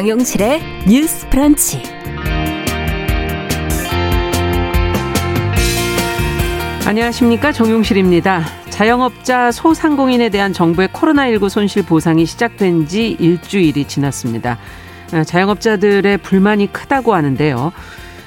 정용실의 0.00 0.62
뉴스 0.88 1.28
프런치. 1.28 1.82
안녕하십니까. 6.86 7.52
정용실입니다. 7.52 8.42
자영업자 8.70 9.52
소상공인에 9.52 10.30
대한 10.30 10.54
정부의 10.54 10.88
코로나19 10.88 11.50
손실 11.50 11.84
보상이 11.84 12.24
시작된 12.24 12.86
지 12.86 13.10
일주일이 13.10 13.84
지났습니다. 13.84 14.56
아, 15.12 15.22
자영업자들의 15.22 16.16
불만이 16.16 16.72
크다고 16.72 17.12
하는데요. 17.12 17.70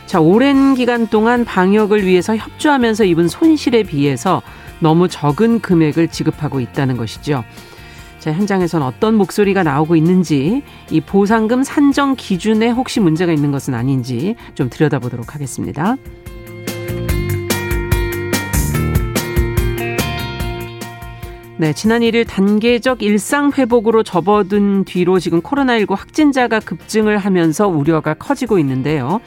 자, 0.06 0.20
오랜 0.20 0.76
기간 0.76 1.08
동안 1.08 1.44
방역을 1.44 2.06
위해서 2.06 2.38
협조하면서 2.38 3.06
입은 3.06 3.28
손실에 3.28 3.82
비해서 3.82 4.44
너무 4.78 5.08
적은 5.08 5.60
금액을 5.60 6.10
지급하고 6.10 6.60
있다는 6.60 6.98
것이죠. 6.98 7.44
자, 8.24 8.32
현장에선 8.32 8.84
어떤 8.84 9.16
목소리가 9.16 9.64
나오고 9.64 9.98
있는지, 9.98 10.64
이 10.90 11.02
보상금 11.02 11.62
산정 11.62 12.16
기준에 12.16 12.70
혹시 12.70 13.02
문제가 13.02 13.34
있는 13.34 13.52
것은 13.52 13.74
아닌지 13.74 14.38
좀 14.56 14.70
들여다보도록 14.70 15.36
하겠습니다. 15.36 15.98
네, 21.58 21.74
지난 21.74 22.00
1일 22.00 22.26
단계적 22.26 23.04
일상 23.04 23.52
회복으로 23.52 24.04
접어든 24.04 24.86
뒤로 24.86 25.20
지금 25.20 25.42
코로나19 25.42 25.94
확진자가 25.94 26.62
급증을 26.62 27.18
하면서 27.18 27.68
우려가 27.68 28.14
커지고 28.14 28.58
있는데요. 28.60 29.20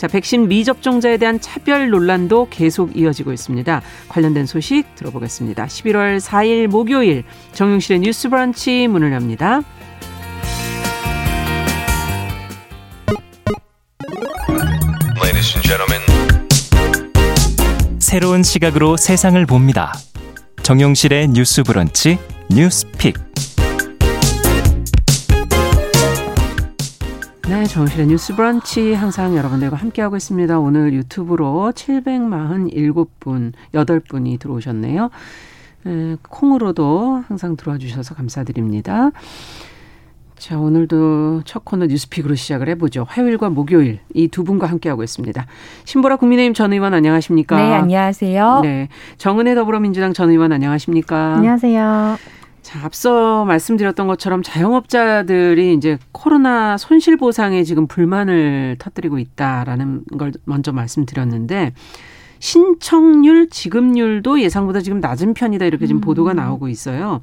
자, 0.00 0.08
백신 0.08 0.48
미접종자에 0.48 1.18
대한 1.18 1.38
차별 1.42 1.90
논란도 1.90 2.48
계속 2.48 2.96
이어지고 2.96 3.34
있습니다. 3.34 3.82
관련된 4.08 4.46
소식 4.46 4.94
들어보겠습니다. 4.94 5.66
11월 5.66 6.18
4일 6.18 6.68
목요일 6.68 7.22
정용실의 7.52 8.00
뉴스 8.00 8.30
브런치 8.30 8.88
문을 8.88 9.12
엽니다. 9.12 9.60
새로운 17.98 18.42
시각으로 18.42 18.96
세상을 18.96 19.44
봅니다. 19.44 19.92
정용실의 20.62 21.28
뉴스 21.28 21.62
브런치 21.62 22.18
뉴스픽. 22.48 23.18
네, 27.50 27.64
정실의 27.64 28.06
뉴스 28.06 28.36
브런치 28.36 28.94
항상 28.94 29.36
여러분들과 29.36 29.76
함께하고 29.76 30.16
있습니다. 30.16 30.60
오늘 30.60 30.92
유튜브로 30.92 31.72
747분, 31.74 33.52
8분이 33.72 34.38
들어오셨네요. 34.38 35.10
에, 35.86 36.16
콩으로도 36.28 37.24
항상 37.26 37.56
들어와 37.56 37.76
주셔서 37.76 38.14
감사드립니다. 38.14 39.10
자, 40.38 40.58
오늘도 40.60 41.42
첫 41.44 41.64
코너 41.64 41.86
뉴스픽으로 41.86 42.36
시작을 42.36 42.68
해보죠. 42.68 43.04
화요일과 43.08 43.50
목요일 43.50 43.98
이 44.14 44.28
두 44.28 44.44
분과 44.44 44.68
함께하고 44.68 45.02
있습니다. 45.02 45.44
신보라 45.84 46.16
국민의힘 46.16 46.54
전 46.54 46.72
의원 46.72 46.94
안녕하십니까? 46.94 47.56
네, 47.56 47.74
안녕하세요. 47.74 48.60
네, 48.62 48.88
정은혜 49.18 49.56
더불어민주당 49.56 50.12
전 50.12 50.30
의원 50.30 50.52
안녕하십니까? 50.52 51.34
안녕하세요. 51.34 52.16
자, 52.70 52.84
앞서 52.84 53.44
말씀드렸던 53.46 54.06
것처럼 54.06 54.44
자영업자들이 54.44 55.74
이제 55.74 55.98
코로나 56.12 56.76
손실 56.76 57.16
보상에 57.16 57.64
지금 57.64 57.88
불만을 57.88 58.76
터뜨리고 58.78 59.18
있다라는 59.18 60.04
걸 60.16 60.30
먼저 60.44 60.70
말씀드렸는데 60.70 61.72
신청률, 62.40 63.50
지급률도 63.50 64.40
예상보다 64.40 64.80
지금 64.80 64.98
낮은 64.98 65.34
편이다 65.34 65.66
이렇게 65.66 65.86
지금 65.86 65.98
음. 65.98 66.00
보도가 66.00 66.32
나오고 66.32 66.68
있어요. 66.68 67.20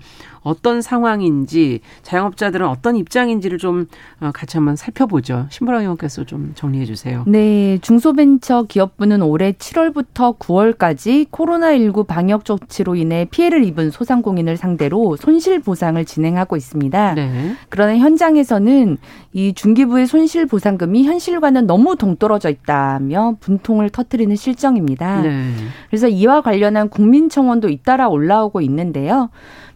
어떤 0.48 0.82
상황인지 0.82 1.82
자영업자들은 2.04 2.66
어떤 2.66 2.96
입장인지를 2.96 3.58
좀 3.58 3.88
어, 4.22 4.32
같이 4.34 4.56
한번 4.56 4.78
살펴보죠. 4.78 5.48
신보라 5.50 5.82
의원께서 5.82 6.24
좀 6.24 6.54
정리해 6.56 6.86
주세요. 6.86 7.24
네, 7.28 7.80
중소벤처기업부는 7.82 9.22
올해 9.24 9.52
7월부터 9.52 10.38
9월까지 10.38 11.30
코로나19 11.30 12.08
방역 12.08 12.46
조치로 12.46 12.96
인해 12.96 13.28
피해를 13.30 13.66
입은 13.66 13.92
소상공인을 13.92 14.56
상대로 14.56 15.18
손실 15.18 15.60
보상을 15.60 16.04
진행하고 16.06 16.56
있습니다. 16.56 17.16
네. 17.16 17.56
그러나 17.70 17.98
현장에서는 17.98 18.98
이 19.38 19.54
중기부의 19.54 20.08
손실 20.08 20.48
보상금이 20.48 21.04
현실과는 21.04 21.68
너무 21.68 21.96
동떨어져 21.96 22.50
있다며 22.50 23.36
분통을 23.40 23.92
터뜨리는 23.92 24.36
실정입니다. 24.36 25.22
네. 25.22 25.52
그래서 25.92 26.08
이와 26.08 26.42
관련한 26.42 26.90
국민청원도 26.90 27.70
잇따라 27.70 28.08
올라오고 28.08 28.62
있는데요. 28.62 29.30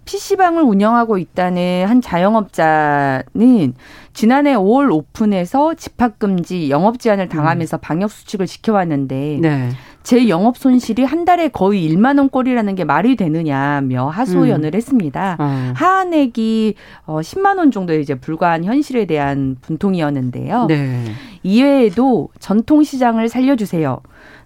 PC방을 0.05 0.63
운영하고 0.63 1.19
있다는 1.19 1.85
한 1.87 2.01
자영업자는 2.01 3.75
지난해 4.13 4.55
5월 4.55 4.91
오픈해서 4.91 5.75
집합금지 5.75 6.71
영업 6.71 6.99
제한을 6.99 7.29
당하면서 7.29 7.77
음. 7.77 7.81
방역 7.81 8.09
수칙을 8.09 8.47
지켜왔는데 8.47 9.37
네. 9.43 9.69
제 10.03 10.27
영업 10.29 10.57
손실이 10.57 11.03
한 11.03 11.25
달에 11.25 11.49
거의 11.49 11.89
1만 11.89 12.17
원꼴이라는 12.17 12.75
게 12.75 12.83
말이 12.83 13.15
되느냐며 13.15 14.07
하소연을 14.09 14.71
음. 14.73 14.75
했습니다. 14.75 15.37
어. 15.39 15.73
하한액이 15.75 16.75
10만 17.05 17.55
어, 17.55 17.59
원 17.59 17.71
정도에 17.71 17.99
이제 17.99 18.15
불과한 18.15 18.63
현실에 18.63 19.05
대한 19.05 19.57
분통이었는데요. 19.61 20.65
네. 20.67 21.03
이외에도 21.43 22.29
전통 22.39 22.83
시장을 22.83 23.29
살려주세요. 23.29 23.99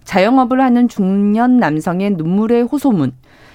자영업을 0.06 0.60
하는 0.60 0.88
중년 0.88 1.58
남성의 1.58 2.12
눈물의 2.12 2.62
호소문, 2.62 3.12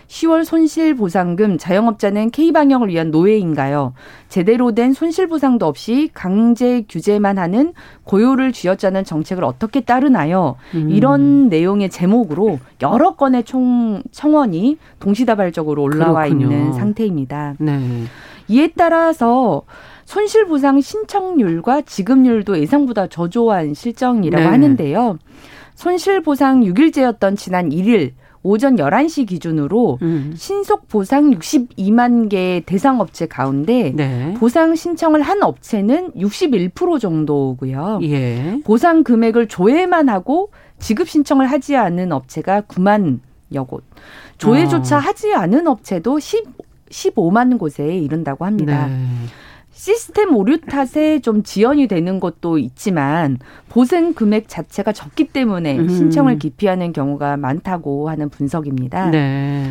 10월 0.07 0.44
손실보상금 0.44 1.57
자영업자는 1.57 2.31
K방역을 2.31 2.89
위한 2.89 3.12
노예인가요? 3.12 3.94
제대로 4.28 4.73
된 4.73 4.91
손실보상도 4.91 5.66
없이 5.66 6.09
강제 6.13 6.84
규제만 6.89 7.38
하는 7.39 7.72
고요를 8.03 8.51
쥐어짜는 8.51 9.06
정책을 9.06 9.45
어떻게 9.45 9.79
따르나요? 9.79 10.57
음. 10.75 10.89
이런 10.89 11.47
내용의 11.47 11.89
제목으로 11.89 12.59
여러 12.81 13.16
건의 13.16 13.45
총, 13.45 14.03
청원이 14.12 14.78
동시다발적으로 15.00 15.81
올라와 15.81 16.25
그렇군요. 16.25 16.51
있는 16.51 16.73
상태입니다. 16.73 17.56
네. 17.59 18.03
이에 18.50 18.73
따라서 18.75 19.62
손실보상 20.03 20.81
신청률과 20.81 21.83
지급률도 21.83 22.59
예상보다 22.59 23.07
저조한 23.07 23.73
실정이라고 23.73 24.44
네. 24.44 24.50
하는데요. 24.50 25.18
손실보상 25.75 26.61
6일제였던 26.61 27.37
지난 27.37 27.69
1일 27.69 28.11
오전 28.43 28.75
11시 28.75 29.27
기준으로 29.27 29.99
음. 30.01 30.33
신속 30.35 30.87
보상 30.87 31.29
62만 31.31 32.29
개 32.29 32.63
대상 32.65 32.99
업체 32.99 33.27
가운데 33.27 33.91
네. 33.95 34.33
보상 34.39 34.75
신청을 34.75 35.21
한 35.21 35.43
업체는 35.43 36.13
61% 36.13 36.99
정도고요. 36.99 37.99
예. 38.03 38.59
보상 38.63 39.03
금액을 39.03 39.47
조회만 39.47 40.09
하고 40.09 40.49
지급 40.79 41.07
신청을 41.07 41.45
하지 41.51 41.75
않은 41.75 42.11
업체가 42.11 42.61
9만 42.61 43.19
여 43.53 43.63
곳. 43.63 43.83
조회조차 44.39 44.97
어. 44.97 44.99
하지 44.99 45.33
않은 45.33 45.67
업체도 45.67 46.19
10 46.19 46.71
15만 46.91 47.57
곳에 47.57 47.97
이른다고 47.97 48.45
합니다. 48.45 48.88
네. 48.88 49.05
시스템 49.81 50.36
오류 50.36 50.62
탓에 50.62 51.22
좀 51.22 51.42
지연이 51.42 51.88
되는 51.88 52.19
것도 52.19 52.59
있지만 52.59 53.40
보상 53.68 54.14
금액 54.14 54.47
자체가 54.47 54.92
적기 54.92 55.24
때문에 55.24 55.80
음. 55.80 55.90
신청을 55.90 56.38
기피하는 56.38 56.94
경우가 56.94 57.38
많다고 57.38 58.08
하는 58.08 58.30
분석입니다. 58.30 59.09
네. 59.09 59.66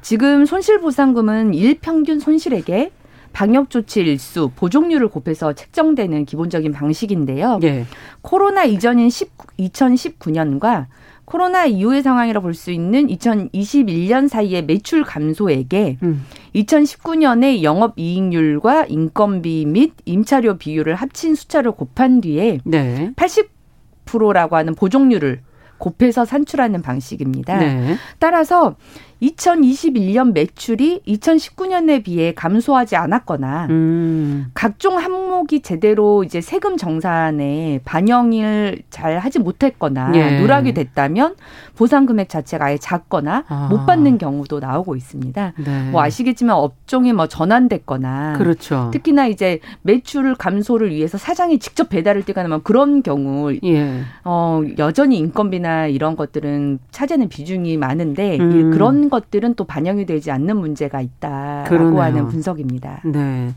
지금 0.00 0.46
손실보상금은 0.46 1.52
일평균 1.52 2.20
손실액에 2.20 2.90
방역 3.34 3.68
조치 3.68 4.00
일수, 4.00 4.50
보종률을 4.56 5.08
곱해서 5.08 5.52
책정되는 5.52 6.24
기본적인 6.24 6.72
방식인데요. 6.72 7.58
네. 7.58 7.84
코로나 8.22 8.64
이전인 8.64 9.10
10, 9.10 9.30
2019년과 9.58 10.86
코로나 11.30 11.64
이후의 11.64 12.02
상황이라 12.02 12.40
볼 12.40 12.54
수 12.54 12.72
있는 12.72 13.06
2021년 13.06 14.28
사이의 14.28 14.64
매출 14.64 15.04
감소액에 15.04 15.98
음. 16.02 16.26
2019년의 16.56 17.62
영업 17.62 17.94
이익률과 17.96 18.86
인건비 18.88 19.64
및 19.66 19.92
임차료 20.04 20.58
비율을 20.58 20.96
합친 20.96 21.36
숫자를 21.36 21.70
곱한 21.70 22.20
뒤에 22.20 22.58
네. 22.64 23.12
80%라고 23.14 24.56
하는 24.56 24.74
보종률을 24.74 25.42
곱해서 25.78 26.24
산출하는 26.24 26.82
방식입니다. 26.82 27.58
네. 27.58 27.96
따라서 28.18 28.76
2021년 29.22 30.32
매출이 30.32 31.02
2019년에 31.06 32.02
비해 32.02 32.34
감소하지 32.34 32.96
않았거나 32.96 33.68
음. 33.70 34.50
각종 34.54 34.98
항목이 35.40 35.60
제대로 35.60 36.24
이제 36.24 36.40
세금 36.40 36.76
정산에 36.76 37.80
반영을 37.84 38.82
잘 38.90 39.18
하지 39.18 39.38
못했거나 39.38 40.12
예. 40.14 40.40
누락이 40.40 40.74
됐다면 40.74 41.36
보상 41.76 42.06
금액 42.06 42.28
자체가 42.28 42.66
아예 42.66 42.76
작거나 42.78 43.44
아. 43.48 43.68
못 43.70 43.86
받는 43.86 44.18
경우도 44.18 44.60
나오고 44.60 44.96
있습니다. 44.96 45.52
네. 45.64 45.90
뭐 45.90 46.02
아시겠지만 46.02 46.56
업종이 46.56 47.12
뭐 47.12 47.26
전환됐거나 47.26 48.34
그렇죠. 48.38 48.90
특히나 48.92 49.26
이제 49.26 49.60
매출 49.82 50.34
감소를 50.34 50.90
위해서 50.90 51.16
사장이 51.16 51.58
직접 51.58 51.88
배달을 51.88 52.24
뛰거나 52.24 52.48
뭐 52.48 52.58
그런 52.58 53.02
경우 53.02 53.54
예. 53.64 54.02
어 54.24 54.62
여전히 54.78 55.18
인건비나 55.18 55.86
이런 55.86 56.16
것들은 56.16 56.78
차지하는 56.90 57.28
비중이 57.28 57.76
많은데 57.76 58.38
음. 58.38 58.70
그런 58.70 59.08
것들은 59.10 59.54
또 59.54 59.64
반영이 59.64 60.06
되지 60.06 60.30
않는 60.30 60.56
문제가 60.56 61.00
있다라고 61.00 61.68
그러네요. 61.68 62.00
하는 62.02 62.28
분석입니다. 62.28 63.00
네. 63.04 63.54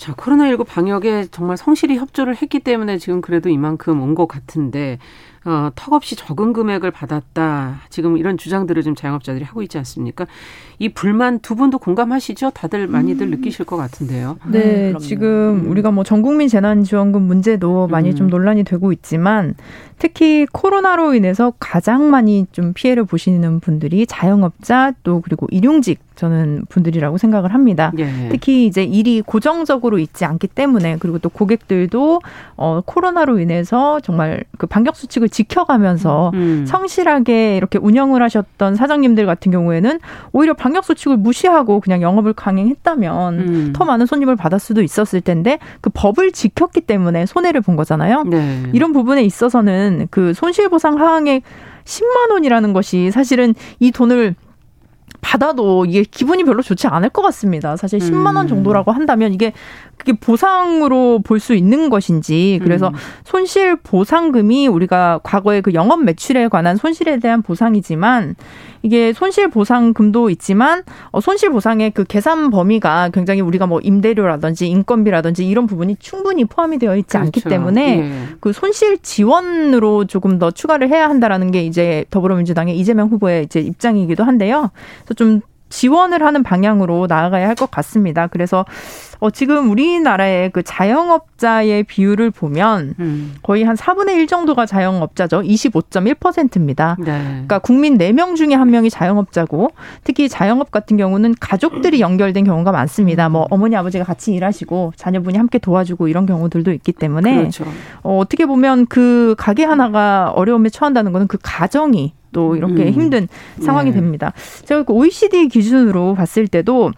자, 0.00 0.14
코로나19 0.14 0.66
방역에 0.66 1.26
정말 1.30 1.58
성실히 1.58 1.98
협조를 1.98 2.34
했기 2.40 2.58
때문에 2.60 2.96
지금 2.96 3.20
그래도 3.20 3.50
이만큼 3.50 4.00
온 4.00 4.14
것 4.14 4.26
같은데 4.26 4.98
어, 5.44 5.70
턱없이 5.74 6.16
적은 6.16 6.52
금액을 6.52 6.90
받았다. 6.90 7.80
지금 7.88 8.18
이런 8.18 8.36
주장들을 8.36 8.82
지금 8.82 8.94
자영업자들이 8.94 9.44
하고 9.44 9.62
있지 9.62 9.78
않습니까? 9.78 10.26
이 10.78 10.90
불만 10.90 11.38
두 11.40 11.54
분도 11.54 11.78
공감하시죠? 11.78 12.50
다들 12.50 12.86
많이들 12.86 13.26
음. 13.26 13.30
느끼실 13.30 13.64
것 13.64 13.76
같은데요. 13.76 14.38
네, 14.46 14.92
음, 14.92 14.98
지금 14.98 15.62
음. 15.64 15.70
우리가 15.70 15.90
뭐 15.90 16.04
전국민 16.04 16.48
재난지원금 16.48 17.22
문제도 17.22 17.86
많이 17.86 18.10
음. 18.10 18.16
좀 18.16 18.26
논란이 18.28 18.64
되고 18.64 18.92
있지만 18.92 19.54
특히 19.98 20.46
코로나로 20.50 21.14
인해서 21.14 21.52
가장 21.58 22.10
많이 22.10 22.46
좀 22.52 22.72
피해를 22.74 23.04
보시는 23.04 23.60
분들이 23.60 24.06
자영업자 24.06 24.92
또 25.02 25.20
그리고 25.20 25.46
일용직 25.50 26.00
저는 26.16 26.66
분들이라고 26.68 27.16
생각을 27.16 27.54
합니다. 27.54 27.92
예. 27.98 28.28
특히 28.30 28.66
이제 28.66 28.84
일이 28.84 29.22
고정적으로 29.22 29.98
있지 29.98 30.26
않기 30.26 30.48
때문에 30.48 30.98
그리고 31.00 31.18
또 31.18 31.30
고객들도 31.30 32.20
어 32.56 32.82
코로나로 32.84 33.38
인해서 33.38 34.00
정말 34.00 34.44
그 34.58 34.66
반격 34.66 34.96
수칙을 34.96 35.29
지켜가면서 35.30 36.30
음. 36.34 36.64
성실하게 36.66 37.56
이렇게 37.56 37.78
운영을 37.78 38.22
하셨던 38.22 38.74
사장님들 38.74 39.26
같은 39.26 39.50
경우에는 39.52 40.00
오히려 40.32 40.54
방역 40.54 40.84
수칙을 40.84 41.16
무시하고 41.16 41.80
그냥 41.80 42.02
영업을 42.02 42.32
강행했다면 42.32 43.38
음. 43.38 43.72
더 43.74 43.84
많은 43.84 44.06
손님을 44.06 44.36
받을 44.36 44.58
수도 44.58 44.82
있었을 44.82 45.20
텐데 45.20 45.58
그 45.80 45.90
법을 45.92 46.32
지켰기 46.32 46.82
때문에 46.82 47.26
손해를 47.26 47.60
본 47.60 47.76
거잖아요. 47.76 48.24
네. 48.24 48.62
이런 48.72 48.92
부분에 48.92 49.22
있어서는 49.22 50.08
그 50.10 50.34
손실보상 50.34 51.00
하항액 51.00 51.42
10만 51.84 52.30
원이라는 52.32 52.72
것이 52.72 53.10
사실은 53.10 53.54
이 53.78 53.90
돈을 53.90 54.34
받아도 55.20 55.84
이게 55.84 56.02
기분이 56.02 56.44
별로 56.44 56.62
좋지 56.62 56.86
않을 56.86 57.10
것 57.10 57.22
같습니다. 57.22 57.76
사실 57.76 57.98
10만 57.98 58.36
원 58.36 58.46
음. 58.46 58.48
정도라고 58.48 58.92
한다면 58.92 59.32
이게 59.32 59.52
그게 59.96 60.12
보상으로 60.14 61.20
볼 61.24 61.40
수 61.40 61.54
있는 61.54 61.88
것인지 61.88 62.60
그래서 62.62 62.88
음. 62.88 62.94
손실 63.24 63.76
보상금이 63.76 64.68
우리가 64.68 65.20
과거에 65.22 65.62
그 65.62 65.72
영업 65.72 66.04
매출에 66.04 66.48
관한 66.48 66.76
손실에 66.76 67.18
대한 67.18 67.40
보상이지만 67.40 68.36
이게 68.82 69.12
손실 69.12 69.48
보상금도 69.48 70.30
있지만 70.30 70.82
어, 71.10 71.20
손실 71.20 71.50
보상의 71.50 71.90
그 71.90 72.04
계산 72.04 72.50
범위가 72.50 73.10
굉장히 73.12 73.40
우리가 73.40 73.66
뭐 73.66 73.80
임대료라든지 73.82 74.68
인건비라든지 74.68 75.46
이런 75.46 75.66
부분이 75.66 75.96
충분히 75.98 76.44
포함이 76.44 76.78
되어 76.78 76.96
있지 76.96 77.08
그렇죠. 77.08 77.26
않기 77.26 77.40
때문에 77.42 77.98
예. 77.98 78.28
그 78.40 78.52
손실 78.52 78.98
지원으로 78.98 80.06
조금 80.06 80.38
더 80.38 80.50
추가를 80.50 80.88
해야 80.88 81.08
한다라는 81.08 81.50
게 81.50 81.62
이제 81.64 82.04
더불어민주당의 82.10 82.78
이재명 82.78 83.08
후보의 83.08 83.44
이제 83.44 83.60
입장이기도 83.60 84.24
한데요. 84.24 84.70
그래서 85.10 85.14
좀 85.14 85.40
지원을 85.70 86.24
하는 86.24 86.42
방향으로 86.42 87.06
나아가야 87.08 87.46
할 87.48 87.54
것 87.54 87.70
같습니다. 87.70 88.26
그래서 88.26 88.64
어, 89.18 89.30
지금 89.30 89.70
우리나라의 89.70 90.50
그 90.50 90.62
자영업자의 90.62 91.82
비율을 91.84 92.30
보면 92.30 92.94
음. 92.98 93.34
거의 93.42 93.64
한 93.64 93.76
4분의 93.76 94.14
1 94.16 94.26
정도가 94.26 94.66
자영업자죠. 94.66 95.42
25.1%입니다. 95.42 96.96
네. 96.98 97.04
그러니까 97.06 97.58
국민 97.58 97.98
4명 97.98 98.34
중에 98.34 98.48
1명이 98.48 98.90
자영업자고 98.90 99.70
특히 100.04 100.28
자영업 100.28 100.70
같은 100.70 100.96
경우는 100.96 101.34
가족들이 101.38 102.00
연결된 102.00 102.44
경우가 102.44 102.72
많습니다. 102.72 103.28
뭐 103.28 103.46
어머니 103.50 103.76
아버지가 103.76 104.04
같이 104.04 104.32
일하시고 104.32 104.94
자녀분이 104.96 105.36
함께 105.36 105.58
도와주고 105.58 106.08
이런 106.08 106.24
경우들도 106.26 106.72
있기 106.72 106.92
때문에 106.92 107.36
그렇죠. 107.36 107.64
어, 108.02 108.18
어떻게 108.18 108.46
보면 108.46 108.86
그 108.86 109.34
가게 109.38 109.64
하나가 109.64 110.32
어려움에 110.34 110.68
처한다는 110.70 111.12
거는 111.12 111.26
그 111.28 111.36
가정이 111.42 112.14
또 112.32 112.56
이렇게 112.56 112.84
음. 112.84 112.90
힘든 112.90 113.28
상황이 113.60 113.90
네. 113.90 113.96
됩니다. 113.96 114.32
제가 114.64 114.84
그 114.84 114.92
OECD 114.92 115.48
기준으로 115.48 116.14
봤을 116.14 116.46
때도 116.46 116.92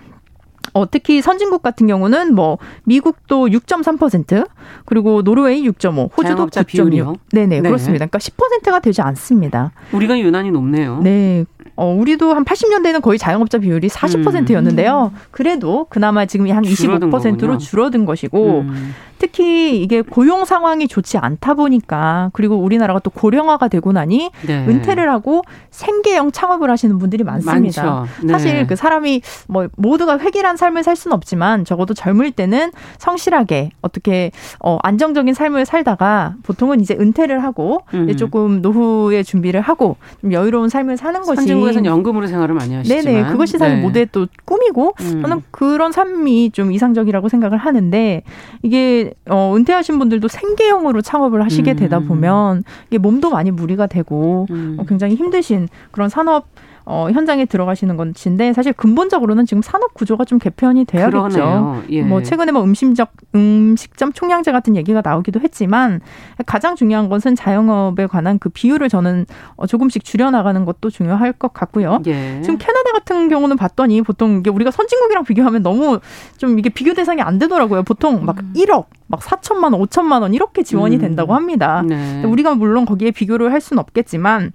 어, 0.74 0.90
특히 0.90 1.20
선진국 1.20 1.62
같은 1.62 1.86
경우는 1.86 2.34
뭐 2.34 2.58
미국도 2.84 3.48
6.3% 3.48 4.48
그리고 4.84 5.22
노르웨이 5.22 5.68
6.5, 5.68 6.16
호주도 6.16 6.46
9.6. 6.46 7.18
네네 7.32 7.60
네. 7.60 7.68
그렇습니다. 7.68 8.06
그러니까 8.06 8.18
10%가 8.18 8.80
되지 8.80 9.02
않습니다. 9.02 9.72
우리가 9.92 10.18
유난히 10.18 10.50
높네요. 10.50 11.00
네. 11.02 11.44
어, 11.74 11.86
우리도 11.92 12.34
한 12.34 12.44
80년대는 12.44 13.00
거의 13.00 13.18
자영업자 13.18 13.58
비율이 13.58 13.88
40%였는데요. 13.88 15.10
음. 15.12 15.18
그래도 15.30 15.86
그나마 15.88 16.26
지금 16.26 16.50
한 16.50 16.62
25%로 16.62 17.58
줄어든 17.58 18.04
것이고 18.04 18.60
음. 18.60 18.94
특히 19.22 19.80
이게 19.80 20.02
고용 20.02 20.44
상황이 20.44 20.88
좋지 20.88 21.16
않다 21.16 21.54
보니까 21.54 22.30
그리고 22.32 22.56
우리나라가 22.56 22.98
또 22.98 23.08
고령화가 23.10 23.68
되고 23.68 23.92
나니 23.92 24.32
네. 24.44 24.66
은퇴를 24.66 25.08
하고 25.12 25.42
생계형 25.70 26.32
창업을 26.32 26.68
하시는 26.68 26.98
분들이 26.98 27.22
많습니다. 27.22 28.06
네. 28.24 28.32
사실 28.32 28.66
그 28.66 28.74
사람이 28.74 29.22
뭐 29.46 29.68
모두가 29.76 30.18
획일한 30.18 30.56
삶을 30.56 30.82
살 30.82 30.96
수는 30.96 31.14
없지만 31.14 31.64
적어도 31.64 31.94
젊을 31.94 32.32
때는 32.32 32.72
성실하게 32.98 33.70
어떻게 33.80 34.32
어 34.58 34.78
안정적인 34.82 35.34
삶을 35.34 35.66
살다가 35.66 36.34
보통은 36.42 36.80
이제 36.80 36.96
은퇴를 36.98 37.44
하고 37.44 37.84
음. 37.94 38.08
이제 38.08 38.16
조금 38.16 38.60
노후의 38.60 39.22
준비를 39.22 39.60
하고 39.60 39.98
좀 40.20 40.32
여유로운 40.32 40.68
삶을 40.68 40.96
사는 40.96 41.20
것이 41.20 41.36
선진국에서는 41.36 41.86
연금으로 41.86 42.26
생활을 42.26 42.56
많이 42.56 42.74
하시지만 42.74 43.04
네네 43.04 43.30
그것이 43.30 43.56
사실 43.56 43.76
네. 43.76 43.82
모두의 43.82 44.08
또 44.10 44.26
꿈이고 44.44 44.94
음. 45.00 45.22
저는 45.22 45.42
그런 45.52 45.92
삶이 45.92 46.50
좀 46.50 46.72
이상적이라고 46.72 47.28
생각을 47.28 47.56
하는데 47.56 48.24
이게 48.62 49.11
어, 49.28 49.54
은퇴하신 49.56 49.98
분들도 49.98 50.28
생계형으로 50.28 51.02
창업을 51.02 51.44
하시게 51.44 51.74
되다 51.74 51.98
음. 51.98 52.08
보면 52.08 52.64
이게 52.88 52.98
몸도 52.98 53.30
많이 53.30 53.50
무리가 53.50 53.86
되고 53.86 54.46
음. 54.50 54.76
어, 54.78 54.84
굉장히 54.84 55.14
힘드신 55.14 55.68
그런 55.90 56.08
산업 56.08 56.46
어, 56.84 57.08
현장에 57.12 57.44
들어가시는 57.44 57.96
건인데 57.96 58.52
사실 58.52 58.72
근본적으로는 58.72 59.46
지금 59.46 59.62
산업 59.62 59.94
구조가 59.94 60.24
좀 60.24 60.38
개편이 60.38 60.84
돼야겠죠. 60.84 61.82
예. 61.90 62.02
뭐 62.02 62.22
최근에 62.22 62.52
뭐 62.52 62.62
음식적 62.64 63.12
음식점 63.34 64.12
총량제 64.12 64.52
같은 64.52 64.76
얘기가 64.76 65.00
나오기도 65.04 65.40
했지만 65.40 66.00
가장 66.46 66.74
중요한 66.74 67.08
것은 67.08 67.34
자영업에 67.34 68.06
관한 68.06 68.38
그 68.38 68.48
비율을 68.48 68.88
저는 68.88 69.26
어, 69.56 69.66
조금씩 69.66 70.04
줄여 70.04 70.30
나가는 70.30 70.64
것도 70.64 70.90
중요할 70.90 71.32
것 71.32 71.52
같고요. 71.52 72.00
예. 72.06 72.40
지금 72.42 72.58
캐나다 72.58 72.92
같은 72.92 73.28
경우는 73.28 73.56
봤더니 73.56 74.02
보통 74.02 74.38
이게 74.38 74.50
우리가 74.50 74.70
선진국이랑 74.70 75.24
비교하면 75.24 75.62
너무 75.62 76.00
좀 76.36 76.58
이게 76.58 76.68
비교 76.68 76.94
대상이 76.94 77.22
안 77.22 77.38
되더라고요. 77.38 77.82
보통 77.84 78.24
막 78.24 78.38
음. 78.40 78.52
1억 78.56 78.86
막 79.06 79.20
4천만 79.20 79.72
원, 79.72 79.82
5천만 79.82 80.22
원 80.22 80.34
이렇게 80.34 80.62
지원이 80.62 80.96
음. 80.96 81.00
된다고 81.00 81.34
합니다. 81.34 81.82
네. 81.86 82.24
우리가 82.24 82.54
물론 82.54 82.84
거기에 82.86 83.10
비교를 83.10 83.52
할 83.52 83.60
수는 83.60 83.80
없겠지만 83.80 84.52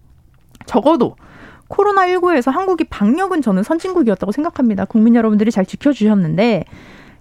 적어도 0.66 1.16
코로나19에서 1.70 2.52
한국이 2.52 2.86
방역은 2.86 3.42
저는 3.42 3.64
선진국이었다고 3.64 4.32
생각합니다. 4.32 4.86
국민 4.86 5.16
여러분들이 5.16 5.52
잘 5.52 5.66
지켜주셨는데 5.66 6.66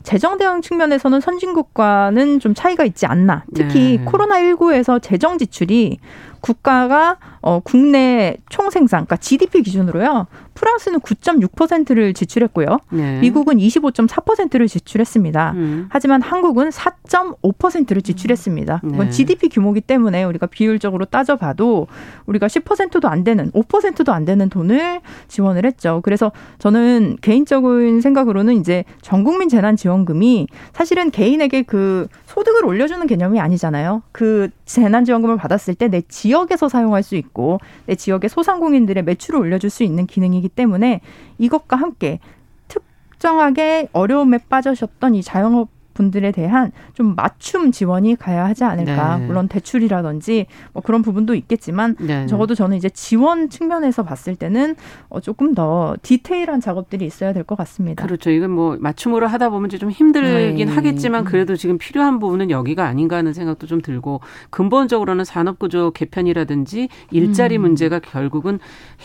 재정 0.07 0.39
대응 0.39 0.63
측면에서는 0.63 1.21
선진국과는 1.21 2.39
좀 2.39 2.55
차이가 2.55 2.85
있지 2.85 3.07
않나. 3.07 3.45
특히 3.55 3.99
네. 3.99 4.05
코로나19에서 4.05 5.03
재정 5.03 5.37
지출이 5.37 5.99
국가가 6.41 7.17
어 7.43 7.59
국내 7.59 8.37
총생산, 8.49 9.07
그러니까 9.07 9.17
GDP 9.17 9.63
기준으로요. 9.63 10.29
프랑스는 10.57 11.01
9.6%를 11.01 12.13
지출했고요. 12.13 12.79
네. 12.91 13.21
미국은 13.21 13.57
25.4%를 13.57 14.69
지출했습니다. 14.69 15.53
음. 15.55 15.87
하지만 15.89 16.21
한국은 16.21 16.69
4.5%를 16.71 18.03
지출했습니다. 18.03 18.81
네. 18.85 18.91
이건 18.95 19.11
GDP 19.11 19.49
규모기 19.49 19.81
때문에 19.81 20.25
우리가 20.25 20.47
비율적으로 20.47 21.05
따져봐도 21.07 21.87
우리가 22.27 22.47
10%도 22.49 23.09
안 23.09 23.25
되는 23.25 23.51
5%도 23.53 24.13
안 24.13 24.25
되는 24.25 24.49
돈을 24.49 25.01
지원을 25.29 25.65
했죠. 25.65 26.01
그래서 26.05 26.33
저는 26.59 27.17
개인적인 27.21 28.01
생각으로는 28.01 28.55
이제 28.55 28.85
전 29.01 29.25
국민 29.25 29.49
재난 29.49 29.77
지원금이 29.77 30.49
사실은 30.73 31.11
개인에게 31.11 31.63
그 31.63 32.09
소득을 32.27 32.65
올려주는 32.67 33.07
개념이 33.07 33.41
아니잖아요. 33.41 34.03
그 34.13 34.51
재난 34.67 35.05
지원금을 35.05 35.37
받았을 35.37 35.75
때 35.75 35.87
내 35.89 36.03
지역에서 36.03 36.69
사용할 36.69 37.03
수 37.03 37.15
있고 37.17 37.59
내 37.87 37.95
지역의 37.95 38.29
소상공인들의 38.29 39.05
매출을 39.05 39.39
올려줄 39.39 39.71
수 39.71 39.85
있는 39.85 40.07
기능이기 40.07 40.46
때문에 40.49 41.01
이것과 41.39 41.77
함께 41.77 42.21
특정하게 42.69 43.89
어려움에 43.93 44.39
빠져셨던 44.39 45.15
이 45.15 45.23
자영업 45.23 45.69
분들에 45.97 46.31
대한 46.31 46.71
좀 46.93 47.15
맞춤 47.17 47.73
지원이 47.73 48.17
가야 48.17 48.45
하지 48.45 48.65
않을까. 48.65 49.17
네. 49.19 49.27
물론 49.27 49.49
대출이라든지 49.49 50.47
뭐 50.75 50.83
그런 50.83 51.01
부분도 51.03 51.35
있겠지만 51.35 51.97
네. 51.99 52.27
적어도 52.27 52.55
저는 52.55 52.77
이제 52.77 52.89
지원 52.91 53.49
측면에서 53.49 54.05
봤을 54.05 54.37
때는 54.37 54.77
어 55.09 55.21
조금 55.21 55.55
더 55.55 55.97
디테일한 56.03 56.61
작업들이 56.61 57.07
있어야 57.07 57.33
될 57.33 57.47
것 57.47 57.57
같습니다. 57.57 58.05
그렇죠. 58.05 58.31
이건 58.31 58.51
뭐 58.51 58.77
맞춤으로 58.81 59.29
하다 59.29 59.51
보면 59.51 59.71
좀 59.71 59.91
힘들긴 59.91 60.67
네. 60.67 60.75
하겠지만 60.75 61.25
그래도 61.25 61.55
지금 61.57 61.79
필요한 61.79 62.19
부분은 62.19 62.51
여기가 62.51 62.85
아닌가 62.85 63.17
하는 63.17 63.33
생각도 63.33 63.67
좀 63.67 63.81
들고 63.81 64.21
근본적으로는 64.51 65.25
산업 65.25 65.59
구조 65.61 65.93
개편이라든지 65.93 66.89
일자리 67.13 67.57
음. 67.57 67.63
문제가 67.63 68.01
결국은 68.01 68.59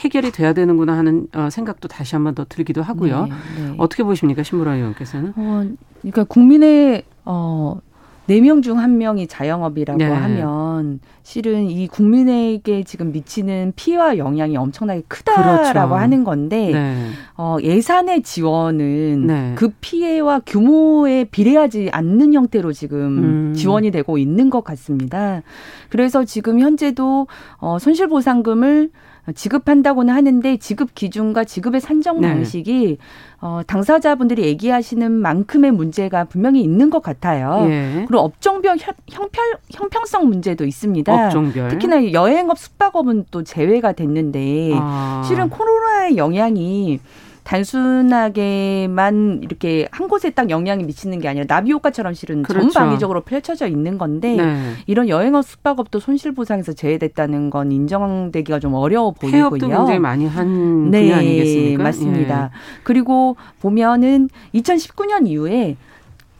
해결이 0.03 0.31
돼야 0.31 0.53
되는구나 0.53 0.97
하는 0.97 1.27
어, 1.35 1.49
생각도 1.51 1.87
다시 1.87 2.15
한번 2.15 2.33
더 2.35 2.45
들기도 2.49 2.81
하고요. 2.81 3.27
네, 3.27 3.31
네. 3.61 3.75
어떻게 3.77 4.03
보십니까, 4.03 4.43
신무라 4.43 4.75
의원께서는? 4.75 5.33
어, 5.35 5.63
그러니까 6.01 6.23
국민의 6.25 7.03
어, 7.25 7.79
네명중한 8.27 8.97
명이 8.97 9.27
자영업이라고 9.27 9.97
네. 9.97 10.05
하면 10.05 10.99
실은 11.23 11.69
이 11.69 11.87
국민에게 11.87 12.83
지금 12.83 13.11
미치는 13.11 13.73
피해와 13.75 14.17
영향이 14.17 14.55
엄청나게 14.57 15.03
크다라고 15.07 15.73
그렇죠. 15.73 15.95
하는 15.95 16.23
건데 16.23 16.71
네. 16.71 17.07
어, 17.35 17.57
예산의 17.61 18.21
지원은 18.21 19.27
네. 19.27 19.53
그 19.55 19.73
피해와 19.81 20.41
규모에 20.45 21.25
비례하지 21.25 21.89
않는 21.91 22.33
형태로 22.33 22.71
지금 22.73 23.17
음. 23.17 23.53
지원이 23.53 23.91
되고 23.91 24.17
있는 24.17 24.49
것 24.49 24.63
같습니다. 24.63 25.41
그래서 25.89 26.23
지금 26.23 26.59
현재도 26.59 27.27
어, 27.57 27.79
손실보상금을 27.79 28.91
지급한다고는 29.35 30.13
하는데 30.13 30.57
지급 30.57 30.95
기준과 30.95 31.43
지급의 31.43 31.81
산정 31.81 32.21
네. 32.21 32.27
방식이 32.29 32.87
네. 32.87 32.97
어, 33.39 33.61
당사자분들이 33.65 34.43
얘기하시는 34.43 35.11
만큼의 35.11 35.71
문제가 35.71 36.23
분명히 36.25 36.61
있는 36.61 36.89
것 36.89 37.01
같아요. 37.01 37.65
예. 37.69 38.05
그리고 38.07 38.19
업종별 38.23 38.77
형평, 39.09 39.43
형평성 39.71 40.27
문제도 40.27 40.65
있습니다. 40.65 41.25
업종별. 41.25 41.69
특히나 41.69 42.11
여행업, 42.11 42.57
숙박업은 42.57 43.25
또 43.31 43.43
제외가 43.43 43.93
됐는데 43.93 44.71
아. 44.75 45.23
실은 45.25 45.49
코로나의 45.49 46.17
영향이 46.17 46.99
단순하게만 47.43 49.39
이렇게 49.43 49.87
한 49.91 50.07
곳에 50.07 50.29
딱 50.29 50.49
영향이 50.49 50.83
미치는 50.83 51.19
게 51.19 51.27
아니라 51.27 51.45
나비 51.45 51.71
효과처럼 51.71 52.13
실은 52.13 52.43
그렇죠. 52.43 52.69
전방위적으로 52.69 53.21
펼쳐져 53.21 53.67
있는 53.67 53.97
건데 53.97 54.35
네. 54.35 54.73
이런 54.87 55.09
여행업 55.09 55.45
숙박업도 55.45 55.99
손실 55.99 56.33
보상에서 56.33 56.73
제외됐다는 56.73 57.49
건 57.49 57.71
인정되기가 57.71 58.59
좀 58.59 58.73
어려워 58.73 59.11
보이고요. 59.11 59.49
폐업도 59.49 59.67
굉장히 59.67 59.99
많이 59.99 60.27
한 60.27 60.91
네, 60.91 61.03
분야 61.03 61.17
아니겠습니까? 61.17 61.83
맞습니다. 61.83 62.43
예. 62.53 62.57
그리고 62.83 63.35
보면은 63.59 64.29
2019년 64.53 65.27
이후에 65.27 65.77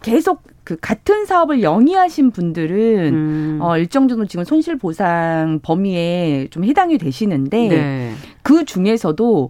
계속 0.02 0.44
그 0.64 0.78
같은 0.80 1.26
사업을 1.26 1.64
영위하신 1.64 2.32
분들은 2.32 3.14
음. 3.14 3.60
어 3.62 3.78
일정 3.78 4.08
정도 4.08 4.26
지금 4.26 4.46
손실 4.46 4.78
보상 4.78 5.60
범위에 5.64 6.48
좀 6.52 6.64
해당이 6.64 6.98
되시는데 6.98 7.68
네. 7.68 8.12
그 8.44 8.64
중에서도 8.66 9.50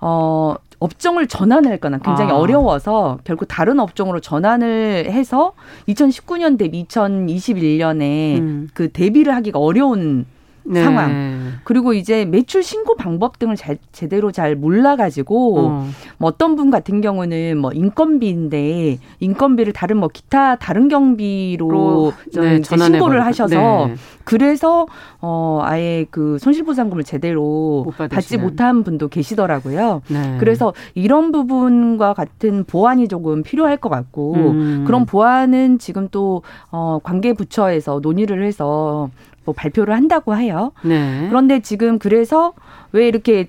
어 0.00 0.54
업종을 0.80 1.26
전환할거나 1.26 1.98
굉장히 1.98 2.32
아. 2.32 2.36
어려워서 2.36 3.18
결국 3.24 3.46
다른 3.46 3.78
업종으로 3.78 4.20
전환을 4.20 5.06
해서 5.10 5.52
2019년 5.88 6.58
대비 6.58 6.84
2021년에 6.86 8.38
음. 8.38 8.68
그 8.74 8.90
대비를 8.90 9.34
하기가 9.36 9.58
어려운 9.58 10.26
네. 10.70 10.82
상황. 10.82 11.52
그리고 11.64 11.92
이제 11.92 12.24
매출 12.24 12.62
신고 12.62 12.96
방법 12.96 13.38
등을 13.38 13.56
잘, 13.56 13.78
제대로 13.92 14.32
잘 14.32 14.56
몰라가지고 14.56 15.58
어. 15.58 15.88
뭐 16.18 16.28
어떤 16.28 16.56
분 16.56 16.70
같은 16.70 17.00
경우는 17.00 17.58
뭐 17.58 17.72
인건비인데 17.72 18.98
인건비를 19.20 19.72
다른 19.72 19.98
뭐 19.98 20.08
기타 20.08 20.56
다른 20.56 20.88
경비로 20.88 22.12
네, 22.34 22.62
신고를 22.62 23.24
하셔서 23.24 23.86
네. 23.88 23.94
그래서 24.24 24.86
어 25.20 25.60
아예 25.62 26.06
그 26.10 26.38
손실보상금을 26.38 27.04
제대로 27.04 27.84
못 27.84 28.08
받지 28.08 28.38
못한 28.38 28.84
분도 28.84 29.08
계시더라고요. 29.08 30.02
네. 30.08 30.36
그래서 30.38 30.72
이런 30.94 31.32
부분과 31.32 32.14
같은 32.14 32.64
보완이 32.64 33.08
조금 33.08 33.42
필요할 33.42 33.76
것 33.76 33.88
같고 33.88 34.34
음. 34.34 34.84
그런 34.86 35.04
보완은 35.06 35.78
지금 35.78 36.08
또 36.08 36.42
어 36.70 37.00
관계 37.02 37.32
부처에서 37.32 38.00
논의를 38.02 38.44
해서 38.44 39.10
뭐 39.44 39.54
발표를 39.54 39.94
한다고 39.94 40.36
해요. 40.36 40.72
네. 40.82 41.26
그런데 41.28 41.60
지금 41.60 41.98
그래서 41.98 42.52
왜 42.92 43.08
이렇게 43.08 43.48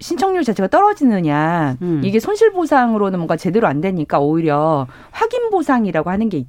신청률 0.00 0.44
자체가 0.44 0.68
떨어지느냐. 0.68 1.76
음. 1.82 2.00
이게 2.04 2.20
손실보상으로는 2.20 3.18
뭔가 3.18 3.36
제대로 3.36 3.66
안 3.66 3.80
되니까 3.80 4.20
오히려 4.20 4.86
확인보상이라고 5.10 6.10
하는 6.10 6.28
게 6.28 6.44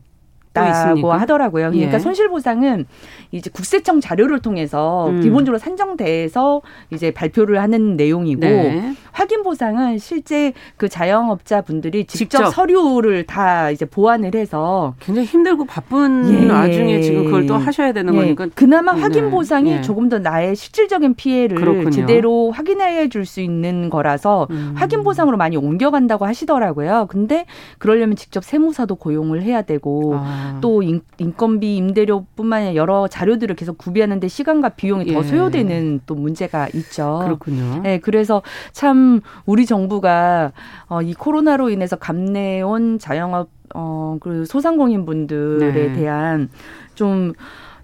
있다고 0.49 1.13
하더라고요. 1.13 1.71
그러니까 1.71 1.95
예. 1.95 1.99
손실 1.99 2.29
보상은 2.29 2.85
이제 3.31 3.49
국세청 3.51 4.01
자료를 4.01 4.39
통해서 4.39 5.07
음. 5.09 5.21
기본적으로 5.21 5.59
산정돼서 5.59 6.61
이제 6.91 7.11
발표를 7.11 7.61
하는 7.61 7.95
내용이고 7.95 8.41
네. 8.41 8.93
확인 9.11 9.43
보상은 9.43 9.97
실제 9.97 10.53
그 10.77 10.89
자영업자 10.89 11.61
분들이 11.61 12.05
직접, 12.05 12.39
직접, 12.39 12.49
서류를 12.51 13.25
다 13.25 13.69
이제 13.69 13.85
보완을 13.85 14.35
해서 14.35 14.95
굉장히 14.99 15.27
힘들고 15.27 15.65
바쁜 15.65 16.47
예. 16.47 16.49
와중에 16.51 17.01
지금 17.01 17.25
그걸 17.25 17.45
또 17.45 17.55
하셔야 17.55 17.91
되는 17.91 18.13
예. 18.15 18.17
거니까 18.17 18.47
그나마 18.55 18.93
네. 18.93 19.01
확인 19.01 19.29
보상이 19.29 19.71
예. 19.71 19.81
조금 19.81 20.09
더 20.09 20.19
나의 20.19 20.55
실질적인 20.55 21.15
피해를 21.15 21.57
그렇군요. 21.57 21.91
제대로 21.91 22.51
확인해 22.51 23.07
줄 23.09 23.19
수 23.29 23.41
있는 23.41 23.89
거라서 23.89 24.47
음. 24.49 24.73
확인 24.75 25.03
보상으로 25.03 25.37
많이 25.37 25.55
옮겨간다고 25.55 26.25
하시더라고요. 26.25 27.05
근데 27.09 27.45
그러려면 27.77 28.15
직접 28.15 28.43
세무사도 28.43 28.95
고용을 28.95 29.43
해야 29.43 29.61
되고 29.61 30.15
아. 30.17 30.48
또 30.61 30.81
인, 30.83 31.01
건비 31.35 31.77
임대료뿐만 31.77 32.61
아니라 32.61 32.75
여러 32.75 33.07
자료들을 33.07 33.55
계속 33.55 33.77
구비하는데 33.77 34.27
시간과 34.27 34.69
비용이 34.69 35.05
예. 35.07 35.13
더 35.13 35.23
소요되는 35.23 36.01
또 36.05 36.15
문제가 36.15 36.67
있죠. 36.73 37.21
그렇군요. 37.23 37.81
네, 37.83 37.99
그래서 37.99 38.41
참 38.71 39.21
우리 39.45 39.65
정부가 39.65 40.51
어, 40.87 41.01
이 41.01 41.13
코로나로 41.13 41.69
인해서 41.69 41.95
감내온 41.95 42.99
자영업 42.99 43.49
어, 43.75 44.17
그 44.19 44.45
소상공인 44.45 45.05
분들에 45.05 45.71
네. 45.71 45.93
대한 45.93 46.49
좀 46.95 47.33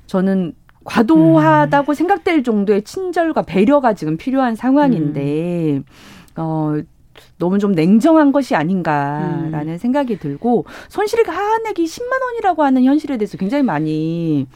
저는 0.08 0.54
과도하다고 0.84 1.92
음. 1.92 1.94
생각될 1.94 2.44
정도의 2.44 2.84
친절과 2.84 3.42
배려가 3.44 3.94
지금 3.94 4.18
필요한 4.18 4.56
상황인데 4.56 5.78
음. 5.78 5.84
어 6.38 6.76
너무 7.38 7.60
좀 7.60 7.74
냉정한 7.74 8.32
것이 8.32 8.56
아닌가라는 8.56 9.74
음. 9.74 9.77
생각이 9.77 10.18
들고 10.20 10.65
손실 10.88 11.24
가한액이 11.24 11.84
10만 11.84 12.22
원이라고 12.22 12.63
하는 12.63 12.84
현실에 12.84 13.18
대해서 13.18 13.38
굉장히 13.38 13.63
많이 13.63 14.48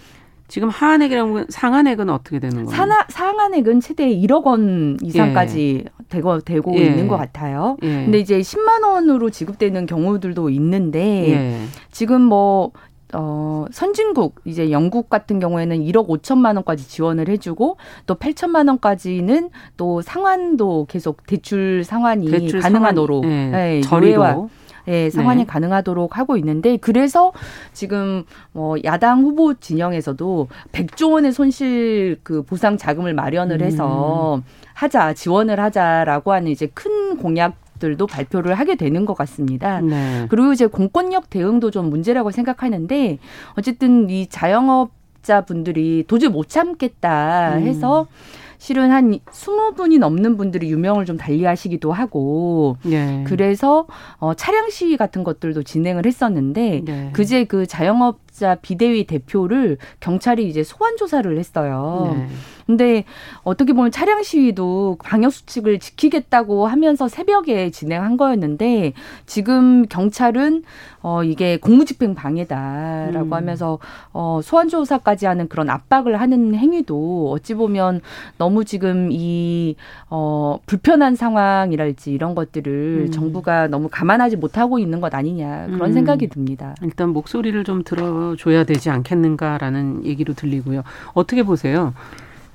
지금 0.47 0.67
하한액이라면 0.69 1.45
상한액은 1.49 2.09
어떻게 2.09 2.39
되는 2.39 2.65
거예요? 2.65 2.75
상하, 2.75 3.05
상한액은 3.07 3.81
최대 3.81 4.09
1억 4.09 4.45
원 4.45 4.97
이상까지 5.01 5.83
예. 5.85 5.89
되고 6.09 6.39
되고 6.39 6.75
예. 6.75 6.85
있는 6.85 7.07
것 7.07 7.17
같아요. 7.17 7.77
예. 7.83 7.87
근데 7.87 8.17
이제 8.17 8.39
10만 8.39 8.83
원으로 8.83 9.29
지급되는 9.29 9.85
경우들도 9.85 10.49
있는데 10.49 11.29
예. 11.29 11.61
지금 11.91 12.23
뭐 12.23 12.71
어, 13.13 13.65
선진국, 13.71 14.41
이제 14.45 14.71
영국 14.71 15.09
같은 15.09 15.39
경우에는 15.39 15.79
1억 15.79 16.07
5천만 16.07 16.55
원까지 16.55 16.87
지원을 16.87 17.27
해주고 17.27 17.77
또 18.05 18.15
8천만 18.15 18.67
원까지는 18.67 19.49
또 19.77 20.01
상환도 20.01 20.85
계속 20.89 21.25
대출 21.25 21.83
상환이 21.83 22.29
대출 22.29 22.59
가능하도록 22.59 23.23
상환, 23.23 23.53
예, 23.53 23.77
예, 23.77 23.81
저리로 23.81 24.49
예, 24.87 25.09
상환이 25.09 25.41
네. 25.41 25.45
가능하도록 25.45 26.17
하고 26.17 26.37
있는데 26.37 26.77
그래서 26.77 27.31
지금 27.73 28.23
뭐 28.51 28.77
야당 28.83 29.21
후보 29.21 29.53
진영에서도 29.53 30.47
100조 30.71 31.11
원의 31.13 31.31
손실 31.31 32.19
그 32.23 32.43
보상 32.43 32.77
자금을 32.77 33.13
마련을 33.13 33.61
해서 33.61 34.37
음. 34.37 34.43
하자 34.73 35.13
지원을 35.13 35.59
하자라고 35.59 36.31
하는 36.31 36.51
이제 36.51 36.67
큰 36.73 37.17
공약 37.17 37.55
들도 37.79 38.07
발표를 38.07 38.55
하게 38.55 38.75
되는 38.75 39.05
것 39.05 39.15
같습니다. 39.15 39.81
네. 39.81 40.27
그리고 40.29 40.53
이제 40.53 40.67
공권력 40.67 41.29
대응도 41.29 41.71
좀 41.71 41.89
문제라고 41.89 42.31
생각하는데 42.31 43.17
어쨌든 43.57 44.09
이 44.09 44.27
자영업자 44.27 45.41
분들이 45.41 46.03
도저히 46.07 46.29
못 46.29 46.49
참겠다 46.49 47.53
해서 47.55 48.01
음. 48.01 48.49
실은 48.59 48.91
한 48.91 49.17
20분이 49.31 49.99
넘는 49.99 50.35
분들이 50.35 50.69
유명을 50.69 51.05
좀 51.05 51.17
달리하시기도 51.17 51.93
하고 51.93 52.75
네. 52.83 53.23
그래서 53.25 53.87
어 54.17 54.33
차량 54.33 54.69
시위 54.69 54.97
같은 54.97 55.23
것들도 55.23 55.63
진행을 55.63 56.05
했었는데 56.05 56.81
네. 56.83 57.09
그제 57.13 57.45
그 57.45 57.65
자영업자 57.65 58.55
비대위 58.55 59.05
대표를 59.05 59.77
경찰이 60.01 60.47
이제 60.47 60.63
소환 60.63 60.97
조사를 60.97 61.37
했어요. 61.39 62.15
네. 62.17 62.27
근데 62.69 63.03
어떻게 63.41 63.73
보면 63.73 63.89
차량 63.89 64.21
시위도 64.21 64.99
방역 65.03 65.33
수칙을 65.33 65.79
지키겠다고 65.79 66.67
하면서 66.67 67.07
새벽에 67.07 67.71
진행한 67.71 68.15
거였는데 68.15 68.93
지금 69.25 69.87
경찰은 69.87 70.61
어 71.01 71.23
이게 71.23 71.57
공무집행 71.57 72.13
방해다라고 72.13 73.25
음. 73.25 73.33
하면서 73.33 73.79
어 74.13 74.39
소환 74.43 74.69
조사까지 74.69 75.25
하는 75.25 75.49
그런 75.49 75.71
압박을 75.71 76.21
하는 76.21 76.53
행위도 76.53 77.31
어찌 77.31 77.55
보면 77.55 78.01
너무 78.37 78.63
지금 78.65 79.09
이어 79.11 80.59
불편한 80.67 81.15
상황이랄지 81.15 82.11
이런 82.11 82.35
것들을 82.35 83.05
음. 83.07 83.11
정부가 83.11 83.67
너무 83.67 83.89
감안하지 83.89 84.35
못하고 84.35 84.77
있는 84.77 85.01
것 85.01 85.15
아니냐 85.15 85.69
그런 85.71 85.89
음. 85.89 85.93
생각이 85.93 86.27
듭니다. 86.27 86.75
일단 86.83 87.09
목소리를 87.09 87.63
좀 87.63 87.83
들어줘야 87.83 88.63
되지 88.63 88.91
않겠는가라는 88.91 90.05
얘기로 90.05 90.35
들리고요. 90.35 90.83
어떻게 91.15 91.41
보세요? 91.41 91.95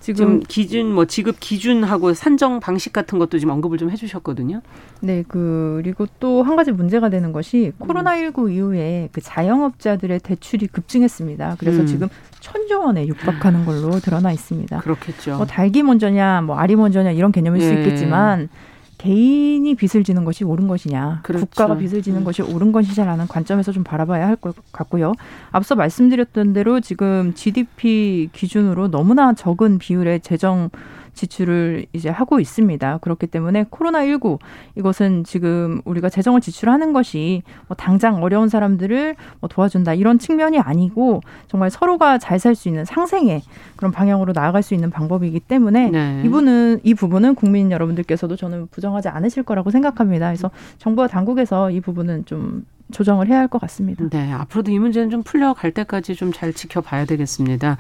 지금 0.05 0.41
기준 0.41 0.93
뭐 0.93 1.07
지급 1.07 1.41
기준하고 1.41 2.13
산정 2.13 2.61
방식 2.61 2.93
같은 2.93 3.19
것도 3.19 3.39
지금 3.39 3.55
언급을 3.55 3.79
좀 3.79 3.91
해주셨거든요. 3.91 4.61
네, 5.01 5.25
그리고 5.27 6.07
또 6.21 6.43
한 6.45 6.57
가지 6.57 6.73
문제가 6.73 7.09
되는 7.09 7.33
것이 7.33 7.73
코로나 7.79 8.17
19 8.19 8.51
이후에 8.51 9.09
그 9.13 9.21
자영업자들의 9.23 10.21
대출이 10.21 10.67
급증했습니다. 10.67 11.57
그래서 11.59 11.81
음. 11.81 11.87
지금 11.87 12.09
천조 12.41 12.83
원에 12.83 13.07
육박하는 13.07 13.65
걸로 13.65 13.99
드러나 14.01 14.31
있습니다. 14.31 14.81
그렇겠죠. 14.81 15.37
뭐 15.37 15.47
닭이 15.47 15.83
먼저냐, 15.83 16.43
뭐 16.43 16.57
알이 16.57 16.77
먼저냐 16.77 17.13
이런 17.13 17.33
개념일 17.33 17.63
예. 17.63 17.67
수 17.67 17.73
있겠지만 17.73 18.51
개인이 19.05 19.75
빚을 19.75 20.03
지는 20.03 20.25
것이 20.25 20.45
옳은 20.45 20.67
것이냐, 20.67 21.21
그렇죠. 21.23 21.45
국가가 21.45 21.77
빚을 21.77 22.01
지는 22.01 22.21
음. 22.21 22.25
것이 22.25 22.41
옳은 22.41 22.73
것이냐라는 22.73 23.29
관점에서 23.29 23.71
좀 23.71 23.85
바라봐야 23.85 24.27
할 24.27 24.37
것 24.37 24.57
같고요. 24.73 25.13
앞서 25.53 25.75
말씀드렸던 25.75 26.55
대로 26.55 26.81
지금 26.81 27.33
GDP 27.35 28.31
기준으로 28.33 28.89
너무나 28.91 29.33
적은 29.35 29.79
비율의 29.79 30.21
재정 30.21 30.71
지출을 31.15 31.87
이제 31.93 32.09
하고 32.09 32.41
있습니다. 32.41 32.99
그렇기 32.99 33.27
때문에 33.29 33.65
코로나19 33.65 34.39
이것은 34.77 35.25
지금 35.25 35.81
우리가 35.85 36.09
재정을 36.09 36.41
지출하는 36.41 36.93
것이 36.93 37.43
뭐 37.69 37.77
당장 37.77 38.23
어려운 38.23 38.49
사람들을 38.49 39.17
뭐 39.41 39.49
도와준다 39.49 39.95
이런 39.95 40.19
측면이 40.19 40.59
아니고 40.59 41.21
정말 41.49 41.71
서로가 41.71 42.19
잘 42.19 42.39
살 42.39 42.55
수 42.55 42.69
있는 42.69 42.85
상생의 42.85 43.43
그런 43.77 43.91
방향으로 43.93 44.33
나아갈 44.35 44.63
수 44.63 44.75
있는 44.75 44.91
방법이기 44.91 45.41
때문에 45.41 45.91
네. 45.91 46.23
이분은 46.25 46.81
이 46.83 46.95
부분은 46.95 47.35
국민 47.37 47.71
여러분들께서도 47.71 48.37
저는 48.37 48.67
부정하지 48.71 49.09
않으실 49.09 49.45
거라고 49.45 49.71
생각합니다. 49.71 50.27
그래서 50.27 50.51
정부와 50.79 51.07
당국에서 51.09 51.71
이 51.71 51.81
부분은 51.81 52.27
좀 52.27 52.67
조정을 52.93 53.29
해야 53.29 53.39
할 53.39 53.49
것 53.49 53.61
같습니다. 53.61 54.05
네, 54.11 54.31
앞으로도 54.33 54.71
이 54.73 54.79
문제는 54.79 55.11
좀 55.11 55.23
풀려갈 55.23 55.71
때까지 55.71 56.15
좀 56.17 56.33
잘 56.33 56.53
지켜봐야 56.53 57.05
되겠습니다. 57.07 57.79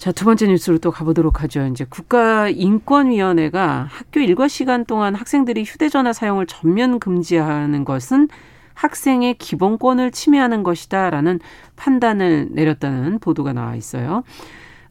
자, 0.00 0.12
두 0.12 0.24
번째 0.24 0.46
뉴스로 0.46 0.78
또 0.78 0.90
가보도록 0.90 1.42
하죠. 1.42 1.66
이제 1.66 1.84
국가인권위원회가 1.84 3.86
학교 3.90 4.20
일과 4.20 4.48
시간 4.48 4.86
동안 4.86 5.14
학생들이 5.14 5.64
휴대전화 5.64 6.14
사용을 6.14 6.46
전면 6.46 6.98
금지하는 6.98 7.84
것은 7.84 8.28
학생의 8.72 9.34
기본권을 9.34 10.10
침해하는 10.10 10.62
것이다라는 10.62 11.40
판단을 11.76 12.48
내렸다는 12.52 13.18
보도가 13.18 13.52
나와 13.52 13.76
있어요. 13.76 14.22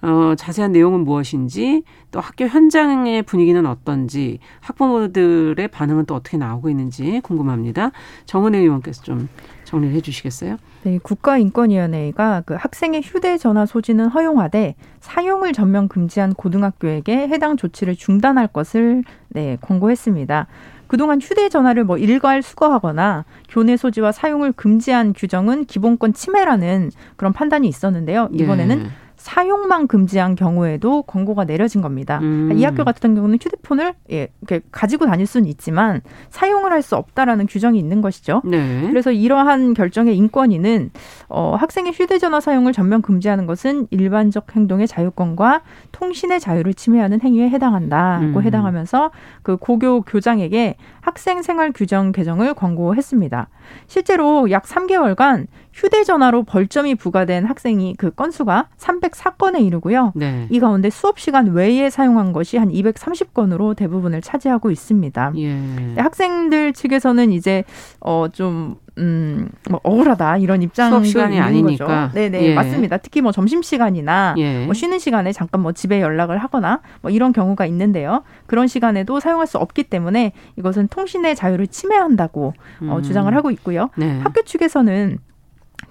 어, 0.04 0.36
자세한 0.38 0.74
내용은 0.74 1.06
무엇인지 1.06 1.82
또 2.12 2.20
학교 2.20 2.46
현장의 2.46 3.24
분위기는 3.24 3.66
어떤지 3.66 4.38
학부모들의 4.60 5.70
반응은 5.70 6.06
또 6.06 6.14
어떻게 6.14 6.38
나오고 6.38 6.70
있는지 6.70 7.20
궁금합니다. 7.24 7.94
정은혜 8.28 8.60
의원께서 8.60 9.02
좀 9.02 9.28
정리를 9.70 9.96
해 9.96 10.02
주시겠어요? 10.02 10.58
네, 10.84 11.00
국가인권위원회가 11.02 12.42
그 12.46 12.56
학생의 12.56 13.02
휴대전화 13.04 13.68
소지는 13.68 14.08
허용하되 14.08 14.76
사용을 15.00 15.54
전면 15.54 15.88
금지한 15.88 16.34
고등학교에게 16.34 17.28
해당 17.28 17.56
조치를 17.56 17.96
중단할 17.96 18.48
것을 18.48 19.04
네, 19.30 19.58
권고했습니다. 19.62 20.48
그동안 20.88 21.22
휴대전화를 21.22 21.84
뭐 21.84 21.98
일괄 21.98 22.42
수거하거나 22.42 23.26
교내 23.48 23.78
소지와 23.78 24.12
사용을 24.12 24.52
금지한 24.54 25.14
규정은 25.14 25.66
기본권 25.66 26.14
침해라는 26.14 26.90
그런 27.16 27.32
판단이 27.32 27.68
있었는데요. 27.68 28.30
이번에는 28.34 28.86
예. 28.86 28.90
사용만 29.20 29.88
금지한 29.88 30.36
경우에도 30.36 31.04
권고가 31.04 31.46
내려진 31.46 31.82
겁니다. 31.82 32.20
음. 32.22 32.52
이 32.56 32.64
학교 32.64 32.84
같은 32.84 33.14
경우는 33.16 33.38
휴대폰을 33.42 33.94
예, 34.12 34.30
이렇게 34.42 34.66
가지고 34.72 35.06
다닐 35.06 35.28
수는 35.28 35.48
있지만 35.48 36.02
사용을 36.30 36.72
할 36.72 36.80
수 36.80 36.96
없다라는 36.96 37.46
규정이 37.46 37.78
있는 37.78 38.02
것이죠. 38.02 38.42
네. 38.46 38.88
그래서 38.88 39.12
이러한 39.12 39.74
결정의 39.74 40.16
인권위는 40.16 40.92
어, 41.28 41.56
학생의 41.60 41.92
휴대전화 41.92 42.40
사용을 42.40 42.72
전면 42.72 43.02
금지하는 43.02 43.46
것은 43.46 43.88
일반적 43.92 44.56
행동의 44.56 44.88
자유권과 44.88 45.62
통신의 45.92 46.40
자유를 46.40 46.74
침해하는 46.74 47.20
행위에 47.22 47.50
해당한다고 47.50 48.40
음. 48.40 48.44
해당하면서 48.44 49.12
그 49.44 49.58
고교 49.58 50.04
교장에게 50.04 50.78
학생 51.02 51.42
생활 51.42 51.74
규정 51.74 52.12
개정을 52.14 52.54
권고했습니다. 52.54 53.50
실제로 53.88 54.50
약 54.52 54.64
3개월간 54.64 55.48
휴대전화로 55.80 56.44
벌점이 56.44 56.96
부과된 56.96 57.46
학생이 57.46 57.96
그 57.98 58.12
건수가 58.12 58.68
304건에 58.78 59.62
이르고요. 59.62 60.12
네. 60.14 60.46
이 60.50 60.60
가운데 60.60 60.90
수업 60.90 61.20
시간 61.20 61.54
외에 61.54 61.90
사용한 61.90 62.34
것이 62.34 62.58
한 62.58 62.70
230건으로 62.70 63.78
대부분을 63.78 64.22
차지하고 64.22 64.72
있습니다. 64.72 65.34
예. 65.38 65.96
학생들 65.96 66.74
측에서는 66.74 67.32
이제 67.32 67.64
어좀 68.02 68.76
음, 68.98 69.48
뭐 69.70 69.80
억울하다 69.84 70.38
이런 70.40 70.62
입장도 70.62 70.98
수업 70.98 71.06
시간이 71.06 71.40
아니니까. 71.40 71.86
거죠. 71.86 72.14
네네 72.14 72.44
예. 72.44 72.54
맞습니다. 72.54 72.98
특히 72.98 73.22
뭐 73.22 73.32
점심 73.32 73.62
시간이나 73.62 74.36
예. 74.38 74.66
뭐 74.66 74.74
쉬는 74.74 75.00
시간에 75.00 75.32
잠깐 75.32 75.62
뭐 75.62 75.72
집에 75.72 76.02
연락을 76.02 76.40
하거나 76.40 76.82
뭐 77.02 77.10
이런 77.10 77.32
경우가 77.32 77.66
있는데요. 77.68 78.24
그런 78.48 78.68
시간에도 78.68 79.22
사용할 79.22 79.48
수 79.48 79.58
없기 79.58 79.84
때문에 79.84 80.34
이것은 80.58 80.90
통신의 80.90 81.38
자유를 81.38 81.68
침해한다고 81.68 82.48
어, 82.48 82.54
음. 82.82 82.90
어, 82.90 83.02
주장을 83.02 83.34
하고 83.34 83.50
있고요. 83.52 83.90
네. 83.96 84.20
학교 84.20 84.42
측에서는 84.42 85.20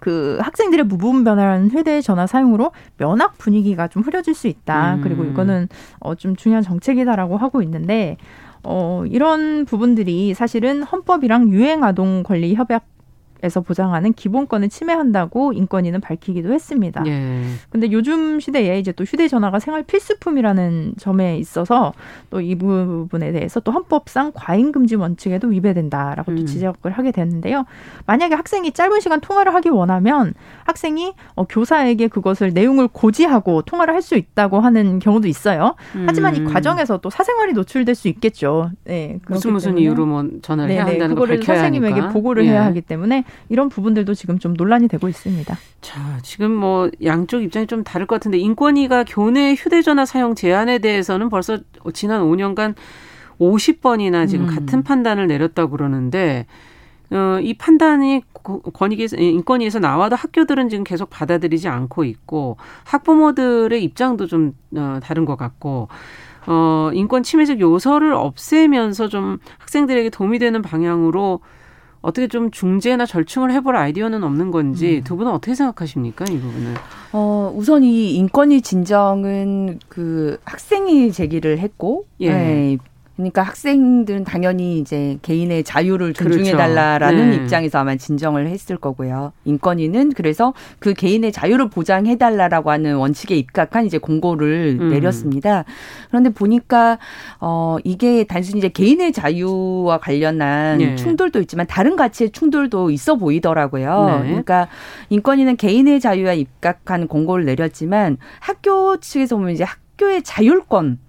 그 0.01 0.39
학생들의 0.41 0.87
무분별한 0.87 1.71
휴대 1.71 2.01
전화 2.01 2.27
사용으로 2.27 2.73
면학 2.97 3.39
분위기가 3.39 3.89
좀 3.89 4.03
흐려질 4.03 4.35
수 4.35 4.49
있다. 4.49 4.97
음. 4.97 5.01
그리고 5.03 5.25
이거는 5.25 5.69
어, 6.01 6.15
좀 6.15 6.37
중요한 6.37 6.63
정책이다라고 6.63 7.37
하고 7.37 7.63
있는데 7.63 8.17
어, 8.63 9.05
이런 9.07 9.65
부분들이 9.65 10.35
사실은 10.35 10.83
헌법이랑 10.83 11.49
유행아동 11.51 12.23
권리 12.23 12.55
협약 12.55 12.85
에서 13.43 13.61
보장하는 13.61 14.13
기본권을 14.15 14.69
침해한다고 14.69 15.53
인권위는 15.53 16.01
밝히기도 16.01 16.53
했습니다. 16.53 17.05
예. 17.07 17.43
근데 17.71 17.91
요즘 17.93 18.41
시대에 18.41 18.79
이제 18.79 18.91
또 18.93 19.05
휴대전화가 19.05 19.59
생활 19.61 19.83
필수품이라는 19.85 20.95
점에 20.99 21.39
있어서 21.39 21.93
또 22.31 22.41
이 22.41 22.55
부분에 22.55 23.31
대해서 23.33 23.61
또 23.61 23.73
헌법상 23.73 24.33
과잉 24.35 24.73
금지 24.73 24.95
원칙에도 24.97 25.49
위배된다라고 25.49 26.33
음. 26.33 26.37
또 26.37 26.45
지적을 26.47 26.93
하게 26.93 27.13
됐는데요. 27.13 27.65
만약에 28.07 28.35
학생이 28.35 28.73
짧은 28.73 29.01
시간 29.01 29.21
통화를 29.21 29.53
하기 29.55 29.69
원하면 29.69 30.33
학생이 30.65 31.13
어, 31.35 31.45
교사에게 31.45 32.09
그것을 32.09 32.53
내용을 32.55 32.89
고지하고 32.89 33.63
통화를 33.63 33.95
할 33.95 33.99
수 34.03 34.15
있다고 34.15 34.61
하는 34.61 35.01
경우도 35.01 35.29
있어요. 35.29 35.75
하지만 36.07 36.35
이 36.37 36.41
음. 36.41 36.45
과정에서 36.47 36.99
또 36.99 37.11
사생활이 37.11 37.53
노출될 37.53 37.95
수 37.95 38.09
있겠죠. 38.09 38.71
네, 38.85 39.19
무슨 39.29 39.53
무슨 39.53 39.77
이유로 39.77 40.07
뭐 40.07 40.25
전화를 40.41 40.69
네네, 40.69 40.81
해야 40.81 40.87
한다는 40.93 41.15
그거를 41.15 41.43
선생님에게. 41.43 42.09
보고를 42.09 42.47
예. 42.47 42.51
해야 42.53 42.65
하기 42.67 42.81
때문에 42.81 43.25
이런 43.49 43.69
부분들도 43.69 44.15
지금 44.15 44.39
좀 44.39 44.55
논란이 44.55 44.89
되고 44.89 45.09
있습니다. 45.09 45.57
자, 45.81 46.19
지금 46.23 46.53
뭐 46.53 46.91
양쪽 47.05 47.43
입장이 47.43 47.67
좀 47.67 47.85
다를 47.85 48.07
것 48.07 48.17
같은데 48.17 48.39
인권위가 48.39 49.05
교내 49.05 49.55
휴대전화 49.55 50.05
사용 50.05 50.35
제한에 50.35 50.79
대해서는 50.79 51.29
벌써 51.29 51.59
지난 51.93 52.23
5년간 52.23 52.75
50번이나 53.41 54.29
지금 54.29 54.49
음. 54.49 54.55
같은 54.55 54.83
판단을 54.83 55.27
내렸다고 55.27 55.71
그러는데 55.71 56.47
어, 57.11 57.39
이 57.41 57.55
판단이 57.55 58.23
권익위 58.75 59.09
인권위에서 59.17 59.79
나와도 59.79 60.17
학교들은 60.17 60.69
지금 60.69 60.85
계속 60.85 61.09
받아들이지 61.09 61.69
않고 61.69 62.05
있고 62.05 62.57
학부모들의 62.85 63.83
입장도 63.83 64.27
좀 64.27 64.53
어, 64.77 64.99
다른 65.03 65.25
것 65.25 65.37
같고 65.37 65.89
어, 66.47 66.91
인권 66.95 67.23
침해적 67.23 67.61
요소를 67.61 68.13
없애면서 68.13 69.09
좀 69.09 69.39
학생들에게 69.59 70.11
도움이 70.11 70.39
되는 70.39 70.61
방향으로 70.63 71.41
어떻게 72.01 72.29
좀 72.29 72.51
중재나 72.51 73.07
절충을 73.07 73.53
해볼 73.53 73.77
아이디어는 73.77 74.23
없는 74.23 74.51
건지 74.51 74.99
음. 74.99 75.05
두 75.05 75.17
분은 75.17 75.33
어떻게 75.33 75.55
생각하십니까 75.55 76.25
이 76.31 76.39
부분을? 76.39 76.75
어 77.13 77.53
우선 77.55 77.83
이 77.83 78.15
인권위 78.15 78.63
진정은 78.63 79.81
그 79.89 80.39
학생이 80.45 81.13
제기를 81.13 81.59
했고 81.59 82.07
예. 82.21 82.31
네, 82.31 82.79
그러니까 83.19 83.43
학생들은 83.43 84.23
당연히 84.23 84.79
이제 84.79 85.19
개인의 85.23 85.65
자유를 85.65 86.15
존중해 86.15 86.53
달라라는 86.53 87.19
그렇죠. 87.19 87.37
네. 87.37 87.43
입장에서 87.43 87.81
아마 87.81 87.97
진정을 87.97 88.47
했을 88.47 88.77
거고요. 88.77 89.33
인권위는 89.45 90.13
그래서 90.13 90.55
그 90.79 90.95
개인의 90.95 91.33
자유를 91.33 91.69
보장해 91.69 92.17
달라라고 92.17 92.71
하는 92.71 92.95
원칙에 92.95 93.35
입각한 93.35 93.87
이제 93.87 93.99
공고를 93.99 94.79
음. 94.81 94.91
내렸습니다. 94.91 95.65
그런데 96.09 96.31
보니까 96.31 97.01
어 97.41 97.79
이게 97.83 98.23
단순히 98.23 98.59
이제 98.59 98.69
개인의 98.69 99.13
자유와 99.13 99.99
관련한 99.99 100.79
네. 100.79 100.95
충돌도 100.95 101.41
있지만 101.41 101.67
다른 101.67 101.97
가치의 101.97 102.31
충돌도 102.31 102.93
있어 102.93 103.17
보이더라고요. 103.17 104.21
네. 104.23 104.29
그러니까 104.29 104.69
인권위는 105.11 105.57
개인의 105.57 105.99
자유와 105.99 106.35
입각한 106.35 107.09
공고를 107.09 107.45
내렸지만 107.47 108.17
학교 108.39 108.97
측에서 109.01 109.35
보면 109.35 109.55
이제 109.55 109.65
학교의 109.65 110.23
자율권 110.23 111.01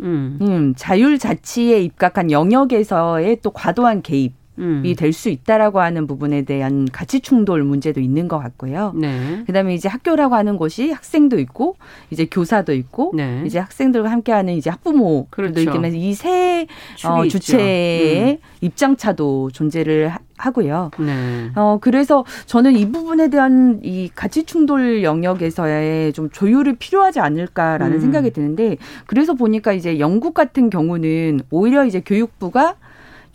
음. 0.00 0.38
음, 0.40 0.74
자율 0.76 1.18
자치에 1.18 1.80
입각한 1.82 2.30
영역에서의 2.30 3.40
또 3.42 3.50
과도한 3.50 4.02
개입. 4.02 4.37
음. 4.58 4.82
될수 4.96 5.28
있다라고 5.28 5.80
하는 5.80 6.06
부분에 6.06 6.42
대한 6.42 6.88
가치 6.90 7.20
충돌 7.20 7.62
문제도 7.62 8.00
있는 8.00 8.28
것 8.28 8.38
같고요. 8.38 8.92
네. 8.96 9.44
그다음에 9.46 9.74
이제 9.74 9.88
학교라고 9.88 10.34
하는 10.34 10.56
곳이 10.56 10.90
학생도 10.90 11.38
있고 11.40 11.76
이제 12.10 12.26
교사도 12.26 12.72
있고 12.74 13.12
네. 13.14 13.42
이제 13.46 13.58
학생들과 13.58 14.10
함께하는 14.10 14.54
이제 14.54 14.70
학부모도 14.70 15.28
그렇죠. 15.30 15.60
있겠는 15.60 15.94
이세 15.94 16.66
어, 17.04 17.26
주체의 17.26 18.32
음. 18.32 18.38
입장 18.60 18.96
차도 18.96 19.50
존재를 19.52 20.12
하고요. 20.38 20.92
네. 20.98 21.50
어 21.56 21.78
그래서 21.80 22.24
저는 22.46 22.76
이 22.76 22.90
부분에 22.90 23.28
대한 23.28 23.80
이 23.82 24.08
가치 24.14 24.44
충돌 24.44 25.02
영역에서의 25.02 26.12
좀 26.12 26.30
조율이 26.30 26.76
필요하지 26.76 27.20
않을까라는 27.20 27.96
음. 27.96 28.00
생각이 28.00 28.30
드는데 28.30 28.76
그래서 29.06 29.34
보니까 29.34 29.72
이제 29.72 29.98
영국 29.98 30.34
같은 30.34 30.70
경우는 30.70 31.40
오히려 31.50 31.84
이제 31.84 32.00
교육부가 32.00 32.76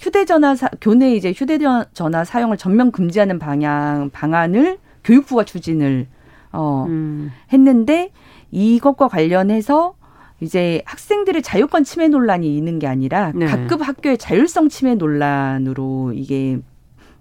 휴대전화 0.04 0.56
사, 0.56 0.70
교내 0.82 1.16
이제 1.16 1.32
휴대전화 1.32 2.26
사용을 2.26 2.58
전면 2.58 2.92
금지하는 2.92 3.40
방향 3.40 4.10
방안을 4.12 4.78
교육부가 5.06 5.46
추진을 5.46 6.08
어 6.52 6.86
음. 6.90 7.32
했는데 7.54 8.12
이것과 8.52 9.08
관련해서 9.08 9.96
이제 10.42 10.82
학생들의 10.86 11.42
자유권 11.42 11.86
침해 11.86 12.10
논란이 12.10 12.58
있는 12.58 12.80
게 12.80 12.88
아니라 12.88 13.32
네. 13.34 13.46
각급 13.46 13.88
학교의 13.88 14.18
자율성 14.18 14.68
침해 14.68 14.96
논란으로 14.96 16.12
이게 16.14 16.60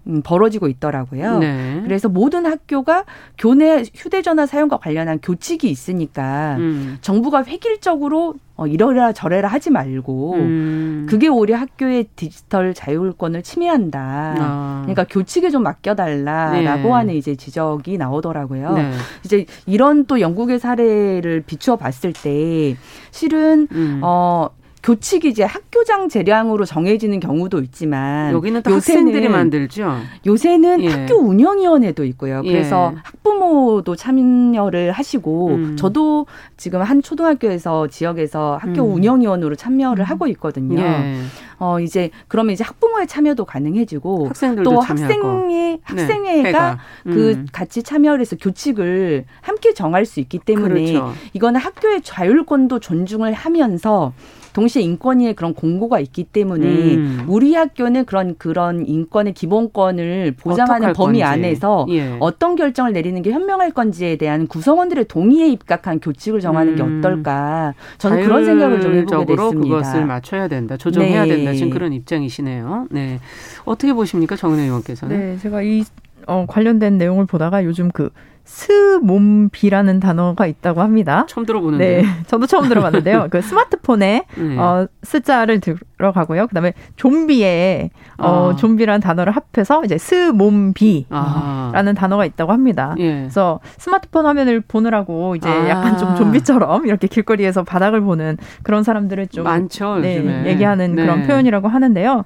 음, 0.07 0.21
벌어지고 0.23 0.67
있더라고요. 0.67 1.39
네. 1.39 1.81
그래서 1.83 2.09
모든 2.09 2.45
학교가 2.45 3.05
교내 3.37 3.83
휴대전화 3.93 4.45
사용과 4.45 4.77
관련한 4.77 5.19
교칙이 5.21 5.69
있으니까 5.69 6.57
음. 6.59 6.97
정부가 7.01 7.43
획일적으로 7.45 8.35
어, 8.55 8.67
이러라 8.67 9.13
저래라 9.13 9.47
하지 9.47 9.71
말고 9.71 10.33
음. 10.35 11.07
그게 11.09 11.27
오히려 11.27 11.57
학교의 11.57 12.07
디지털 12.15 12.73
자율권을 12.73 13.41
침해한다. 13.41 14.35
아. 14.37 14.81
그러니까 14.83 15.05
교칙에 15.09 15.49
좀 15.49 15.63
맡겨달라라고 15.63 16.83
네. 16.83 16.91
하는 16.91 17.15
이제 17.15 17.35
지적이 17.35 17.97
나오더라고요. 17.97 18.73
네. 18.73 18.91
이제 19.25 19.45
이런 19.65 20.05
또 20.05 20.19
영국의 20.19 20.59
사례를 20.59 21.43
비추어 21.47 21.77
봤을 21.77 22.13
때 22.13 22.75
실은 23.11 23.67
음. 23.71 24.01
어 24.03 24.49
교칙이 24.83 25.29
이제 25.29 25.43
학교장 25.43 26.09
재량으로 26.09 26.65
정해지는 26.65 27.21
경우도 27.21 27.59
있지만 27.59 28.33
여기는 28.33 28.61
또 28.63 28.73
학생들이 28.73 29.29
만들죠. 29.29 29.95
요새는 30.25 30.83
예. 30.83 30.89
학교 30.89 31.15
운영위원회도 31.15 32.03
있고요. 32.03 32.41
그래서 32.41 32.91
예. 32.93 32.99
학부모도 33.01 33.95
참여를 33.95 34.91
하시고 34.91 35.47
음. 35.47 35.77
저도 35.77 36.27
지금 36.57 36.81
한 36.81 37.01
초등학교에서 37.01 37.87
지역에서 37.87 38.57
학교 38.61 38.83
음. 38.83 38.95
운영위원으로 38.95 39.55
참여를 39.55 40.03
음. 40.03 40.05
하고 40.05 40.27
있거든요. 40.27 40.81
예. 40.81 41.15
어 41.59 41.79
이제 41.79 42.09
그러면 42.27 42.51
이제 42.51 42.65
학부모의 42.65 43.07
참여도 43.07 43.45
가능해지고 43.45 44.31
또 44.65 44.81
학생의 44.81 45.79
학생회가 45.83 46.77
네, 47.05 47.13
그 47.13 47.31
음. 47.31 47.47
같이 47.53 47.83
참여를 47.83 48.19
해서 48.19 48.35
교칙을 48.35 49.23
함께 49.39 49.73
정할 49.73 50.05
수 50.05 50.19
있기 50.19 50.39
때문에 50.39 50.91
그렇죠. 50.91 51.13
이거는 51.31 51.61
학교의 51.61 52.01
자율권도 52.01 52.79
존중을 52.79 53.31
하면서 53.31 54.11
동시에 54.53 54.81
인권위에 54.81 55.33
그런 55.33 55.53
공고가 55.53 55.99
있기 55.99 56.23
때문에 56.25 56.67
음. 56.95 57.25
우리 57.27 57.55
학교는 57.55 58.05
그런 58.05 58.35
그런 58.37 58.87
인권의 58.87 59.33
기본권을 59.33 60.35
보장하는 60.39 60.93
범위 60.93 61.19
건지. 61.19 61.23
안에서 61.23 61.87
예. 61.89 62.15
어떤 62.19 62.55
결정을 62.55 62.93
내리는 62.93 63.21
게 63.21 63.31
현명할 63.31 63.71
건지에 63.71 64.15
대한 64.15 64.47
구성원들의 64.47 65.05
동의에 65.05 65.47
입각한 65.49 65.99
교칙을 65.99 66.39
정하는 66.39 66.73
음. 66.73 66.99
게 67.01 67.07
어떨까? 67.07 67.73
저는 67.97 68.23
그런 68.23 68.45
생각을 68.45 68.81
좀 68.81 68.93
해보게 68.95 69.25
됐습니다. 69.25 69.61
그것을 69.61 70.05
맞춰야 70.05 70.47
된다, 70.47 70.77
조정해야 70.77 71.25
네. 71.25 71.35
된다. 71.35 71.53
지금 71.53 71.71
그런 71.71 71.91
입장이시네요. 71.93 72.87
네, 72.91 73.19
어떻게 73.65 73.93
보십니까, 73.93 74.35
정은혜 74.35 74.63
의원께서는? 74.63 75.17
네, 75.17 75.37
제가 75.39 75.63
이 75.63 75.83
어, 76.27 76.45
관련된 76.47 76.97
내용을 76.97 77.25
보다가 77.25 77.65
요즘 77.65 77.91
그 77.91 78.09
스몸비라는 78.45 79.99
단어가 79.99 80.45
있다고 80.47 80.81
합니다. 80.81 81.25
처음 81.27 81.45
들어보는데. 81.45 82.01
네, 82.01 82.07
저도 82.27 82.45
처음 82.45 82.67
들어봤는데요. 82.67 83.27
그 83.31 83.41
스마트폰에 83.41 84.25
네. 84.35 84.57
어, 84.57 84.87
스자를 85.01 85.61
들어가고요. 85.61 86.47
그다음에 86.47 86.73
좀비에 86.97 87.89
어, 88.17 88.51
아. 88.51 88.55
좀비라는 88.55 88.99
단어를 88.99 89.33
합해서 89.33 89.83
이제 89.85 89.97
스몸비라는 89.97 91.07
아. 91.09 91.93
단어가 91.95 92.25
있다고 92.25 92.51
합니다. 92.51 92.95
예. 92.99 93.21
그래서 93.21 93.59
스마트폰 93.77 94.25
화면을 94.25 94.59
보느라고 94.59 95.35
이제 95.35 95.49
아. 95.49 95.69
약간 95.69 95.97
좀 95.97 96.15
좀비처럼 96.15 96.85
이렇게 96.85 97.07
길거리에서 97.07 97.63
바닥을 97.63 98.01
보는 98.01 98.37
그런 98.63 98.83
사람들을 98.83 99.27
좀 99.27 99.45
많죠. 99.45 99.99
네, 99.99 100.17
요즘에. 100.17 100.47
얘기하는 100.47 100.95
네. 100.95 101.01
그런 101.03 101.25
표현이라고 101.25 101.69
하는데요. 101.69 102.25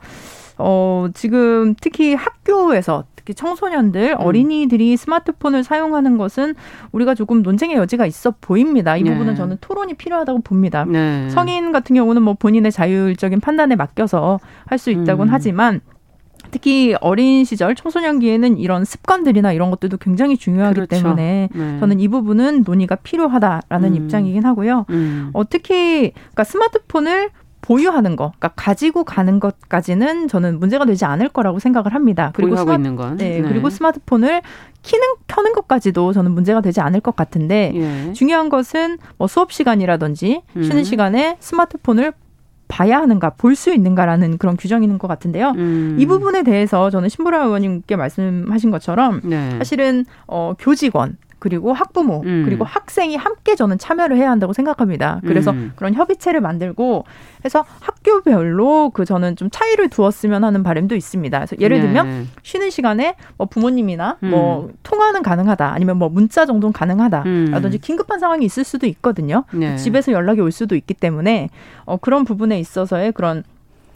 어, 0.57 1.07
지금 1.13 1.75
특히 1.79 2.15
학교에서 2.15 3.03
특히 3.27 3.33
청소년들, 3.33 4.11
음. 4.11 4.25
어린이들이 4.25 4.95
스마트폰을 4.95 5.65
사용하는 5.65 6.17
것은 6.17 6.55
우리가 6.93 7.13
조금 7.13 7.43
논쟁의 7.43 7.75
여지가 7.75 8.05
있어 8.05 8.33
보입니다. 8.39 8.95
이 8.95 9.03
네. 9.03 9.11
부분은 9.11 9.35
저는 9.35 9.57
토론이 9.59 9.95
필요하다고 9.95 10.41
봅니다. 10.41 10.85
네. 10.85 11.29
성인 11.29 11.73
같은 11.73 11.93
경우는 11.93 12.21
뭐 12.21 12.35
본인의 12.35 12.71
자율적인 12.71 13.41
판단에 13.41 13.75
맡겨서 13.75 14.39
할 14.65 14.77
수 14.77 14.91
있다고는 14.91 15.31
음. 15.31 15.33
하지만 15.33 15.81
특히 16.51 16.95
어린 17.01 17.43
시절 17.45 17.73
청소년기에는 17.73 18.59
이런 18.59 18.85
습관들이나 18.85 19.51
이런 19.53 19.71
것들도 19.71 19.97
굉장히 19.97 20.37
중요하기 20.37 20.75
그렇죠. 20.75 20.89
때문에 20.89 21.49
네. 21.51 21.79
저는 21.79 21.99
이 21.99 22.07
부분은 22.07 22.63
논의가 22.63 22.97
필요하다라는 22.97 23.89
음. 23.89 23.95
입장이긴 23.95 24.45
하고요. 24.45 24.85
음. 24.91 25.31
어, 25.33 25.49
특히 25.49 26.11
그러니까 26.13 26.43
스마트폰을 26.43 27.31
보유하는 27.67 28.15
거, 28.15 28.31
그러니까 28.39 28.47
가지고 28.55 29.03
가는 29.03 29.41
것까지는 29.41 30.29
저는 30.29 30.57
문제가 30.57 30.85
되지 30.85 31.03
않을 31.03 31.27
거라고 31.27 31.59
생각을 31.59 31.93
합니다. 31.93 32.31
그리고 32.33 32.55
스마, 32.55 32.75
있는 32.75 32.95
건. 32.95 33.17
네, 33.17 33.41
네, 33.41 33.47
그리고 33.47 33.69
스마트폰을 33.69 34.41
키는 34.83 35.03
켜는 35.27 35.51
것까지도 35.51 36.13
저는 36.13 36.31
문제가 36.31 36.61
되지 36.61 36.79
않을 36.79 37.01
것 37.01 37.17
같은데 37.17 37.73
예. 37.75 38.13
중요한 38.13 38.47
것은 38.47 38.99
뭐 39.17 39.27
수업 39.27 39.51
시간이라든지 39.51 40.43
쉬는 40.53 40.77
음. 40.77 40.83
시간에 40.85 41.35
스마트폰을 41.41 42.13
봐야 42.69 42.99
하는가, 42.99 43.31
볼 43.31 43.55
수 43.55 43.73
있는가라는 43.73 44.37
그런 44.37 44.55
규정이 44.55 44.85
있는 44.85 44.97
것 44.97 45.09
같은데요. 45.09 45.51
음. 45.57 45.97
이 45.99 46.05
부분에 46.05 46.43
대해서 46.43 46.89
저는 46.89 47.09
신보라 47.09 47.43
의원님께 47.45 47.97
말씀하신 47.97 48.71
것처럼 48.71 49.19
네. 49.25 49.51
사실은 49.57 50.05
어 50.25 50.53
교직원 50.57 51.17
그리고 51.39 51.73
학부모 51.73 52.21
음. 52.25 52.43
그리고 52.45 52.63
학생이 52.65 53.15
함께 53.15 53.55
저는 53.55 53.77
참여를 53.77 54.17
해야 54.17 54.31
한다고 54.31 54.53
생각합니다. 54.53 55.21
그래서 55.25 55.51
음. 55.51 55.73
그런 55.75 55.93
협의체를 55.93 56.41
만들고 56.41 57.05
해서 57.45 57.63
학교별로 57.79 58.89
그 58.89 59.05
저는 59.05 59.35
좀 59.35 59.49
차이를 59.51 59.89
두었으면 59.89 60.43
하는 60.43 60.63
바람도 60.63 60.95
있습니다. 60.95 61.37
그래서 61.37 61.55
예를 61.59 61.81
들면 61.81 62.07
네. 62.07 62.23
쉬는 62.43 62.69
시간에 62.69 63.15
뭐 63.37 63.47
부모님이나 63.47 64.17
음. 64.23 64.29
뭐 64.29 64.69
통화는 64.83 65.21
가능하다 65.21 65.73
아니면 65.73 65.97
뭐 65.97 66.09
문자 66.09 66.45
정도는 66.45 66.73
가능하다라든지 66.73 67.77
음. 67.77 67.81
긴급한 67.81 68.19
상황이 68.19 68.45
있을 68.45 68.63
수도 68.63 68.87
있거든요. 68.87 69.43
네. 69.53 69.75
집에서 69.77 70.11
연락이 70.11 70.41
올 70.41 70.51
수도 70.51 70.75
있기 70.75 70.93
때문에 70.93 71.49
어 71.85 71.97
그런 71.97 72.23
부분에 72.23 72.59
있어서의 72.59 73.11
그런 73.11 73.43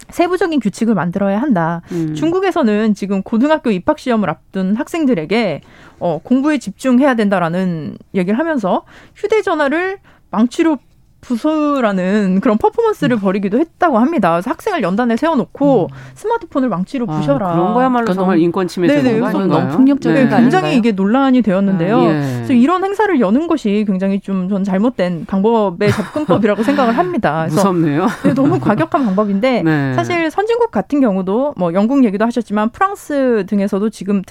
세부적인 0.09 0.59
규칙을 0.59 0.93
만들어야 0.95 1.41
한다. 1.41 1.81
음. 1.91 2.15
중국에서는 2.15 2.93
지금 2.93 3.21
고등학교 3.23 3.71
입학 3.71 3.99
시험을 3.99 4.29
앞둔 4.29 4.75
학생들에게 4.75 5.61
어, 5.99 6.19
공부에 6.23 6.57
집중해야 6.57 7.15
된다라는 7.15 7.97
얘기를 8.15 8.37
하면서 8.37 8.83
휴대전화를 9.15 9.99
망치로 10.31 10.77
부수라는 11.21 12.39
그런 12.41 12.57
퍼포먼스를 12.57 13.17
음. 13.17 13.19
벌이기도 13.19 13.59
했다고 13.59 13.99
합니다. 13.99 14.31
그래서 14.31 14.49
학생을 14.49 14.81
연단에 14.83 15.15
세워놓고 15.17 15.87
음. 15.91 15.95
스마트폰을 16.15 16.69
망치로 16.69 17.05
아, 17.09 17.17
부셔라. 17.19 17.53
그런 17.53 17.73
거야말로 17.73 18.13
정말 18.13 18.39
인권 18.39 18.67
침해 18.67 18.87
되는 18.87 19.19
거 19.19 19.27
아닌가요? 19.27 19.61
너무 19.61 19.75
폭력적인 19.75 20.29
네. 20.29 20.35
굉장히 20.35 20.75
이게 20.75 20.91
논란이 20.91 21.41
되었는데요. 21.41 21.97
아, 21.97 22.03
예. 22.03 22.21
그래서 22.35 22.53
이런 22.53 22.83
행사를 22.83 23.19
여는 23.19 23.47
것이 23.47 23.85
굉장히 23.87 24.19
좀 24.19 24.41
전 24.51 24.63
잘못된 24.63 25.25
방법의 25.27 25.91
접근법이라고 25.93 26.63
생각을 26.63 26.97
합니다. 26.97 27.45
무섭네요. 27.49 28.07
네, 28.23 28.33
너무 28.33 28.59
과격한 28.59 29.05
방법인데 29.05 29.61
네. 29.63 29.93
사실 29.93 30.29
선진국 30.31 30.71
같은 30.71 30.99
경우도 30.99 31.53
뭐 31.57 31.73
영국 31.73 32.03
얘기도 32.03 32.25
하셨지만 32.25 32.69
프랑스 32.71 33.45
등에서도 33.47 33.89
지금 33.91 34.21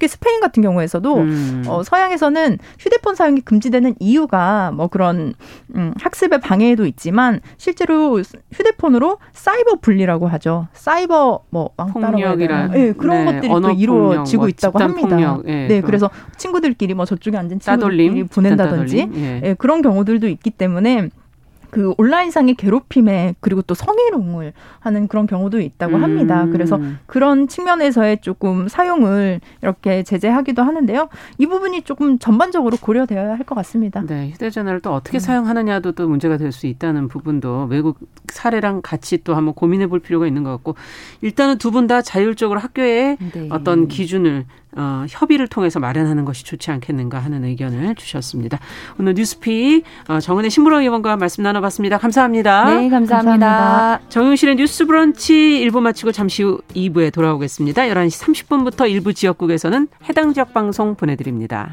특히 0.00 0.08
스페인 0.08 0.40
같은 0.40 0.62
경우에서도 0.62 1.14
음. 1.14 1.64
어, 1.68 1.82
서양에서는 1.82 2.58
휴대폰 2.78 3.14
사용이 3.14 3.42
금지되는 3.42 3.96
이유가 4.00 4.72
뭐 4.72 4.88
그런 4.88 5.34
음, 5.76 5.92
학습의 6.00 6.40
방해도 6.40 6.86
있지만 6.86 7.40
실제로 7.58 8.18
휴대폰으로 8.50 9.18
사이버 9.34 9.76
분리라고 9.82 10.26
하죠. 10.26 10.68
사이버 10.72 11.44
뭐 11.50 11.70
왕따라고 11.76 12.36
네, 12.36 12.92
그런 12.94 13.26
네, 13.26 13.32
것들이 13.32 13.48
또 13.48 13.70
이루어지고 13.72 14.40
뭐 14.40 14.48
있다고 14.48 14.78
합니다. 14.78 15.08
폭력, 15.08 15.48
예, 15.48 15.66
네, 15.66 15.80
그래서 15.82 16.08
친구들끼리 16.38 16.94
뭐 16.94 17.04
저쪽에 17.04 17.36
앉은 17.36 17.60
친구들끼리 17.60 18.24
보낸다든지 18.24 19.10
예. 19.16 19.40
예, 19.44 19.54
그런 19.54 19.82
경우들도 19.82 20.28
있기 20.28 20.50
때문에 20.50 21.10
그 21.70 21.94
온라인상의 21.98 22.54
괴롭힘에 22.54 23.34
그리고 23.40 23.62
또 23.62 23.74
성희롱을 23.74 24.52
하는 24.80 25.08
그런 25.08 25.26
경우도 25.26 25.60
있다고 25.60 25.96
합니다. 25.98 26.44
음. 26.44 26.50
그래서 26.52 26.80
그런 27.06 27.48
측면에서의 27.48 28.20
조금 28.20 28.68
사용을 28.68 29.40
이렇게 29.62 30.02
제재하기도 30.02 30.62
하는데요. 30.62 31.08
이 31.38 31.46
부분이 31.46 31.82
조금 31.82 32.18
전반적으로 32.18 32.76
고려되어야 32.80 33.36
할 33.36 33.40
것 33.44 33.54
같습니다. 33.56 34.02
네, 34.06 34.30
휴대전화를 34.30 34.80
또 34.80 34.92
어떻게 34.92 35.16
음. 35.16 35.20
사용하느냐도 35.20 35.92
또 35.92 36.06
문제가 36.08 36.36
될 36.36 36.52
수 36.52 36.66
있다는 36.66 37.08
부분도 37.08 37.68
외국 37.70 37.98
사례랑 38.28 38.80
같이 38.82 39.22
또 39.24 39.34
한번 39.34 39.54
고민해 39.54 39.86
볼 39.86 39.98
필요가 40.00 40.26
있는 40.26 40.42
것 40.44 40.50
같고 40.50 40.74
일단은 41.22 41.58
두 41.58 41.70
분 41.70 41.86
다 41.86 42.02
자율적으로 42.02 42.58
학교에 42.60 43.16
네. 43.32 43.48
어떤 43.50 43.88
기준을 43.88 44.44
어, 44.76 45.04
협의를 45.08 45.48
통해서 45.48 45.80
마련하는 45.80 46.24
것이 46.24 46.44
좋지 46.44 46.70
않겠는가 46.70 47.18
하는 47.18 47.44
의견을 47.44 47.94
주셨습니다. 47.96 48.58
오늘 48.98 49.14
뉴스픽 49.14 49.84
어, 50.08 50.20
정은혜 50.20 50.48
신부로 50.48 50.80
의원과 50.80 51.16
말씀 51.16 51.42
나눠봤습니다. 51.42 51.98
감사합니다. 51.98 52.64
네, 52.64 52.88
감사합니다. 52.88 53.16
감사합니다. 53.16 54.00
정용실의 54.08 54.56
뉴스 54.56 54.86
브런치 54.86 55.34
1부 55.68 55.80
마치고 55.80 56.12
잠시 56.12 56.42
후 56.42 56.60
2부에 56.74 57.12
돌아오겠습니다. 57.12 57.82
11시 57.82 58.46
30분부터 58.46 58.90
일부 58.90 59.12
지역국에서는 59.12 59.88
해당 60.08 60.32
지역 60.32 60.52
방송 60.52 60.94
보내드립니다. 60.94 61.72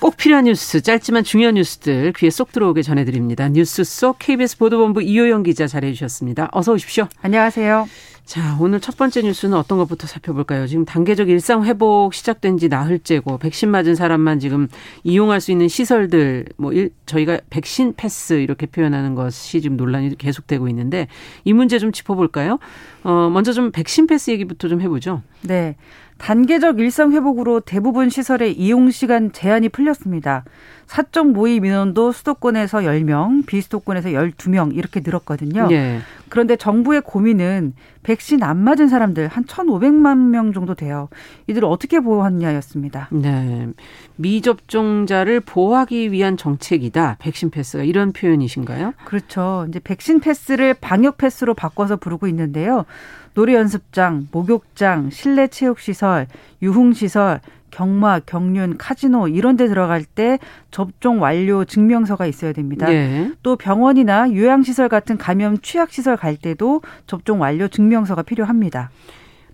꼭 0.00 0.16
필요한 0.16 0.44
뉴스, 0.44 0.80
짧지만 0.80 1.24
중요한 1.24 1.54
뉴스들 1.56 2.12
귀에 2.16 2.30
쏙 2.30 2.52
들어오게 2.52 2.82
전해드립니다. 2.82 3.48
뉴스 3.48 3.82
속 3.82 4.18
KBS 4.20 4.58
보도본부 4.58 5.02
이호영 5.02 5.42
기자 5.42 5.66
잘해 5.66 5.92
주셨습니다. 5.92 6.48
어서 6.52 6.72
오십시오. 6.72 7.08
안녕하세요. 7.20 7.88
자, 8.24 8.58
오늘 8.60 8.78
첫 8.78 8.96
번째 8.96 9.22
뉴스는 9.22 9.56
어떤 9.56 9.78
것부터 9.78 10.06
살펴볼까요? 10.06 10.66
지금 10.66 10.84
단계적 10.84 11.30
일상 11.30 11.64
회복 11.64 12.12
시작된 12.12 12.58
지 12.58 12.68
나흘째고 12.68 13.38
백신 13.38 13.70
맞은 13.70 13.94
사람만 13.94 14.38
지금 14.38 14.68
이용할 15.02 15.40
수 15.40 15.50
있는 15.50 15.66
시설들 15.66 16.44
뭐 16.58 16.72
일, 16.72 16.90
저희가 17.06 17.40
백신 17.48 17.94
패스 17.96 18.34
이렇게 18.34 18.66
표현하는 18.66 19.14
것이 19.14 19.62
지금 19.62 19.78
논란이 19.78 20.16
계속되고 20.18 20.68
있는데 20.68 21.08
이 21.44 21.54
문제 21.54 21.78
좀 21.78 21.90
짚어볼까요? 21.90 22.58
어, 23.02 23.30
먼저 23.32 23.52
좀 23.52 23.72
백신 23.72 24.06
패스 24.06 24.30
얘기부터 24.30 24.68
좀 24.68 24.82
해보죠. 24.82 25.22
네. 25.40 25.76
단계적 26.18 26.78
일상 26.80 27.12
회복으로 27.12 27.60
대부분 27.60 28.10
시설의 28.10 28.52
이용 28.52 28.90
시간 28.90 29.32
제한이 29.32 29.68
풀렸습니다. 29.70 30.44
사적 30.88 31.32
모임 31.32 31.66
인원도 31.66 32.12
수도권에서 32.12 32.78
10명, 32.78 33.44
비수도권에서 33.44 34.08
12명 34.08 34.74
이렇게 34.74 35.00
늘었거든요. 35.04 35.68
예. 35.70 35.98
그런데 36.30 36.56
정부의 36.56 37.02
고민은 37.02 37.74
백신 38.02 38.42
안 38.42 38.56
맞은 38.56 38.88
사람들 38.88 39.28
한 39.28 39.44
1,500만 39.44 40.30
명 40.30 40.54
정도 40.54 40.74
돼요. 40.74 41.10
이들을 41.46 41.68
어떻게 41.68 42.00
보호하느냐였습니다. 42.00 43.08
네. 43.12 43.68
미접종자를 44.16 45.40
보호하기 45.40 46.10
위한 46.10 46.38
정책이다. 46.38 47.16
백신 47.18 47.50
패스가 47.50 47.84
이런 47.84 48.12
표현이신가요? 48.12 48.94
그렇죠. 49.04 49.66
이제 49.68 49.80
백신 49.80 50.20
패스를 50.20 50.72
방역 50.72 51.18
패스로 51.18 51.52
바꿔서 51.52 51.96
부르고 51.96 52.28
있는데요. 52.28 52.86
노래 53.34 53.54
연습장, 53.54 54.28
목욕장, 54.32 55.10
실내 55.10 55.48
체육 55.48 55.80
시설, 55.80 56.26
유흥 56.62 56.94
시설, 56.94 57.40
경마, 57.70 58.20
경륜, 58.20 58.76
카지노 58.78 59.28
이런 59.28 59.56
데 59.56 59.68
들어갈 59.68 60.04
때 60.04 60.38
접종 60.70 61.20
완료 61.22 61.64
증명서가 61.64 62.26
있어야 62.26 62.52
됩니다. 62.52 62.86
네. 62.86 63.32
또 63.42 63.56
병원이나 63.56 64.32
요양시설 64.32 64.88
같은 64.88 65.16
감염 65.18 65.58
취약시설 65.58 66.16
갈 66.16 66.36
때도 66.36 66.82
접종 67.06 67.40
완료 67.40 67.68
증명서가 67.68 68.22
필요합니다. 68.22 68.90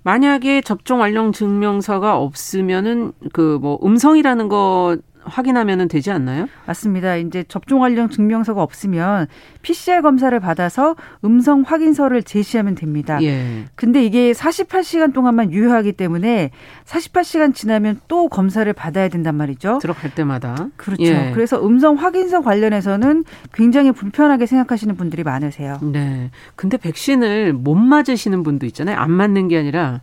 만약에 0.02 0.60
접종 0.60 1.00
완료 1.00 1.30
증명서가 1.30 2.18
없으면은 2.18 3.12
그 3.32 3.58
뭐 3.60 3.78
음성이라는 3.82 4.48
거 4.48 4.96
확인하면 5.24 5.88
되지 5.88 6.10
않나요? 6.10 6.46
맞습니다. 6.66 7.16
이제 7.16 7.44
접종 7.48 7.82
완료 7.82 8.08
증명서가 8.08 8.62
없으면 8.62 9.26
PCR 9.62 10.02
검사를 10.02 10.38
받아서 10.40 10.96
음성 11.24 11.62
확인서를 11.62 12.22
제시하면 12.22 12.74
됩니다. 12.74 13.22
예. 13.22 13.64
근데 13.74 14.04
이게 14.04 14.32
48시간 14.32 15.12
동안만 15.12 15.52
유효하기 15.52 15.92
때문에 15.92 16.50
48시간 16.84 17.54
지나면 17.54 18.00
또 18.08 18.28
검사를 18.28 18.70
받아야 18.72 19.08
된단 19.08 19.34
말이죠. 19.36 19.78
들어갈 19.80 20.14
때마다. 20.14 20.68
그렇죠. 20.76 21.02
예. 21.04 21.30
그래서 21.34 21.64
음성 21.64 21.96
확인서 21.96 22.40
관련해서는 22.42 23.24
굉장히 23.52 23.92
불편하게 23.92 24.46
생각하시는 24.46 24.96
분들이 24.96 25.22
많으세요. 25.22 25.78
네. 25.82 26.30
근데 26.56 26.76
백신을 26.76 27.52
못 27.52 27.74
맞으시는 27.74 28.42
분도 28.42 28.66
있잖아요. 28.66 28.98
안 28.98 29.10
맞는 29.10 29.48
게 29.48 29.58
아니라 29.58 30.00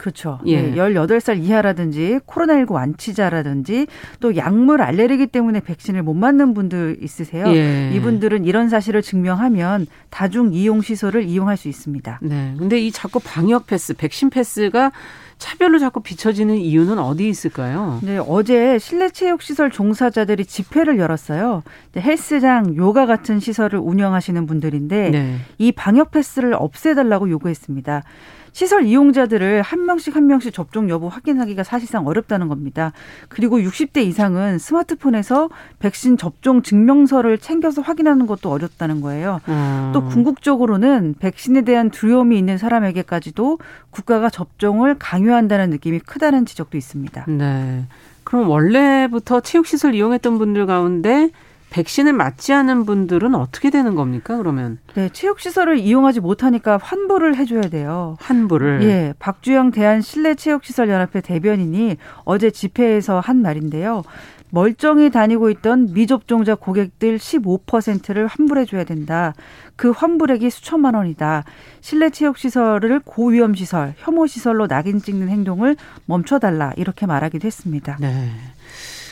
그렇죠. 0.00 0.38
예. 0.46 0.62
네, 0.62 0.74
18살 0.76 1.44
이하라든지 1.44 2.20
코로나19 2.26 2.72
완치자라든지 2.72 3.86
또 4.20 4.34
약물 4.34 4.80
알레르기 4.80 5.26
때문에 5.26 5.60
백신을 5.60 6.02
못 6.02 6.14
맞는 6.14 6.54
분들 6.54 6.96
있으세요. 7.02 7.46
예. 7.48 7.92
이분들은 7.94 8.46
이런 8.46 8.70
사실을 8.70 9.02
증명하면 9.02 9.86
다중 10.08 10.54
이용 10.54 10.80
시설을 10.80 11.24
이용할 11.24 11.58
수 11.58 11.68
있습니다. 11.68 12.20
네. 12.22 12.54
근데 12.58 12.80
이 12.80 12.90
자꾸 12.90 13.20
방역 13.22 13.66
패스, 13.66 13.92
백신 13.92 14.30
패스가 14.30 14.90
차별로 15.36 15.78
자꾸 15.78 16.00
비춰지는 16.00 16.56
이유는 16.56 16.98
어디 16.98 17.28
있을까요? 17.28 17.98
네, 18.02 18.18
어제 18.18 18.78
실내 18.78 19.10
체육 19.10 19.42
시설 19.42 19.70
종사자들이 19.70 20.46
집회를 20.46 20.98
열었어요. 20.98 21.62
헬스장, 21.96 22.76
요가 22.76 23.04
같은 23.04 23.38
시설을 23.38 23.78
운영하시는 23.78 24.46
분들인데 24.46 25.10
네. 25.10 25.36
이 25.58 25.72
방역 25.72 26.10
패스를 26.10 26.54
없애달라고 26.54 27.28
요구했습니다. 27.30 28.02
시설 28.52 28.84
이용자들을 28.84 29.62
한 29.62 29.86
명씩 29.86 30.16
한 30.16 30.26
명씩 30.26 30.52
접종 30.52 30.88
여부 30.90 31.08
확인하기가 31.08 31.62
사실상 31.62 32.06
어렵다는 32.06 32.48
겁니다. 32.48 32.92
그리고 33.28 33.58
60대 33.58 34.04
이상은 34.04 34.58
스마트폰에서 34.58 35.48
백신 35.78 36.16
접종 36.16 36.62
증명서를 36.62 37.38
챙겨서 37.38 37.82
확인하는 37.82 38.26
것도 38.26 38.50
어렵다는 38.50 39.00
거예요. 39.00 39.40
음. 39.48 39.90
또 39.92 40.04
궁극적으로는 40.04 41.14
백신에 41.18 41.62
대한 41.62 41.90
두려움이 41.90 42.38
있는 42.38 42.58
사람에게까지도 42.58 43.58
국가가 43.90 44.30
접종을 44.30 44.96
강요한다는 44.98 45.70
느낌이 45.70 46.00
크다는 46.00 46.46
지적도 46.46 46.76
있습니다. 46.76 47.26
네. 47.28 47.84
그럼 48.24 48.48
원래부터 48.48 49.40
체육시설 49.40 49.94
이용했던 49.94 50.38
분들 50.38 50.66
가운데 50.66 51.30
백신을 51.70 52.12
맞지 52.12 52.52
않은 52.52 52.84
분들은 52.84 53.34
어떻게 53.34 53.70
되는 53.70 53.94
겁니까? 53.94 54.36
그러면 54.36 54.78
네 54.94 55.08
체육 55.12 55.40
시설을 55.40 55.78
이용하지 55.78 56.20
못하니까 56.20 56.78
환불을 56.82 57.36
해줘야 57.36 57.62
돼요. 57.62 58.16
환불을 58.20 58.82
예 58.82 59.14
박주영 59.18 59.70
대한 59.70 60.00
실내 60.00 60.34
체육 60.34 60.64
시설 60.64 60.88
연합회 60.88 61.20
대변인이 61.20 61.96
어제 62.24 62.50
집회에서 62.50 63.20
한 63.20 63.40
말인데요. 63.40 64.02
멀쩡히 64.50 65.10
다니고 65.10 65.50
있던 65.50 65.92
미접종자 65.92 66.56
고객들 66.56 67.18
15%를 67.18 68.26
환불해줘야 68.26 68.84
된다. 68.84 69.32
그 69.76 69.90
환불액이 69.90 70.50
수천만 70.50 70.94
원이다. 70.94 71.44
실내 71.80 72.10
체육 72.10 72.36
시설을 72.36 73.00
고위험 73.04 73.54
시설, 73.54 73.94
혐오 73.96 74.26
시설로 74.26 74.66
낙인 74.66 74.98
찍는 74.98 75.28
행동을 75.28 75.76
멈춰달라 76.06 76.72
이렇게 76.76 77.06
말하기도 77.06 77.46
했습니다. 77.46 77.96
네. 78.00 78.30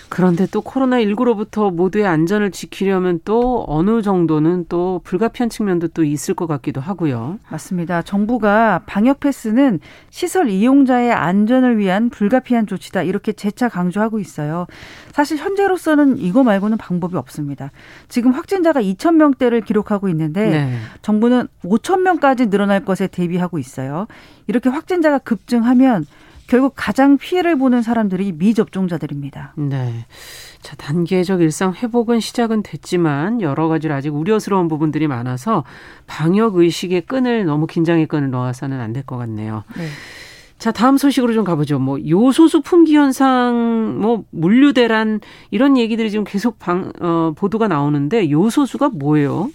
그런데 0.08 0.46
또 0.50 0.62
코로나19로부터 0.62 1.72
모두의 1.72 2.06
안전을 2.06 2.50
지키려면 2.50 3.20
또 3.24 3.64
어느 3.68 4.02
정도는 4.02 4.66
또 4.68 5.00
불가피한 5.04 5.50
측면도 5.50 5.88
또 5.88 6.04
있을 6.04 6.34
것 6.34 6.46
같기도 6.46 6.80
하고요. 6.80 7.38
맞습니다. 7.50 8.02
정부가 8.02 8.82
방역 8.86 9.20
패스는 9.20 9.80
시설 10.10 10.48
이용자의 10.48 11.12
안전을 11.12 11.78
위한 11.78 12.10
불가피한 12.10 12.66
조치다. 12.66 13.02
이렇게 13.02 13.32
재차 13.32 13.68
강조하고 13.68 14.18
있어요. 14.18 14.66
사실 15.12 15.36
현재로서는 15.36 16.18
이거 16.18 16.42
말고는 16.42 16.78
방법이 16.78 17.16
없습니다. 17.16 17.70
지금 18.08 18.32
확진자가 18.32 18.80
2천 18.80 19.16
명대를 19.16 19.60
기록하고 19.60 20.08
있는데 20.08 20.50
네. 20.50 20.78
정부는 21.02 21.48
5천 21.64 22.00
명까지 22.00 22.50
늘어날 22.50 22.84
것에 22.84 23.06
대비하고 23.06 23.58
있어요. 23.58 24.06
이렇게 24.46 24.68
확진자가 24.68 25.18
급증하면 25.18 26.06
결국 26.48 26.72
가장 26.74 27.18
피해를 27.18 27.56
보는 27.58 27.82
사람들이 27.82 28.32
미접종자들입니다. 28.32 29.52
네. 29.56 30.06
자, 30.62 30.74
단계적 30.76 31.40
일상 31.42 31.74
회복은 31.74 32.20
시작은 32.20 32.62
됐지만 32.62 33.40
여러 33.42 33.68
가지로 33.68 33.94
아직 33.94 34.14
우려스러운 34.14 34.66
부분들이 34.66 35.06
많아서 35.06 35.64
방역 36.06 36.56
의식의 36.56 37.02
끈을 37.02 37.44
너무 37.44 37.66
긴장의 37.66 38.06
끈을 38.06 38.30
놓아서는 38.30 38.80
안 38.80 38.92
될 38.92 39.04
것 39.06 39.18
같네요. 39.18 39.62
네. 39.76 39.86
자, 40.58 40.72
다음 40.72 40.96
소식으로 40.96 41.34
좀 41.34 41.44
가보죠. 41.44 41.78
뭐, 41.78 41.98
요소수 42.04 42.62
품귀 42.62 42.96
현상, 42.96 43.98
뭐, 44.00 44.24
물류 44.30 44.72
대란, 44.72 45.20
이런 45.52 45.76
얘기들이 45.78 46.10
지금 46.10 46.24
계속 46.24 46.58
방, 46.58 46.90
어, 47.00 47.32
보도가 47.36 47.68
나오는데, 47.68 48.28
요소수가 48.30 48.88
뭐예요? 48.94 49.50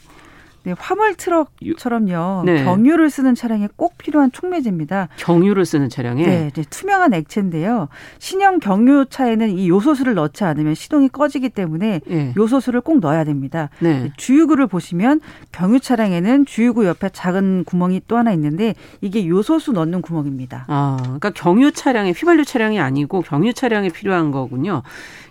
네, 0.64 0.74
화물 0.78 1.16
트럭처럼요. 1.16 2.44
네. 2.46 2.64
경유를 2.64 3.10
쓰는 3.10 3.36
차량에 3.36 3.68
꼭 3.76 3.98
필요한 3.98 4.32
촉매제입니다. 4.32 5.10
경유를 5.18 5.66
쓰는 5.66 5.90
차량에? 5.90 6.26
네, 6.26 6.48
이제 6.52 6.64
투명한 6.70 7.14
액체인데요. 7.14 7.90
신형 8.20 8.60
경유차에는 8.60 9.58
이 9.58 9.68
요소수를 9.70 10.14
넣지 10.14 10.46
않으면 10.46 10.74
시동이 10.74 11.10
꺼지기 11.10 11.50
때문에 11.50 12.00
네. 12.08 12.34
요소수를 12.38 12.82
꼭 12.82 13.00
넣어야 13.00 13.26
됩니다. 13.26 13.70
네. 13.80 14.12
주유구를 14.16 14.68
보시면 14.68 15.20
경유 15.52 15.80
차량에는 15.82 16.46
주유구 16.46 16.86
옆에 16.86 17.10
작은 17.10 17.66
구멍이 17.66 18.04
또 18.08 18.18
하나 18.18 18.32
있는데 18.32 18.74
이게 19.02 19.28
요소수 19.28 19.74
넣는 19.74 20.02
구멍입니다. 20.02 20.66
아, 20.68 20.98
그러니까 21.02 21.32
경유 21.32 21.72
차량에 21.72 22.12
휘발유 22.12 22.46
차량이 22.46 22.80
아니고 22.80 23.22
경유 23.22 23.54
차량에 23.54 23.90
필요한 23.90 24.32
거군요. 24.32 24.82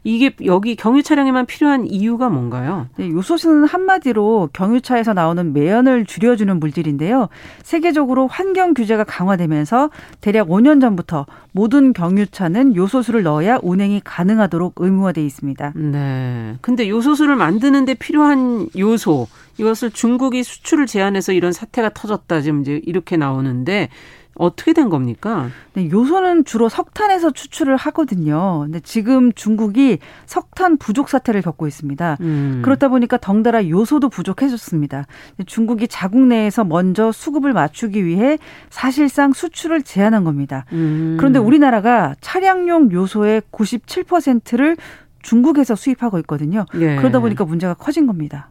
이게 0.04 0.34
여기 0.44 0.74
경유 0.74 1.02
차량에만 1.02 1.46
필요한 1.46 1.86
이유가 1.86 2.28
뭔가요? 2.28 2.88
네, 2.96 3.08
요소수는 3.08 3.66
한마디로 3.66 4.50
경유차에서 4.52 5.14
나 5.14 5.21
오는 5.28 5.52
매연을 5.52 6.04
줄여주는 6.04 6.58
물질인데요. 6.58 7.28
세계적으로 7.62 8.26
환경 8.26 8.74
규제가 8.74 9.04
강화되면서 9.04 9.90
대략 10.20 10.48
5년 10.48 10.80
전부터 10.80 11.26
모든 11.52 11.92
경유차는 11.92 12.76
요소수를 12.76 13.22
넣어야 13.22 13.58
운행이 13.62 14.00
가능하도록 14.04 14.74
의무화돼 14.76 15.24
있습니다. 15.24 15.72
네. 15.76 16.56
근데 16.60 16.88
요소수를 16.88 17.36
만드는데 17.36 17.94
필요한 17.94 18.68
요소 18.76 19.28
이것을 19.58 19.90
중국이 19.90 20.42
수출을 20.42 20.86
제한해서 20.86 21.32
이런 21.32 21.52
사태가 21.52 21.90
터졌다 21.90 22.40
지금 22.40 22.62
이제 22.62 22.80
이렇게 22.84 23.16
나오는데 23.16 23.88
어떻게 24.34 24.72
된 24.72 24.88
겁니까? 24.88 25.48
네, 25.74 25.90
요소는 25.90 26.44
주로 26.44 26.68
석탄에서 26.68 27.30
추출을 27.32 27.76
하거든요. 27.76 28.60
근데 28.64 28.80
지금 28.80 29.32
중국이 29.32 29.98
석탄 30.26 30.76
부족 30.78 31.08
사태를 31.08 31.42
겪고 31.42 31.66
있습니다. 31.66 32.18
음. 32.20 32.62
그렇다 32.64 32.88
보니까 32.88 33.16
덩달아 33.18 33.68
요소도 33.68 34.08
부족해졌습니다. 34.08 35.06
중국이 35.46 35.88
자국 35.88 36.20
내에서 36.26 36.64
먼저 36.64 37.12
수급을 37.12 37.52
맞추기 37.52 38.04
위해 38.04 38.38
사실상 38.70 39.32
수출을 39.32 39.82
제한한 39.82 40.24
겁니다. 40.24 40.64
음. 40.72 41.16
그런데 41.18 41.38
우리나라가 41.38 42.14
차량용 42.20 42.92
요소의 42.92 43.42
97%를 43.52 44.76
중국에서 45.22 45.74
수입하고 45.76 46.18
있거든요. 46.20 46.66
예. 46.74 46.96
그러다 46.96 47.20
보니까 47.20 47.44
문제가 47.44 47.74
커진 47.74 48.06
겁니다. 48.06 48.50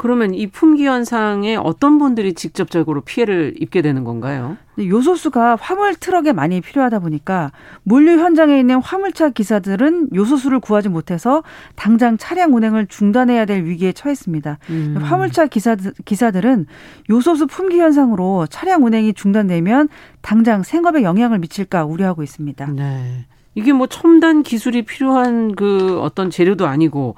그러면 0.00 0.32
이 0.32 0.46
품귀 0.46 0.86
현상에 0.86 1.56
어떤 1.56 1.98
분들이 1.98 2.32
직접적으로 2.32 3.02
피해를 3.02 3.52
입게 3.60 3.82
되는 3.82 4.02
건가요? 4.02 4.56
요소수가 4.78 5.58
화물 5.60 5.94
트럭에 5.94 6.32
많이 6.32 6.62
필요하다 6.62 7.00
보니까 7.00 7.52
물류 7.82 8.12
현장에 8.12 8.58
있는 8.58 8.80
화물차 8.80 9.28
기사들은 9.28 10.08
요소수를 10.14 10.60
구하지 10.60 10.88
못해서 10.88 11.42
당장 11.76 12.16
차량 12.16 12.54
운행을 12.54 12.86
중단해야 12.86 13.44
될 13.44 13.66
위기에 13.66 13.92
처했습니다. 13.92 14.58
음. 14.70 14.96
화물차 15.02 15.48
기사들, 15.48 15.92
기사들은 16.06 16.64
요소수 17.10 17.46
품귀 17.46 17.78
현상으로 17.78 18.46
차량 18.48 18.86
운행이 18.86 19.12
중단되면 19.12 19.90
당장 20.22 20.62
생업에 20.62 21.02
영향을 21.02 21.40
미칠까 21.40 21.84
우려하고 21.84 22.22
있습니다. 22.22 22.68
네. 22.68 23.26
이게 23.54 23.74
뭐 23.74 23.86
첨단 23.86 24.42
기술이 24.44 24.80
필요한 24.86 25.54
그 25.54 26.00
어떤 26.00 26.30
재료도 26.30 26.66
아니고 26.66 27.16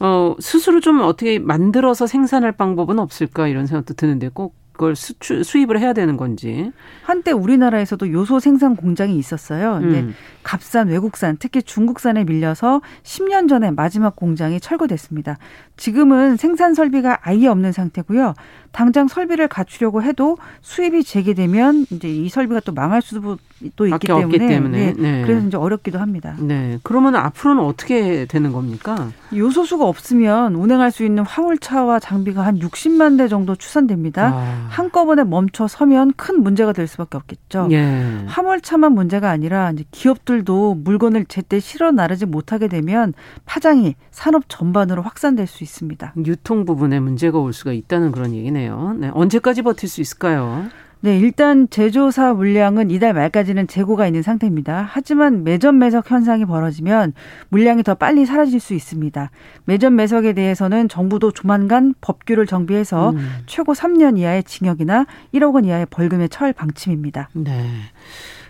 어, 0.00 0.36
스스로 0.38 0.80
좀 0.80 1.00
어떻게 1.00 1.38
만들어서 1.38 2.06
생산할 2.06 2.52
방법은 2.52 2.98
없을까 2.98 3.48
이런 3.48 3.66
생각도 3.66 3.94
드는데 3.94 4.28
꼭 4.28 4.54
그걸 4.78 4.94
수출, 4.94 5.42
수입을 5.42 5.80
해야 5.80 5.92
되는 5.92 6.16
건지. 6.16 6.70
한때 7.02 7.32
우리나라에서도 7.32 8.12
요소 8.12 8.38
생산 8.38 8.76
공장이 8.76 9.18
있었어요. 9.18 9.80
근데 9.80 10.00
음. 10.02 10.14
값싼 10.44 10.86
외국산, 10.86 11.36
특히 11.36 11.62
중국산에 11.62 12.22
밀려서 12.22 12.80
10년 13.02 13.48
전에 13.48 13.72
마지막 13.72 14.14
공장이 14.14 14.60
철거됐습니다. 14.60 15.36
지금은 15.76 16.36
생산 16.36 16.74
설비가 16.74 17.18
아예 17.22 17.48
없는 17.48 17.72
상태고요. 17.72 18.34
당장 18.72 19.08
설비를 19.08 19.48
갖추려고 19.48 20.02
해도 20.02 20.36
수입이 20.62 21.04
재개되면 21.04 21.86
이제 21.90 22.08
이 22.08 22.28
설비가 22.28 22.60
또 22.60 22.72
망할 22.72 23.02
수도 23.02 23.38
또 23.76 23.86
있기 23.86 24.06
때문에, 24.06 24.38
때문에. 24.38 24.92
네. 24.92 24.94
네. 24.96 25.22
그래서 25.22 25.46
이제 25.46 25.56
어렵기도 25.56 25.98
합니다. 25.98 26.36
네. 26.38 26.78
그러면 26.82 27.16
앞으로는 27.16 27.62
어떻게 27.62 28.26
되는 28.26 28.52
겁니까? 28.52 29.10
요소수가 29.34 29.84
없으면 29.84 30.54
운행할 30.54 30.90
수 30.90 31.04
있는 31.04 31.24
화물차와 31.24 31.98
장비가 31.98 32.42
한 32.42 32.58
60만 32.58 33.18
대 33.18 33.28
정도 33.28 33.56
추산됩니다. 33.56 34.32
아. 34.34 34.66
한꺼번에 34.68 35.24
멈춰 35.24 35.66
서면 35.66 36.12
큰 36.16 36.42
문제가 36.42 36.72
될 36.72 36.86
수밖에 36.86 37.16
없겠죠. 37.16 37.68
예. 37.72 38.24
화물차만 38.26 38.92
문제가 38.92 39.30
아니라 39.30 39.72
이제 39.72 39.84
기업들도 39.90 40.74
물건을 40.74 41.24
제때 41.26 41.60
실어 41.60 41.90
나르지 41.90 42.26
못하게 42.26 42.68
되면 42.68 43.12
파장이 43.44 43.96
산업 44.10 44.44
전반으로 44.48 45.02
확산될 45.02 45.46
수 45.46 45.64
있습니다. 45.64 46.14
유통 46.26 46.64
부분에 46.64 47.00
문제가 47.00 47.38
올 47.38 47.52
수가 47.52 47.72
있다는 47.72 48.12
그런 48.12 48.34
얘기네요. 48.34 48.67
네. 48.98 49.10
언제까지 49.12 49.62
버틸 49.62 49.88
수 49.88 50.00
있을까요? 50.00 50.66
네, 51.00 51.16
일단 51.16 51.68
제조사 51.70 52.34
물량은 52.34 52.90
이달 52.90 53.12
말까지는 53.12 53.68
재고가 53.68 54.06
있는 54.06 54.22
상태입니다. 54.22 54.84
하지만 54.90 55.44
매점 55.44 55.78
매석 55.78 56.10
현상이 56.10 56.44
벌어지면 56.44 57.12
물량이 57.50 57.84
더 57.84 57.94
빨리 57.94 58.26
사라질 58.26 58.58
수 58.58 58.74
있습니다. 58.74 59.30
매점 59.64 59.94
매석에 59.94 60.32
대해서는 60.32 60.88
정부도 60.88 61.30
조만간 61.30 61.94
법규를 62.00 62.46
정비해서 62.46 63.10
음. 63.10 63.28
최고 63.46 63.74
3년 63.74 64.18
이하의 64.18 64.42
징역이나 64.42 65.06
1억 65.32 65.54
원 65.54 65.64
이하의 65.64 65.86
벌금에 65.86 66.26
처할 66.26 66.52
방침입니다. 66.52 67.28
네. 67.34 67.64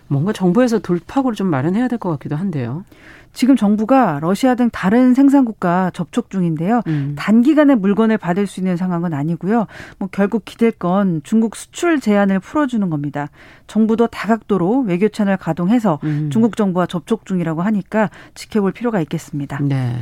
뭔가 0.09 0.33
정부에서 0.33 0.79
돌파구를 0.79 1.35
좀 1.35 1.47
마련해야 1.47 1.87
될 1.87 1.99
것 1.99 2.09
같기도 2.11 2.35
한데요. 2.35 2.83
지금 3.31 3.55
정부가 3.55 4.19
러시아 4.21 4.55
등 4.55 4.69
다른 4.71 5.13
생산국과 5.13 5.91
접촉 5.93 6.29
중인데요. 6.31 6.81
음. 6.87 7.13
단기간에 7.17 7.75
물건을 7.75 8.17
받을 8.17 8.47
수 8.47 8.59
있는 8.59 8.75
상황은 8.75 9.13
아니고요. 9.13 9.67
뭐 9.99 10.09
결국 10.11 10.45
기댈 10.45 10.71
건 10.71 11.21
중국 11.23 11.55
수출 11.55 11.99
제한을 11.99 12.39
풀어주는 12.39 12.89
겁니다. 12.89 13.27
정부도 13.67 14.07
다각도로 14.07 14.81
외교 14.81 15.09
채널 15.09 15.37
가동해서 15.37 15.99
음. 16.03 16.29
중국 16.31 16.57
정부와 16.57 16.87
접촉 16.87 17.25
중이라고 17.25 17.61
하니까 17.61 18.09
지켜볼 18.33 18.71
필요가 18.71 18.99
있겠습니다. 19.01 19.59
네. 19.61 19.95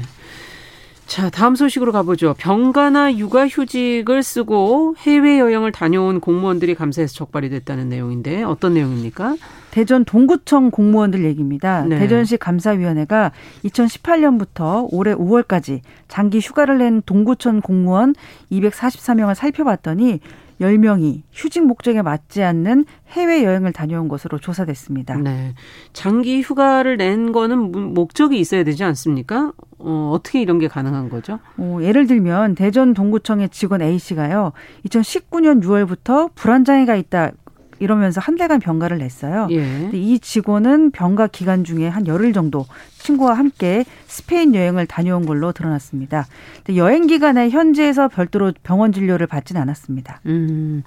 자, 1.17 1.31
다음 1.31 1.55
소식으로 1.55 1.91
가보죠. 1.93 2.35
병가나 2.37 3.17
육아휴직을 3.17 4.21
쓰고 4.21 4.93
해외 4.99 5.39
여행을 5.39 5.71
다녀온 5.71 6.19
공무원들이 6.19 6.75
감사에서 6.75 7.11
적발이 7.15 7.49
됐다는 7.49 7.89
내용인데 7.89 8.43
어떤 8.43 8.75
내용입니까? 8.75 9.35
대전 9.71 10.05
동구청 10.05 10.69
공무원들 10.69 11.25
얘기입니다. 11.25 11.85
네. 11.85 11.97
대전시 11.97 12.37
감사위원회가 12.37 13.31
2018년부터 13.65 14.87
올해 14.91 15.15
5월까지 15.15 15.79
장기 16.07 16.37
휴가를 16.37 16.77
낸 16.77 17.01
동구청 17.03 17.61
공무원 17.61 18.13
244명을 18.51 19.33
살펴봤더니 19.33 20.19
10명이 20.59 21.21
휴직 21.31 21.65
목적에 21.65 22.01
맞지 22.01 22.43
않는 22.43 22.85
해외 23.09 23.43
여행을 23.43 23.73
다녀온 23.73 24.07
것으로 24.07 24.39
조사됐습니다. 24.39 25.17
네. 25.17 25.53
장기 25.93 26.41
휴가를 26.41 26.97
낸 26.97 27.31
거는 27.31 27.93
목적이 27.93 28.39
있어야 28.39 28.63
되지 28.63 28.83
않습니까? 28.83 29.53
어, 29.79 30.11
어떻게 30.13 30.41
이런 30.41 30.59
게 30.59 30.67
가능한 30.67 31.09
거죠? 31.09 31.39
어, 31.57 31.79
예를 31.81 32.07
들면 32.07 32.55
대전 32.55 32.93
동구청의 32.93 33.49
직원 33.49 33.81
A 33.81 33.99
씨가요. 33.99 34.53
2019년 34.85 35.63
6월부터 35.63 36.31
불안장애가 36.35 36.95
있다 36.95 37.31
이러면서 37.79 38.21
한 38.21 38.35
달간 38.35 38.59
병가를 38.59 38.97
냈어요. 38.97 39.47
예. 39.51 39.57
근데 39.57 39.97
이 39.97 40.19
직원은 40.19 40.91
병가 40.91 41.27
기간 41.27 41.63
중에 41.63 41.87
한 41.87 42.07
열흘 42.07 42.33
정도 42.33 42.65
친구와 42.99 43.33
함께 43.33 43.85
스페인 44.07 44.55
여행을 44.55 44.85
다녀온 44.87 45.25
걸로 45.25 45.51
드러났습니다. 45.51 46.27
근데 46.57 46.77
여행 46.77 47.07
기간에 47.07 47.49
현지에서 47.49 48.07
별도로 48.07 48.51
병원 48.63 48.91
진료를 48.91 49.27
받진 49.27 49.57
않았습니다. 49.57 50.21
음, 50.25 50.83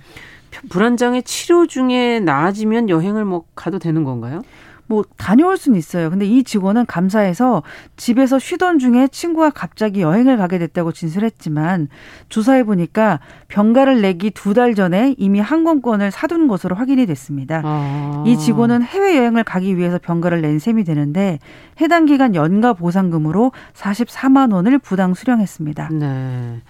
불안장애 0.69 1.23
치료 1.23 1.67
중에 1.67 2.21
나아지면 2.21 2.89
여행을 2.89 3.25
뭐 3.25 3.45
가도 3.55 3.79
되는 3.79 4.05
건가요? 4.05 4.43
뭐 4.91 5.05
다녀올 5.17 5.57
수는 5.57 5.79
있어요. 5.79 6.11
근데 6.11 6.27
이 6.27 6.43
직원은 6.43 6.85
감사해서 6.87 7.63
집에서 7.97 8.41
쉬던 8.41 8.81
중에 8.81 9.07
친구와 9.07 9.51
갑자기 9.51 10.01
여행을 10.01 10.37
가게 10.37 10.59
됐다고 10.59 10.91
진술했지만 10.91 11.87
조사해 12.29 12.65
보니까 12.65 13.21
병가를 13.47 14.01
내기 14.03 14.31
두 14.33 14.51
달 14.53 14.75
전에 14.75 15.15
이미 15.17 15.39
항공권을 15.39 16.11
사둔 16.11 16.49
것으로 16.49 16.75
확인이 16.75 17.07
됐습니다. 17.07 17.63
아. 17.65 18.25
이 18.27 18.37
직원은 18.37 18.83
해외 18.83 19.17
여행을 19.17 19.45
가기 19.45 19.77
위해서 19.77 19.99
병가를 20.03 20.41
낸 20.43 20.59
셈이 20.59 20.83
되는데 20.83 21.39
해당 21.81 22.05
기간 22.05 22.35
연가 22.35 22.73
보상금으로 22.73 23.53
44만 23.75 24.53
원을 24.53 24.81
부당 24.81 25.15
수령했습니다. 25.15 25.91
네. 25.93 26.61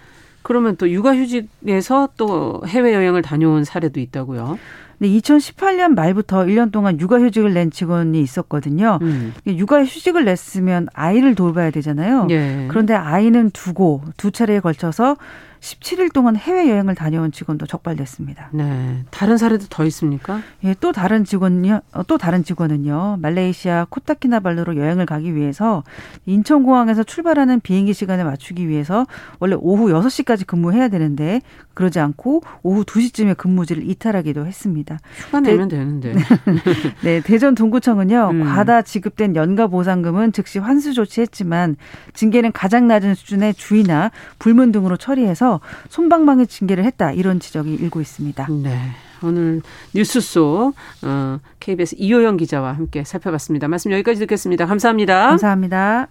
그러면 0.42 0.76
또 0.76 0.90
육아휴직에서 0.90 2.11
또 2.18 2.61
해외 2.66 2.92
여행을 2.92 3.22
다녀온 3.22 3.64
사례도 3.64 3.98
있다고요? 3.98 4.59
근데 5.01 5.19
2018년 5.19 5.95
말부터 5.95 6.45
1년 6.45 6.71
동안 6.71 7.01
육아휴직을 7.01 7.55
낸 7.55 7.71
직원이 7.71 8.21
있었거든요. 8.21 8.99
음. 9.01 9.33
육아휴직을 9.47 10.27
냈으면 10.27 10.89
아이를 10.93 11.35
돌봐야 11.35 11.71
되잖아요. 11.71 12.27
예. 12.31 12.67
그런데 12.69 12.93
아이는 12.95 13.51
두고 13.51 14.03
두 14.19 14.31
차례에 14.31 14.61
걸쳐서 14.61 15.17
17일 15.61 16.12
동안 16.12 16.37
해외 16.37 16.70
여행을 16.70 16.94
다녀온 16.94 17.33
직원도 17.33 17.66
적발됐습니다. 17.66 18.49
네. 18.53 19.04
다른 19.11 19.37
사례도 19.37 19.67
더 19.69 19.85
있습니까? 19.87 20.40
예, 20.65 20.75
또 20.81 20.92
다른 20.92 21.25
직원요, 21.25 21.81
어, 21.92 22.02
또 22.04 22.17
다른 22.19 22.42
직원은요. 22.44 23.19
말레이시아 23.21 23.87
코타키나발루로 23.90 24.77
여행을 24.77 25.06
가기 25.06 25.35
위해서 25.35 25.85
인천공항에서 26.27 27.02
출발하는 27.02 27.61
비행기 27.61 27.92
시간에 27.92 28.25
맞추기 28.25 28.69
위해서 28.69 29.06
원래 29.38 29.54
오후 29.58 29.88
6시까지 29.88 30.46
근무해야 30.46 30.88
되는데 30.88 31.42
그러지 31.75 32.00
않고 32.00 32.42
오후 32.63 32.85
2시쯤에 32.85 33.37
근무지를 33.37 33.88
이탈하기도 33.88 34.46
했습니다. 34.46 34.98
휴가 35.17 35.40
내면 35.40 35.69
대, 35.69 35.77
되는데. 35.77 36.15
네, 37.04 37.21
대전 37.21 37.54
동구청은요. 37.54 38.31
음. 38.33 38.44
과다 38.44 38.83
지급된 38.83 39.37
연가 39.37 39.67
보상금은 39.67 40.33
즉시 40.33 40.58
환수 40.58 40.94
조치했지만 40.94 41.77
징계는 42.15 42.52
가장 42.52 42.87
낮은 42.88 43.15
수준의 43.15 43.54
주의나 43.54 44.11
불문 44.38 44.73
등으로 44.73 44.96
처리해서 44.96 45.50
손방망이 45.88 46.46
징계를 46.46 46.85
했다. 46.85 47.13
이런 47.13 47.40
지적이 47.40 47.75
일고 47.75 48.01
있습니다. 48.01 48.46
네. 48.63 48.79
오늘 49.23 49.63
뉴스 49.94 50.21
속 50.21 50.75
어, 51.03 51.38
KBS 51.59 51.96
이호영 51.98 52.37
기자와 52.37 52.73
함께 52.73 53.05
살펴봤습니다. 53.05 53.69
말씀 53.69 53.92
여기까지 53.92 54.21
듣겠습니다. 54.21 54.67
감사합니다. 54.67 55.29
감사합니다. 55.29 56.09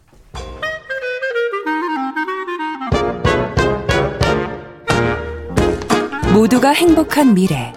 모두가 6.33 6.69
행복한 6.69 7.33
미래 7.33 7.73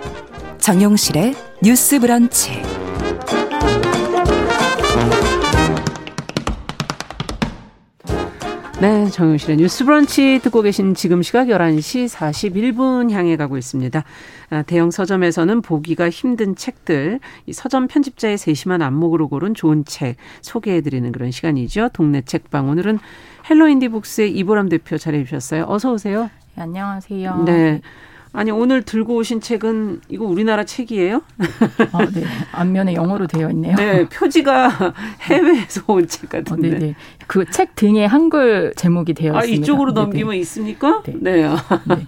정용실의 0.59 1.35
뉴스 1.63 1.99
브런치 1.99 2.82
네, 8.83 9.09
정용실의 9.11 9.59
뉴스 9.59 9.85
브런치 9.85 10.41
듣고 10.43 10.61
계신 10.61 10.97
지금 10.97 11.23
시각 11.23 11.47
11시 11.47 12.09
41분 12.09 13.13
향해 13.13 13.37
가고 13.37 13.57
있습니다. 13.57 14.03
아, 14.51 14.63
대형 14.63 14.91
서점에서는 14.91 15.63
보기가 15.63 16.11
힘든 16.11 16.57
책들, 16.57 17.21
이 17.47 17.53
서점 17.53 17.87
편집자의 17.87 18.39
세심한 18.39 18.83
안목으로 18.83 19.29
고른 19.29 19.55
좋은 19.55 19.85
책 19.85 20.17
소개해 20.41 20.81
드리는 20.81 21.13
그런 21.13 21.31
시간이죠. 21.31 21.91
동네 21.93 22.23
책방. 22.23 22.71
오늘은 22.71 22.99
헬로 23.49 23.69
인디북스의 23.69 24.33
이보람 24.33 24.69
대표 24.69 24.99
자리해 24.99 25.23
주셨어요. 25.27 25.67
어서 25.69 25.93
오세요. 25.93 26.29
네, 26.57 26.63
안녕하세요. 26.65 27.45
네. 27.45 27.83
아니 28.35 28.51
오늘 28.51 28.83
들고 28.83 29.17
오신 29.17 29.43
책은 29.43 30.01
이거 30.09 30.25
우리나라 30.25 30.65
책이에요? 30.65 31.21
아, 31.93 32.07
네. 32.07 32.25
앞면에 32.53 32.95
영어로 32.95 33.27
되어 33.27 33.51
있네요. 33.51 33.77
네, 33.77 34.09
표지가 34.09 34.95
해외에서 35.23 35.83
온 35.87 36.07
책 36.09 36.31
같은데. 36.31 36.69
어, 36.69 36.71
네, 36.73 36.79
네. 36.79 36.95
그 37.27 37.45
책 37.51 37.75
등에 37.77 38.07
한글 38.07 38.73
제목이 38.77 39.13
되어 39.13 39.35
아, 39.37 39.41
있습니다. 39.41 39.63
이쪽으로 39.63 39.93
네네. 39.93 40.01
넘기면 40.05 40.35
있습니까? 40.37 41.03
네. 41.05 41.15
네. 41.21 41.43
네. 41.43 42.07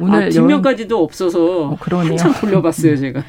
오늘 0.00 0.24
아, 0.24 0.28
뒷면까지도 0.28 0.96
여행... 0.96 1.04
없어서 1.04 1.68
어, 1.68 1.76
그러네요. 1.78 2.10
한참 2.10 2.32
돌려봤어요, 2.40 2.96
제가. 2.96 3.22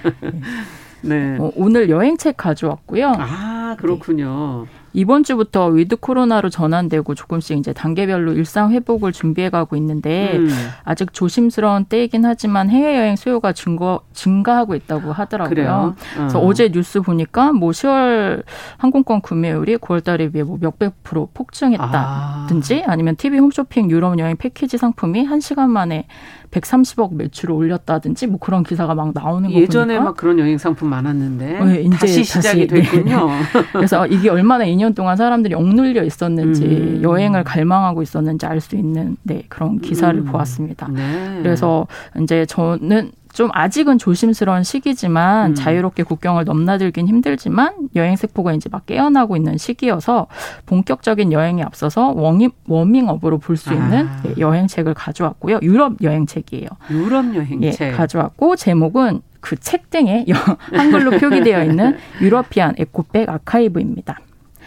네. 1.01 1.37
어, 1.39 1.51
오늘 1.55 1.89
여행책 1.89 2.37
가져왔고요. 2.37 3.13
아, 3.17 3.75
그렇군요. 3.79 4.65
네. 4.65 4.82
이번 4.93 5.23
주부터 5.23 5.67
위드 5.67 5.97
코로나로 5.97 6.49
전환되고 6.49 7.15
조금씩 7.15 7.57
이제 7.57 7.73
단계별로 7.73 8.33
일상 8.33 8.71
회복을 8.71 9.11
준비해 9.11 9.49
가고 9.49 9.75
있는데 9.75 10.37
음. 10.37 10.49
아직 10.83 11.13
조심스러운 11.13 11.85
때이긴 11.85 12.25
하지만 12.25 12.69
해외 12.69 12.97
여행 12.97 13.15
수요가 13.15 13.53
증거, 13.53 14.01
증가하고 14.13 14.75
있다고 14.75 15.11
하더라고요. 15.11 15.67
어. 15.67 15.95
그래서 16.15 16.39
어제 16.39 16.69
뉴스 16.69 17.01
보니까 17.01 17.51
뭐 17.51 17.71
10월 17.71 18.43
항공권 18.77 19.21
구매율이 19.21 19.77
9월 19.77 20.03
달에 20.03 20.29
비해 20.29 20.43
뭐 20.43 20.57
몇백 20.61 21.03
프로 21.03 21.29
폭증했다든지 21.33 22.83
아. 22.85 22.95
니면 22.95 23.15
TV 23.15 23.39
홈쇼핑 23.39 23.89
유럽 23.89 24.19
여행 24.19 24.37
패키지 24.37 24.77
상품이 24.77 25.27
1시간 25.27 25.69
만에 25.69 26.05
130억 26.53 27.15
매출을 27.15 27.53
올렸다든지 27.55 28.27
뭐 28.27 28.39
그런 28.39 28.63
기사가 28.63 28.93
막 28.93 29.11
나오는 29.13 29.49
거 29.49 29.55
예전에 29.55 29.95
보니까 29.95 30.03
막 30.03 30.17
그런 30.17 30.39
여행 30.39 30.57
상품 30.57 30.89
많았는데 30.89 31.59
네, 31.65 31.81
이제 31.81 31.97
다시 31.97 32.23
시작이 32.23 32.67
다시, 32.67 32.83
됐군요. 32.83 33.27
네. 33.27 33.41
그래서 33.73 34.05
이게 34.07 34.29
얼마나 34.29 34.63
2년 34.83 34.95
동안 34.95 35.15
사람들이 35.17 35.53
억눌려 35.55 36.03
있었는지 36.03 36.63
음. 36.65 36.99
여행을 37.03 37.43
갈망하고 37.43 38.01
있었는지 38.01 38.45
알 38.45 38.59
수 38.63 38.75
있는 38.75 39.17
네, 39.23 39.43
그런 39.49 39.79
기사를 39.79 40.17
음. 40.17 40.25
보았습니다. 40.25 40.87
네. 40.87 41.39
그래서 41.41 41.85
이제 42.21 42.45
저는 42.45 43.11
좀 43.33 43.49
아직은 43.51 43.97
조심스러운 43.97 44.63
시기지만 44.63 45.51
음. 45.51 45.55
자유롭게 45.55 46.03
국경을 46.03 46.45
넘나들긴 46.45 47.07
힘들지만 47.07 47.89
여행 47.95 48.15
세포가 48.15 48.53
이제 48.53 48.69
막 48.71 48.85
깨어나고 48.85 49.35
있는 49.35 49.57
시기여서 49.57 50.27
본격적인 50.67 51.33
여행에 51.33 51.63
앞서서 51.63 52.11
워밍, 52.11 52.51
워밍업으로 52.67 53.39
볼 53.39 53.57
수 53.57 53.73
있는 53.73 54.07
아. 54.07 54.23
예, 54.27 54.35
여행책을 54.39 54.93
가져왔고요. 54.93 55.59
유럽 55.63 55.95
여행책이에요. 56.01 56.67
유럽 56.91 57.35
여행책 57.35 57.81
예, 57.81 57.91
가져왔고 57.91 58.55
제목은 58.55 59.21
그 59.41 59.57
책 59.57 59.89
등에 59.89 60.25
한글로 60.71 61.11
표기되어 61.19 61.65
있는 61.65 61.97
유러피안 62.21 62.75
에코백 62.77 63.27
아카이브입니다. 63.29 64.19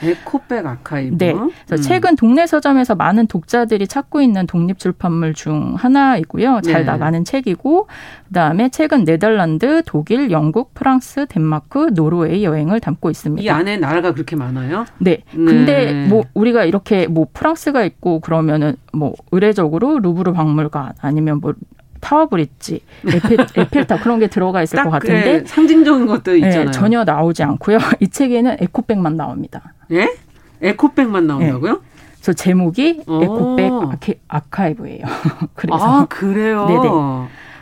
에코백 0.03 0.67
아카이브. 0.67 1.17
네. 1.19 1.33
그래서 1.33 1.51
음. 1.71 1.77
최근 1.81 2.17
동네 2.17 2.47
서점에서 2.47 2.95
많은 2.95 3.27
독자들이 3.27 3.87
찾고 3.87 4.21
있는 4.21 4.47
독립 4.47 4.79
출판물 4.79 5.35
중 5.35 5.75
하나이고요. 5.77 6.61
잘 6.63 6.85
네. 6.85 6.85
나가는 6.85 7.25
책이고 7.25 7.89
그다음에 8.29 8.69
최근 8.71 9.05
네덜란드, 9.05 9.83
독일, 9.87 10.31
영국, 10.31 10.75
프랑스, 10.75 11.27
덴마크, 11.27 11.91
노르웨이 11.95 12.45
여행을 12.45 12.81
담고 12.81 13.11
있습니다. 13.11 13.43
이 13.43 13.49
안에 13.51 13.77
나라가 13.77 14.13
그렇게 14.13 14.37
많아요? 14.37 14.87
네. 14.99 15.19
네. 15.33 15.45
근데 15.45 16.07
뭐 16.09 16.25
우리가 16.35 16.65
이렇게 16.65 17.07
뭐 17.07 17.27
프랑스가 17.33 17.85
있고 17.85 18.21
그러면은 18.21 18.77
뭐 18.93 19.15
의례적으로 19.33 19.99
루브르 19.99 20.33
박물관 20.33 20.95
아니면 21.01 21.41
뭐 21.41 21.55
타워브릿지, 22.01 22.81
에펠, 23.07 23.39
에펠탑 23.57 24.03
그런 24.03 24.19
게 24.19 24.29
들어가 24.29 24.63
있을 24.63 24.83
것 24.83 24.91
같은데 24.91 25.43
그 25.43 25.49
상징적인 25.49 26.07
것도 26.07 26.33
네, 26.33 26.39
있잖아요. 26.39 26.65
네, 26.67 26.71
전혀 26.71 27.05
나오지 27.05 27.43
않고요. 27.43 27.79
이 28.01 28.09
책에는 28.09 28.59
에코백만 28.61 29.17
나옵니다. 29.17 29.75
예? 29.93 30.17
에코백만 30.63 31.27
나온다고요? 31.27 31.73
네. 31.73 31.79
그래서 32.15 32.33
제목이 32.33 33.03
에코백 33.07 34.19
아카이브예요 34.29 35.05
그래서 35.55 35.85
아 35.85 36.07
그래요. 36.07 36.67
네네. 36.67 36.89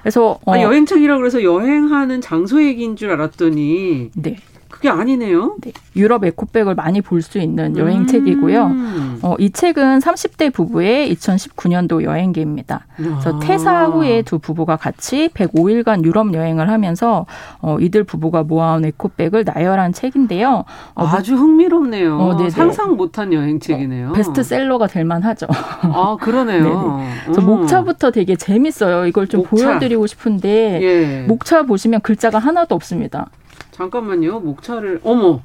그래서 0.03 0.39
어, 0.45 0.53
아, 0.53 0.61
여행책이라 0.61 1.17
그래서 1.19 1.43
여행하는 1.43 2.21
장소 2.21 2.63
얘기인 2.63 2.97
줄 2.97 3.11
알았더니 3.11 4.11
네. 4.15 4.37
그게 4.85 4.91
아니네요. 5.01 5.57
네. 5.63 5.73
유럽 5.97 6.25
에코백을 6.27 6.75
많이 6.75 7.01
볼 7.01 7.23
수 7.23 7.39
있는 7.39 7.79
여행책이고요. 7.79 8.67
음. 8.67 9.19
어, 9.23 9.35
이 9.39 9.51
책은 9.51 10.01
30대 10.01 10.53
부부의 10.53 11.15
2019년도 11.15 12.03
여행기입니다. 12.03 12.85
그래서 12.97 13.37
아. 13.37 13.39
퇴사 13.39 13.87
후에 13.87 14.21
두 14.21 14.39
부부가 14.39 14.77
같이 14.77 15.31
105일간 15.33 16.05
유럽 16.05 16.35
여행을 16.35 16.69
하면서 16.69 17.25
어, 17.63 17.79
이들 17.81 18.05
부부가 18.05 18.43
모아온 18.43 18.85
에코백을 18.85 19.45
나열한 19.47 19.95
책인데요. 19.95 20.65
어, 20.95 21.07
아주 21.07 21.35
흥미롭네요. 21.35 22.19
어, 22.19 22.51
상상 22.51 22.97
못한 22.97 23.33
여행책이네요. 23.33 24.11
어, 24.11 24.13
베스트셀러가 24.13 24.87
될 24.89 25.07
만하죠. 25.07 25.47
아 25.49 26.19
그러네요. 26.21 27.01
그래서 27.25 27.41
음. 27.41 27.47
목차부터 27.47 28.11
되게 28.11 28.37
재밌어요. 28.37 29.07
이걸 29.07 29.29
좀 29.29 29.47
목차. 29.49 29.67
보여드리고 29.67 30.07
싶은데 30.07 30.81
예. 30.83 31.27
목차 31.27 31.63
보시면 31.63 32.03
글자가 32.03 32.39
하나도 32.39 32.75
없습니다. 32.75 33.31
잠깐만요. 33.75 34.41
목차를 34.41 35.01
어머. 35.03 35.41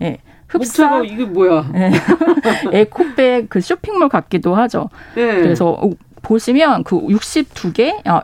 예. 0.00 0.04
네. 0.04 0.18
흡사 0.48 0.84
목차가 0.84 1.04
이게 1.04 1.24
뭐야? 1.24 1.70
네. 1.72 1.92
에코백 2.72 3.48
그 3.48 3.60
쇼핑몰 3.60 4.08
같기도 4.08 4.54
하죠. 4.54 4.88
네. 5.14 5.42
그래서 5.42 5.78
보시면 6.22 6.84
그 6.84 6.98
62개 6.98 8.00
아 8.06 8.22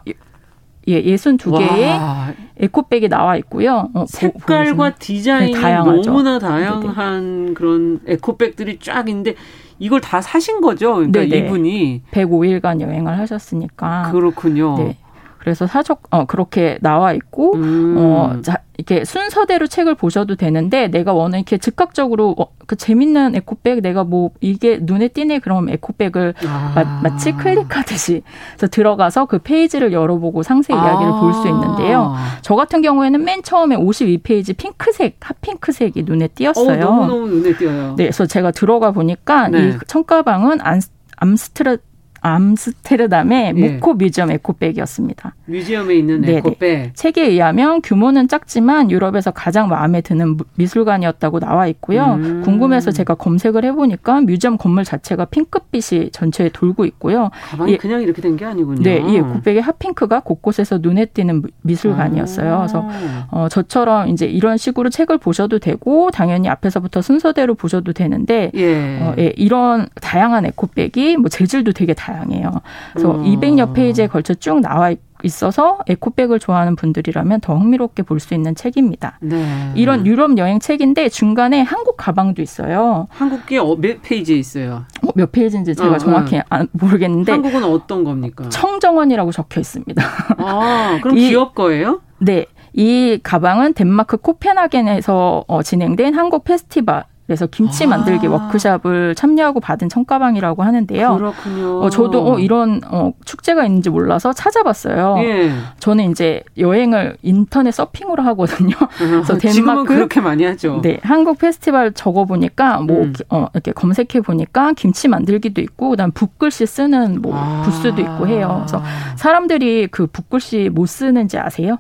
예, 0.88 1.02
62개의 1.02 2.34
에코백이 2.56 3.08
나와 3.08 3.36
있고요. 3.36 3.90
어, 3.94 4.06
색깔과 4.06 4.90
보, 4.90 4.96
디자인이 4.98 5.52
네, 5.52 5.76
너무나 5.76 6.38
다양한 6.38 7.44
네네. 7.44 7.54
그런 7.54 8.00
에코백들이 8.06 8.78
쫙 8.80 9.08
있는데 9.08 9.34
이걸 9.78 10.00
다 10.00 10.20
사신 10.20 10.60
거죠? 10.60 10.94
그러니까 10.94 11.20
네네. 11.20 11.46
이분이 11.46 12.02
105일간 12.10 12.80
여행을 12.80 13.18
하셨으니까. 13.18 14.10
그렇군요. 14.10 14.76
네. 14.78 14.96
그래서 15.40 15.66
사적 15.66 16.02
어 16.10 16.26
그렇게 16.26 16.78
나와 16.82 17.14
있고 17.14 17.54
음. 17.54 17.96
어 17.96 18.36
자, 18.42 18.58
이렇게 18.76 19.06
순서대로 19.06 19.66
책을 19.66 19.94
보셔도 19.94 20.36
되는데 20.36 20.88
내가 20.88 21.14
원하는 21.14 21.38
이렇게 21.38 21.56
즉각적으로 21.56 22.34
어, 22.38 22.48
그 22.66 22.76
재밌는 22.76 23.34
에코백 23.36 23.80
내가 23.80 24.04
뭐 24.04 24.30
이게 24.40 24.78
눈에 24.80 25.08
띄네 25.08 25.38
그럼 25.38 25.70
에코백을 25.70 26.34
아. 26.46 26.72
마, 26.74 27.00
마치 27.02 27.32
클릭하듯이 27.32 28.22
그래서 28.56 28.66
들어가서 28.70 29.24
그 29.24 29.38
페이지를 29.38 29.94
열어보고 29.94 30.42
상세 30.42 30.74
이야기를 30.74 31.12
아. 31.12 31.20
볼수 31.20 31.48
있는데요. 31.48 32.14
저 32.42 32.54
같은 32.54 32.82
경우에는 32.82 33.24
맨 33.24 33.42
처음에 33.42 33.76
52페이지 33.76 34.54
핑크색 34.54 35.16
핫핑크색이 35.20 36.02
눈에 36.02 36.28
띄었어요. 36.28 36.70
어, 36.70 36.76
너무 36.76 37.06
너무 37.06 37.28
눈에 37.28 37.56
띄어요. 37.56 37.94
네, 37.96 38.04
그래서 38.04 38.26
제가 38.26 38.50
들어가 38.50 38.90
보니까 38.90 39.48
네. 39.48 39.70
이 39.70 39.78
청가방은 39.86 40.60
안, 40.60 40.82
암스트라 41.16 41.78
암스테르담의 42.20 43.54
예. 43.56 43.68
모코 43.74 43.94
뮤지엄 43.94 44.30
에코백이었습니다. 44.30 45.34
뮤지엄에 45.46 45.94
있는 45.94 46.20
네네. 46.20 46.38
에코백. 46.38 46.94
책에 46.94 47.22
의하면 47.26 47.80
규모는 47.82 48.28
작지만 48.28 48.90
유럽에서 48.90 49.30
가장 49.30 49.68
마음에 49.68 50.00
드는 50.00 50.36
미술관이었다고 50.56 51.40
나와 51.40 51.66
있고요. 51.68 52.14
음. 52.14 52.42
궁금해서 52.44 52.90
제가 52.90 53.14
검색을 53.14 53.64
해보니까 53.64 54.20
뮤지엄 54.22 54.58
건물 54.58 54.84
자체가 54.84 55.26
핑크빛이 55.26 56.10
전체에 56.10 56.50
돌고 56.52 56.84
있고요. 56.86 57.30
가방이 57.50 57.72
이, 57.72 57.76
그냥 57.78 58.02
이렇게 58.02 58.20
된 58.22 58.30
게 58.36 58.44
아니군요. 58.44 58.82
네, 58.82 59.02
이 59.06 59.16
에코백의 59.16 59.60
핫핑크가 59.60 60.20
곳곳에서 60.20 60.78
눈에 60.80 61.04
띄는 61.06 61.42
미술관이었어요. 61.62 62.54
아. 62.54 62.58
그래서 62.58 62.88
어, 63.30 63.48
저처럼 63.50 64.08
이제 64.08 64.24
이런 64.26 64.56
식으로 64.56 64.88
책을 64.88 65.18
보셔도 65.18 65.58
되고 65.58 66.10
당연히 66.12 66.48
앞에서부터 66.48 67.02
순서대로 67.02 67.54
보셔도 67.54 67.92
되는데 67.92 68.50
예. 68.54 68.98
어, 69.02 69.14
예, 69.18 69.32
이런 69.36 69.88
다양한 70.00 70.46
에코백이 70.46 71.16
뭐 71.16 71.28
재질도 71.28 71.72
되게 71.72 71.92
다. 71.92 72.09
다양해요. 72.10 72.50
그래서 72.92 73.12
음. 73.12 73.24
200여 73.24 73.72
페이지에 73.72 74.06
걸쳐 74.08 74.34
쭉 74.34 74.60
나와 74.60 74.94
있어서 75.22 75.78
에코백을 75.86 76.38
좋아하는 76.38 76.76
분들이라면 76.76 77.40
더 77.40 77.54
흥미롭게 77.54 78.02
볼 78.04 78.20
수 78.20 78.34
있는 78.34 78.54
책입니다. 78.54 79.18
네. 79.20 79.72
이런 79.74 80.06
유럽 80.06 80.36
여행 80.38 80.58
책인데 80.60 81.08
중간에 81.10 81.60
한국 81.62 81.96
가방도 81.96 82.42
있어요. 82.42 83.06
한국에 83.10 83.58
어, 83.58 83.76
몇 83.76 84.00
페이지에 84.02 84.36
있어요? 84.36 84.84
어, 85.06 85.08
몇 85.14 85.30
페이지인지 85.32 85.74
제가 85.74 85.94
어, 85.94 85.98
정확히 85.98 86.38
어. 86.38 86.42
모르겠는데 86.72 87.32
한국은 87.32 87.64
어떤 87.64 88.02
겁니까? 88.04 88.48
청정원이라고 88.48 89.30
적혀 89.32 89.60
있습니다. 89.60 90.02
아, 90.38 90.98
그럼 91.02 91.16
이, 91.18 91.28
기업 91.28 91.54
거예요? 91.54 92.00
네. 92.18 92.46
이 92.72 93.18
가방은 93.22 93.74
덴마크 93.74 94.16
코펜하겐에서 94.16 95.44
어, 95.48 95.62
진행된 95.62 96.14
한국 96.14 96.44
페스티벌 96.44 97.04
그래서 97.30 97.46
김치 97.46 97.86
만들기 97.86 98.26
아. 98.26 98.30
워크샵을 98.30 99.14
참여하고 99.14 99.60
받은 99.60 99.88
청가방이라고 99.88 100.64
하는데요. 100.64 101.16
그렇군요. 101.16 101.78
어, 101.78 101.88
저도 101.88 102.32
어, 102.32 102.38
이런 102.40 102.80
어, 102.88 103.12
축제가 103.24 103.64
있는지 103.66 103.88
몰라서 103.88 104.32
찾아봤어요. 104.32 105.14
예. 105.20 105.52
저는 105.78 106.10
이제 106.10 106.42
여행을 106.58 107.18
인터넷 107.22 107.70
서핑으로 107.70 108.24
하거든요. 108.24 108.74
그래서 108.98 109.38
덴마크 109.38 109.84
그렇게 109.84 110.20
많이 110.20 110.42
하죠. 110.42 110.80
네, 110.82 110.98
한국 111.04 111.38
페스티벌 111.38 111.92
적어 111.92 112.24
보니까 112.24 112.80
뭐 112.80 113.04
음. 113.04 113.12
어, 113.28 113.46
이렇게 113.54 113.70
검색해 113.70 114.22
보니까 114.24 114.72
김치 114.72 115.06
만들기도 115.06 115.60
있고 115.60 115.90
그다음 115.90 116.10
붓글씨 116.10 116.66
쓰는 116.66 117.22
뭐 117.22 117.32
아. 117.36 117.62
부스도 117.64 118.02
있고 118.02 118.26
해요. 118.26 118.64
그래서 118.66 118.82
사람들이 119.14 119.86
그 119.92 120.08
붓글씨 120.08 120.70
못 120.72 120.86
쓰는지 120.86 121.38
아세요? 121.38 121.78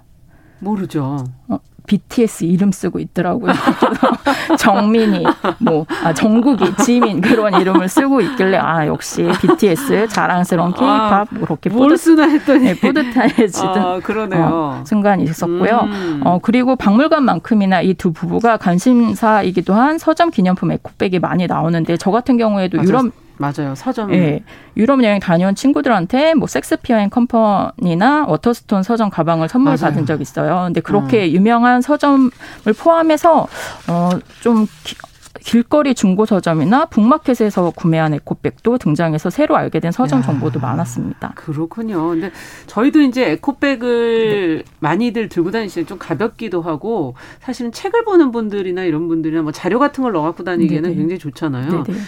모르죠. 0.60 1.24
어, 1.48 1.58
BTS 1.90 2.44
이름 2.44 2.70
쓰고 2.70 3.00
있더라고요. 3.00 3.52
정민이, 4.58 5.24
뭐, 5.58 5.86
아, 6.04 6.12
정국이, 6.14 6.72
지민 6.84 7.20
그런 7.20 7.60
이름을 7.60 7.88
쓰고 7.88 8.20
있길래 8.20 8.58
아 8.58 8.86
역시 8.86 9.26
BTS 9.40 10.06
자랑스러운 10.08 10.72
K-팝 10.72 10.86
아, 11.12 11.26
뭐 11.30 11.44
그렇게 11.44 11.68
뿌듯, 11.68 11.98
쓰나 11.98 12.28
했더니 12.28 12.64
네, 12.64 12.74
뿌듯해지던 12.74 13.78
아, 13.82 13.98
그러네요. 14.00 14.48
어, 14.52 14.84
순간이 14.86 15.24
있었고요. 15.24 15.80
음. 15.84 16.20
어 16.24 16.38
그리고 16.40 16.76
박물관만큼이나 16.76 17.82
이 17.82 17.94
두 18.00 18.12
부부가 18.12 18.56
관심사이기도 18.56 19.74
한 19.74 19.98
서점 19.98 20.30
기념품 20.30 20.70
에코백이 20.70 21.18
많이 21.18 21.46
나오는데 21.46 21.96
저 21.98 22.10
같은 22.10 22.36
경우에도 22.38 22.78
맞아. 22.78 22.88
유럽 22.88 23.06
맞아요. 23.40 23.74
서점. 23.74 24.12
예. 24.12 24.44
유럽 24.76 25.02
여행 25.02 25.18
다녀온 25.18 25.54
친구들한테 25.54 26.34
뭐 26.34 26.46
섹스피어 26.46 26.98
앤 26.98 27.08
컴퍼니나 27.08 28.26
워터스톤 28.28 28.82
서점 28.82 29.08
가방을 29.08 29.48
선물 29.48 29.70
맞아요. 29.70 29.92
받은 29.92 30.04
적 30.06 30.20
있어요. 30.20 30.64
근데 30.66 30.80
그렇게 30.80 31.24
음. 31.26 31.32
유명한 31.32 31.80
서점을 31.80 32.30
포함해서 32.78 33.48
어좀 33.88 34.66
길거리 35.42 35.94
중고 35.94 36.26
서점이나 36.26 36.84
북마켓에서 36.86 37.70
구매한 37.74 38.12
에코백도 38.12 38.76
등장해서 38.76 39.30
새로 39.30 39.56
알게 39.56 39.80
된 39.80 39.90
서점 39.90 40.18
야, 40.18 40.22
정보도 40.22 40.60
많았습니다. 40.60 41.32
그렇군요. 41.34 42.08
근데 42.08 42.30
저희도 42.66 43.00
이제 43.00 43.30
에코백을 43.30 44.64
네. 44.64 44.72
많이들 44.80 45.30
들고 45.30 45.50
다니시는 45.50 45.86
좀 45.86 45.98
가볍기도 45.98 46.60
하고 46.60 47.14
사실은 47.40 47.72
책을 47.72 48.04
보는 48.04 48.32
분들이나 48.32 48.84
이런 48.84 49.08
분들이나 49.08 49.40
뭐 49.40 49.50
자료 49.50 49.78
같은 49.78 50.02
걸 50.02 50.12
넣어 50.12 50.24
갖고 50.24 50.44
다니기에는 50.44 50.90
네네. 50.90 50.94
굉장히 50.94 51.18
좋잖아요. 51.18 51.84
네네. 51.84 51.98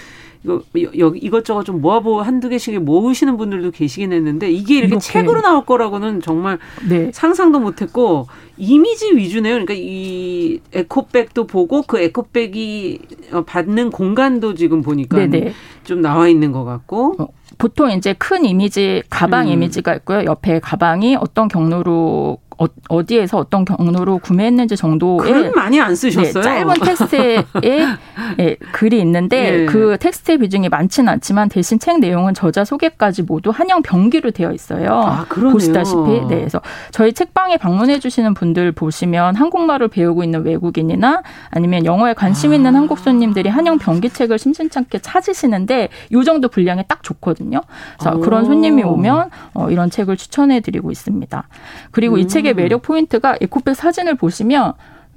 이거 0.44 0.62
여기 0.98 1.18
이것저것 1.20 1.64
좀 1.64 1.80
모아보 1.80 2.20
한두 2.20 2.48
개씩 2.48 2.82
모으시는 2.82 3.36
분들도 3.36 3.70
계시긴 3.70 4.12
했는데 4.12 4.50
이게 4.50 4.78
이렇게, 4.78 4.88
이렇게. 4.88 5.00
책으로 5.00 5.40
나올 5.40 5.64
거라고는 5.64 6.20
정말 6.20 6.58
네. 6.88 7.10
상상도 7.12 7.60
못했고 7.60 8.26
이미지 8.56 9.14
위주네요. 9.16 9.54
그러니까 9.54 9.74
이 9.76 10.60
에코백도 10.72 11.46
보고 11.46 11.82
그 11.82 12.00
에코백이 12.00 13.00
받는 13.46 13.90
공간도 13.90 14.54
지금 14.54 14.82
보니까 14.82 15.18
네네. 15.18 15.52
좀 15.84 16.00
나와 16.00 16.28
있는 16.28 16.52
것 16.52 16.64
같고. 16.64 17.16
어, 17.18 17.28
보통 17.58 17.90
이제 17.90 18.12
큰 18.14 18.44
이미지 18.44 19.02
가방 19.10 19.46
음. 19.46 19.52
이미지가 19.52 19.94
있고요. 19.96 20.24
옆에 20.24 20.58
가방이 20.58 21.16
어떤 21.16 21.48
경로로 21.48 22.38
어디에서 22.58 23.38
어떤 23.38 23.64
경로로 23.64 24.18
구매했는지 24.18 24.76
정도의 24.76 25.50
많이 25.54 25.80
안 25.80 25.94
쓰셨어요. 25.94 26.42
네, 26.42 26.42
짧은 26.42 26.74
텍스트에 26.74 27.44
예, 28.40 28.56
글이 28.72 29.00
있는데 29.00 29.62
예. 29.62 29.66
그 29.66 29.96
텍스트의 29.98 30.38
비중이 30.38 30.68
많지는 30.68 31.12
않지만 31.14 31.48
대신 31.48 31.78
책 31.78 32.00
내용은 32.00 32.34
저자 32.34 32.64
소개까지 32.64 33.22
모두 33.22 33.50
한영 33.50 33.82
병기로 33.82 34.32
되어 34.32 34.52
있어요. 34.52 34.92
아, 34.92 35.24
보시다시피 35.28 36.20
네, 36.28 36.36
그래서 36.36 36.60
저희 36.90 37.12
책방에 37.12 37.56
방문해 37.56 37.98
주시는 37.98 38.34
분들 38.34 38.72
보시면 38.72 39.36
한국말을 39.36 39.88
배우고 39.88 40.22
있는 40.24 40.44
외국인이나 40.44 41.22
아니면 41.50 41.84
영어에 41.84 42.14
관심 42.14 42.52
있는 42.54 42.74
아. 42.74 42.78
한국 42.78 42.98
손님들이 42.98 43.48
한영 43.48 43.78
병기 43.78 44.10
책을 44.10 44.38
심심찮게 44.38 44.98
찾으시는데 44.98 45.88
요 46.12 46.24
정도 46.24 46.48
분량이 46.48 46.82
딱 46.86 47.02
좋거든요. 47.02 47.60
그래서 47.98 48.16
오. 48.16 48.20
그런 48.20 48.44
손님이 48.44 48.82
오면 48.82 49.30
어, 49.54 49.70
이런 49.70 49.90
책을 49.90 50.16
추천해 50.16 50.60
드리고 50.60 50.90
있습니다. 50.90 51.48
그리고 51.90 52.16
음. 52.16 52.20
이 52.20 52.41
책의 52.50 52.54
매력 52.54 52.82
포인트가 52.82 53.36
에코백 53.40 53.76
사진을 53.76 54.16
보시면 54.16 54.72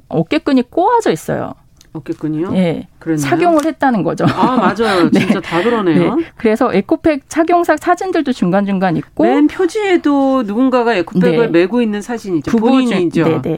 어깨끈이 0.08 0.64
꼬아져 0.70 1.12
있어요. 1.12 1.54
어깨끈이요? 1.94 2.52
네. 2.52 2.88
그랬나요? 3.00 3.30
착용을 3.30 3.66
했다는 3.66 4.04
거죠. 4.04 4.26
아, 4.26 4.58
맞아요. 4.58 5.10
네. 5.12 5.22
진짜 5.22 5.40
다 5.40 5.64
그러네요. 5.64 6.16
네. 6.16 6.26
그래서 6.36 6.74
에코백 6.74 7.30
착용샷 7.30 7.78
사진들도 7.78 8.34
중간중간 8.34 8.98
있고. 8.98 9.24
맨 9.24 9.48
표지에도 9.48 10.44
누군가가 10.44 10.94
에코백을 10.96 11.52
네. 11.52 11.60
메고 11.60 11.82
있는 11.82 12.02
사진이죠. 12.02 12.58
본인이죠. 12.58 13.24
네, 13.24 13.42
네. 13.42 13.58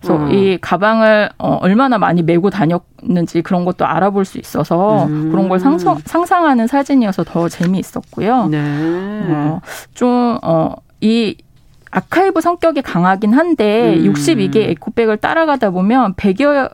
그래서 0.00 0.16
어. 0.16 0.28
이 0.30 0.58
가방을 0.60 1.30
어, 1.38 1.58
얼마나 1.60 1.96
많이 1.96 2.22
메고 2.22 2.50
다녔는지 2.50 3.40
그런 3.42 3.64
것도 3.64 3.86
알아볼 3.86 4.24
수 4.24 4.38
있어서 4.38 5.04
음. 5.06 5.30
그런 5.30 5.48
걸 5.48 5.60
상상, 5.60 5.98
상상하는 6.04 6.66
사진이어서 6.66 7.24
더 7.24 7.48
재미있었고요. 7.48 8.48
네. 8.48 8.58
어, 9.28 9.60
좀, 9.94 10.38
어, 10.42 10.74
이 11.00 11.36
아카이브 11.92 12.40
성격이 12.40 12.82
강하긴 12.82 13.34
한데 13.34 13.94
음. 13.96 14.12
62개 14.12 14.56
에코백을 14.56 15.18
따라가다 15.18 15.70
보면 15.70 16.14
100여 16.14 16.70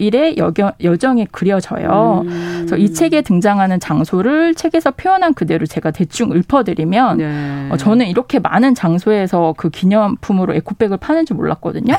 일의 0.00 0.36
여정이 0.80 1.26
그려져요. 1.32 2.22
음. 2.24 2.54
그래서 2.58 2.76
이 2.76 2.92
책에 2.92 3.22
등장하는 3.22 3.80
장소를 3.80 4.54
책에서 4.54 4.92
표현한 4.92 5.34
그대로 5.34 5.66
제가 5.66 5.90
대충 5.90 6.32
읊어드리면 6.32 7.18
네. 7.18 7.68
어, 7.70 7.76
저는 7.76 8.06
이렇게 8.06 8.38
많은 8.38 8.76
장소에서 8.76 9.54
그 9.56 9.70
기념품으로 9.70 10.54
에코백을 10.54 10.98
파는지 10.98 11.34
몰랐거든요. 11.34 11.94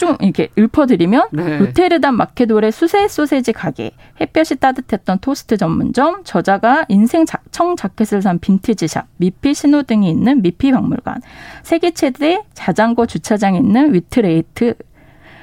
좀 0.00 0.16
이렇게 0.20 0.48
읊어드리면 0.56 1.28
네. 1.32 1.58
로테르담 1.58 2.16
마켓홀의 2.16 2.72
수제 2.72 3.06
소세지 3.06 3.52
가게, 3.52 3.90
햇볕이 4.18 4.56
따뜻했던 4.56 5.18
토스트 5.18 5.58
전문점, 5.58 6.24
저자가 6.24 6.86
인생 6.88 7.26
자, 7.26 7.38
청 7.50 7.76
자켓을 7.76 8.22
산 8.22 8.38
빈티지 8.38 8.88
샵, 8.88 9.08
미피 9.18 9.52
신호등이 9.52 10.08
있는 10.08 10.40
미피 10.40 10.72
박물관, 10.72 11.20
세계 11.62 11.90
최대 11.90 12.42
자전거 12.54 13.04
주차장이 13.04 13.58
있는 13.58 13.92
위트레흐트 13.92 14.72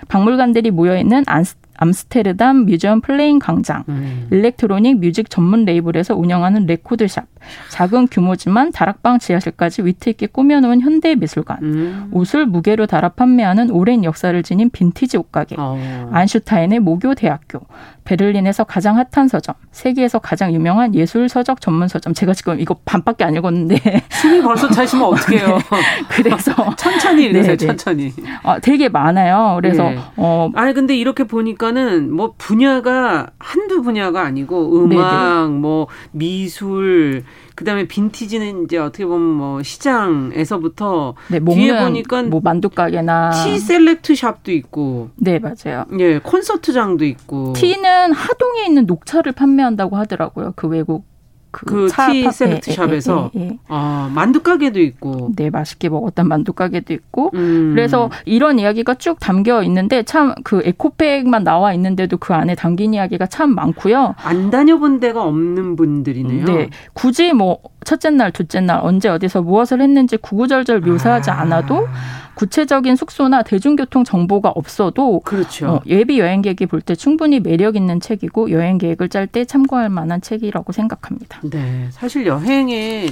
박물관들이 0.08 0.72
모여 0.72 0.98
있는 0.98 1.24
안스 1.28 1.56
암스테르담 1.78 2.66
뮤지엄플레인 2.66 3.40
광장, 3.40 3.84
음. 3.90 4.28
일렉트로닉 4.32 5.00
뮤직 5.00 5.30
전문 5.30 5.66
레이블에서 5.66 6.16
운영하는 6.16 6.66
레코드샵, 6.66 7.26
작은 7.70 8.08
규모지만 8.10 8.72
다락방 8.72 9.20
지하실까지 9.20 9.84
위트 9.84 10.10
있게 10.10 10.28
꾸며놓은 10.28 10.82
현대 10.82 11.16
미술관, 11.16 11.58
음. 11.62 12.10
옷을 12.12 12.46
무게로 12.46 12.88
달아 12.88 13.10
판매하는 13.10 13.72
오랜 13.72 14.04
역사를 14.04 14.42
지닌 14.44 14.70
빈티지 14.70 15.18
옷가게, 15.18 15.56
어. 15.58 16.10
아인슈타인의 16.12 16.80
모교 16.80 17.16
대학교, 17.16 17.62
베를린에서 18.08 18.64
가장 18.64 18.98
핫한 18.98 19.28
서점, 19.28 19.56
세계에서 19.72 20.20
가장 20.20 20.54
유명한 20.54 20.96
예술 20.96 21.28
서적 21.28 21.60
전문 21.60 21.88
서점. 21.90 22.14
제가 22.14 22.34
지금 22.34 22.60
이거 22.60 22.76
반밖에 22.86 23.26
안 23.26 23.36
읽었는데 23.36 23.78
숨이 24.10 24.42
벌써 24.42 24.70
차시면 24.70 25.08
어떡해요. 25.08 25.60
그래서 26.10 26.76
천천히 26.78 27.26
읽으세요. 27.26 27.58
네네. 27.58 27.58
천천히. 27.58 28.14
아, 28.44 28.60
되게 28.60 28.88
많아요. 28.88 29.58
그래서 29.62 29.90
네. 29.90 30.00
어 30.16 30.50
아니 30.56 30.74
근데 30.74 30.96
이렇게 30.96 31.26
보니까 31.26 31.67
는 31.72 32.12
뭐 32.12 32.34
분야가 32.38 33.32
한두 33.40 33.82
분야가 33.82 34.22
아니고 34.22 34.84
음악, 34.84 35.48
네네. 35.48 35.60
뭐 35.60 35.88
미술 36.12 37.24
그다음에 37.56 37.88
빈티지는 37.88 38.64
이제 38.66 38.78
어떻게 38.78 39.06
보면 39.06 39.22
뭐 39.22 39.64
시장에서부터 39.64 41.16
네, 41.30 41.40
뒤에 41.40 41.80
보니까 41.84 42.24
뭐 42.24 42.40
만두 42.44 42.70
가게나 42.70 43.32
티 43.32 43.58
셀렉트 43.60 44.16
샵도 44.16 44.52
있고 44.52 45.10
네 45.16 45.40
맞아요. 45.40 45.86
예 46.00 46.20
콘서트장도 46.20 47.06
있고 47.06 47.54
티는 47.54 48.14
하동에 48.14 48.66
있는 48.66 48.86
녹차를 48.86 49.32
판매한다고 49.32 49.98
하더라고요. 49.98 50.54
그 50.56 50.68
외국 50.68 51.06
그 51.66 52.32
티 52.32 52.38
그 52.38 52.46
셀렉트 52.46 52.72
샵에서 52.72 53.32
예, 53.36 53.40
예, 53.40 53.46
예, 53.48 53.58
아 53.68 54.10
만두 54.14 54.42
가게도 54.42 54.80
있고 54.80 55.32
네 55.36 55.50
맛있게 55.50 55.90
먹었던 55.90 56.28
만두 56.28 56.54
가게도 56.54 56.94
있고 56.94 57.32
음. 57.34 57.74
그래서 57.76 58.10
이런 58.26 58.60
이야기가 58.60 58.96
쭉 58.96 59.20
담겨 59.20 59.62
있는데 59.64 60.04
참 60.04 60.28
그 60.44 60.62
에코백만 60.64 61.44
나와 61.44 61.74
있는데도 61.74 62.18
그 62.18 62.34
안에 62.34 62.56
담긴 62.56 62.94
이야기가 62.94 63.26
참 63.28 63.54
많고요. 63.56 64.16
안 64.18 64.50
다녀본 64.50 65.00
데가 65.00 65.24
없는 65.24 65.76
분들이네요. 65.76 66.46
네 66.46 66.70
굳이 66.94 67.34
뭐 67.34 67.60
첫째 67.84 68.10
날, 68.10 68.32
둘째 68.32 68.60
날 68.60 68.80
언제 68.82 69.10
어디서 69.10 69.42
무엇을 69.42 69.82
했는지 69.82 70.18
구구절절 70.18 70.82
묘사하지 70.82 71.32
아. 71.32 71.42
않아도 71.42 71.88
구체적인 72.38 72.96
숙소나 72.96 73.42
대중교통 73.44 74.04
정보가 74.04 74.50
없어도 74.50 75.20
그렇죠. 75.22 75.68
어, 75.68 75.82
예비 75.88 76.20
여행객이 76.20 76.68
볼 76.68 76.82
때 76.82 76.96
충분히 76.96 77.40
매력 77.40 77.76
있는 77.76 78.00
책이고 78.00 78.52
여행 78.52 78.78
계획을 78.78 79.10
짤 79.10 79.26
때 79.28 79.44
참고할 79.44 79.90
만한 79.90 80.22
책이라고 80.22 80.72
생각합니다. 80.72 81.42
네, 81.44 81.88
사실 81.92 82.26
여행에 82.28 83.08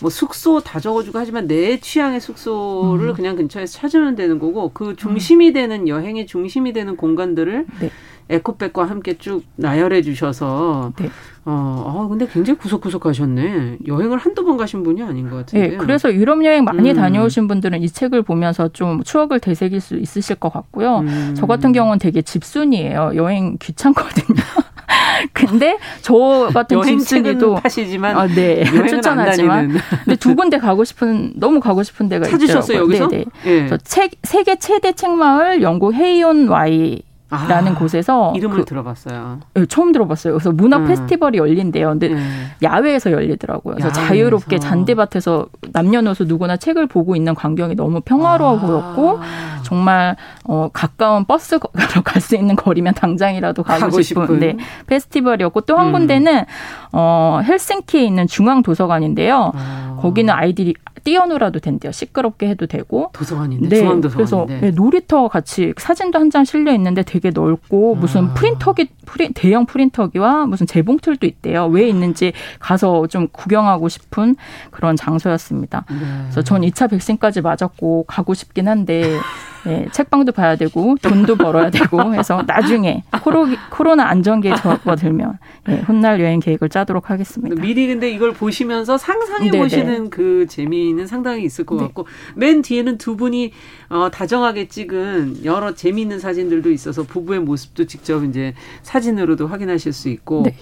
뭐 0.00 0.10
숙소 0.10 0.60
다 0.60 0.78
적어주고 0.80 1.18
하지만 1.18 1.46
내 1.46 1.78
취향의 1.80 2.20
숙소를 2.20 3.08
음. 3.10 3.14
그냥 3.14 3.36
근처에서 3.36 3.78
찾으면 3.78 4.16
되는 4.16 4.38
거고 4.38 4.70
그 4.74 4.96
중심이 4.96 5.52
되는 5.52 5.88
여행의 5.88 6.26
중심이 6.26 6.72
되는 6.74 6.96
공간들을 6.96 7.66
네. 7.80 7.90
에코백과 8.28 8.84
함께 8.84 9.16
쭉 9.16 9.44
나열해 9.54 10.02
주셔서 10.02 10.92
네. 10.98 11.08
어, 11.48 12.02
아, 12.04 12.08
근데 12.08 12.26
굉장히 12.26 12.58
구석구석 12.58 13.06
하셨네. 13.06 13.78
여행을 13.86 14.18
한두 14.18 14.44
번 14.44 14.56
가신 14.56 14.82
분이 14.82 15.00
아닌 15.00 15.30
것 15.30 15.36
같은데. 15.36 15.68
네, 15.68 15.76
그래서 15.76 16.12
유럽 16.12 16.44
여행 16.44 16.64
많이 16.64 16.90
음. 16.90 16.96
다녀오신 16.96 17.46
분들은 17.46 17.82
이 17.82 17.88
책을 17.88 18.22
보면서 18.22 18.68
좀 18.68 19.04
추억을 19.04 19.38
되새길 19.38 19.80
수 19.80 19.96
있으실 19.96 20.36
것 20.36 20.52
같고요. 20.52 20.98
음. 20.98 21.34
저 21.36 21.46
같은 21.46 21.70
경우는 21.70 22.00
되게 22.00 22.20
집순이에요. 22.20 23.12
여행 23.14 23.56
귀찮거든요. 23.58 24.42
근데 25.32 25.78
저 26.02 26.50
같은 26.52 26.82
집순이도 26.82 27.56
하시지만 27.62 28.16
아, 28.16 28.26
네 28.26 28.64
추천하지만 28.64 29.76
근데 30.04 30.16
두 30.16 30.34
군데 30.34 30.58
가고 30.58 30.84
싶은 30.84 31.32
너무 31.36 31.60
가고 31.60 31.82
싶은 31.82 32.08
데가 32.08 32.26
찾으셨어요 32.26 32.84
있더라고요. 32.84 33.04
여기서? 33.04 33.08
네네. 33.44 33.68
네. 33.68 33.78
책 33.84 34.12
세계 34.22 34.56
최대 34.56 34.92
책 34.92 35.10
마을 35.12 35.62
영국 35.62 35.94
헤이온 35.94 36.48
와이 36.48 37.02
라는 37.28 37.72
아, 37.72 37.74
곳에서 37.74 38.32
이름을 38.36 38.58
그, 38.58 38.64
들어봤어요. 38.64 39.40
네, 39.54 39.66
처음 39.66 39.90
들어봤어요. 39.90 40.34
그래서 40.34 40.52
문화 40.52 40.76
음. 40.76 40.86
페스티벌이 40.86 41.38
열린대요. 41.38 41.88
근데 41.88 42.10
음. 42.10 42.50
야외에서 42.62 43.10
열리더라고요. 43.10 43.74
그래서 43.74 43.88
야외에서. 43.88 44.08
자유롭게 44.08 44.58
잔디밭에서 44.60 45.46
남녀노소 45.72 46.24
누구나 46.24 46.56
책을 46.56 46.86
보고 46.86 47.16
있는 47.16 47.34
광경이 47.34 47.74
너무 47.74 48.00
평화로워 48.00 48.58
아. 48.58 48.60
보였고 48.60 49.18
정말 49.64 50.14
어, 50.44 50.70
가까운 50.72 51.24
버스로 51.24 51.60
갈 52.04 52.22
수 52.22 52.36
있는 52.36 52.54
거리면 52.56 52.94
당장이라도 52.94 53.62
가고, 53.64 53.80
가고 53.80 54.00
싶은, 54.02 54.22
싶은. 54.22 54.38
네, 54.38 54.56
페스티벌이었고 54.86 55.62
또한 55.62 55.88
음. 55.88 55.92
군데는 55.92 56.44
어, 56.92 57.40
헬싱키에 57.44 58.02
있는 58.04 58.26
중앙 58.28 58.62
도서관인데요. 58.62 59.52
아. 59.54 59.98
거기는 60.00 60.32
아이들이 60.32 60.74
뛰어놀아도 61.04 61.60
된대요. 61.60 61.92
시끄럽게 61.92 62.48
해도 62.48 62.66
되고. 62.66 63.10
도서관인데 63.12 63.68
네, 63.68 63.76
중앙 63.76 64.00
도서관인데. 64.00 64.16
그래서 64.16 64.46
네, 64.60 64.70
놀이터 64.72 65.28
같이 65.28 65.72
사진도 65.76 66.18
한 66.18 66.30
장 66.30 66.44
실려 66.44 66.72
있는데 66.74 67.02
되게 67.16 67.30
넓고 67.30 67.94
무슨 67.94 68.26
아. 68.26 68.34
프린터기 68.34 68.90
프린, 69.06 69.32
대형 69.32 69.64
프린터기와 69.64 70.44
무슨 70.44 70.66
재봉틀도 70.66 71.26
있대요. 71.26 71.66
왜 71.66 71.88
있는지 71.88 72.32
가서 72.58 73.06
좀 73.06 73.28
구경하고 73.28 73.88
싶은 73.88 74.36
그런 74.70 74.96
장소였습니다. 74.96 75.86
네. 75.88 75.96
그래서 76.24 76.42
전 76.42 76.60
2차 76.60 76.90
백신까지 76.90 77.40
맞았고 77.40 78.04
가고 78.06 78.34
싶긴 78.34 78.68
한데 78.68 79.18
예, 79.66 79.86
책방도 79.92 80.32
봐야 80.32 80.56
되고 80.56 80.96
돈도 81.02 81.36
벌어야 81.36 81.70
되고 81.70 82.14
해서 82.14 82.42
나중에 82.46 83.02
코로, 83.22 83.48
코로나 83.70 84.08
안정기에 84.08 84.54
접어들면 84.56 85.38
예, 85.68 85.74
훗날 85.86 86.20
여행 86.20 86.40
계획을 86.40 86.68
짜도록 86.68 87.10
하겠습니다. 87.10 87.60
미리 87.60 87.86
근데 87.88 88.10
이걸 88.10 88.32
보시면서 88.32 88.96
상상해 88.96 89.50
네네. 89.50 89.62
보시는 89.62 90.10
그 90.10 90.46
재미는 90.48 91.06
상당히 91.06 91.44
있을 91.44 91.66
것 91.66 91.76
네. 91.76 91.82
같고 91.82 92.06
맨 92.34 92.62
뒤에는 92.62 92.98
두 92.98 93.16
분이 93.16 93.52
어, 93.88 94.08
다정하게 94.10 94.68
찍은 94.68 95.44
여러 95.44 95.74
재미있는 95.74 96.18
사진들도 96.18 96.70
있어서 96.70 97.02
부부의 97.02 97.40
모습도 97.40 97.86
직접 97.86 98.24
이제 98.24 98.54
사진으로도 98.82 99.48
확인하실 99.48 99.92
수 99.92 100.08
있고 100.08 100.42
네. 100.44 100.54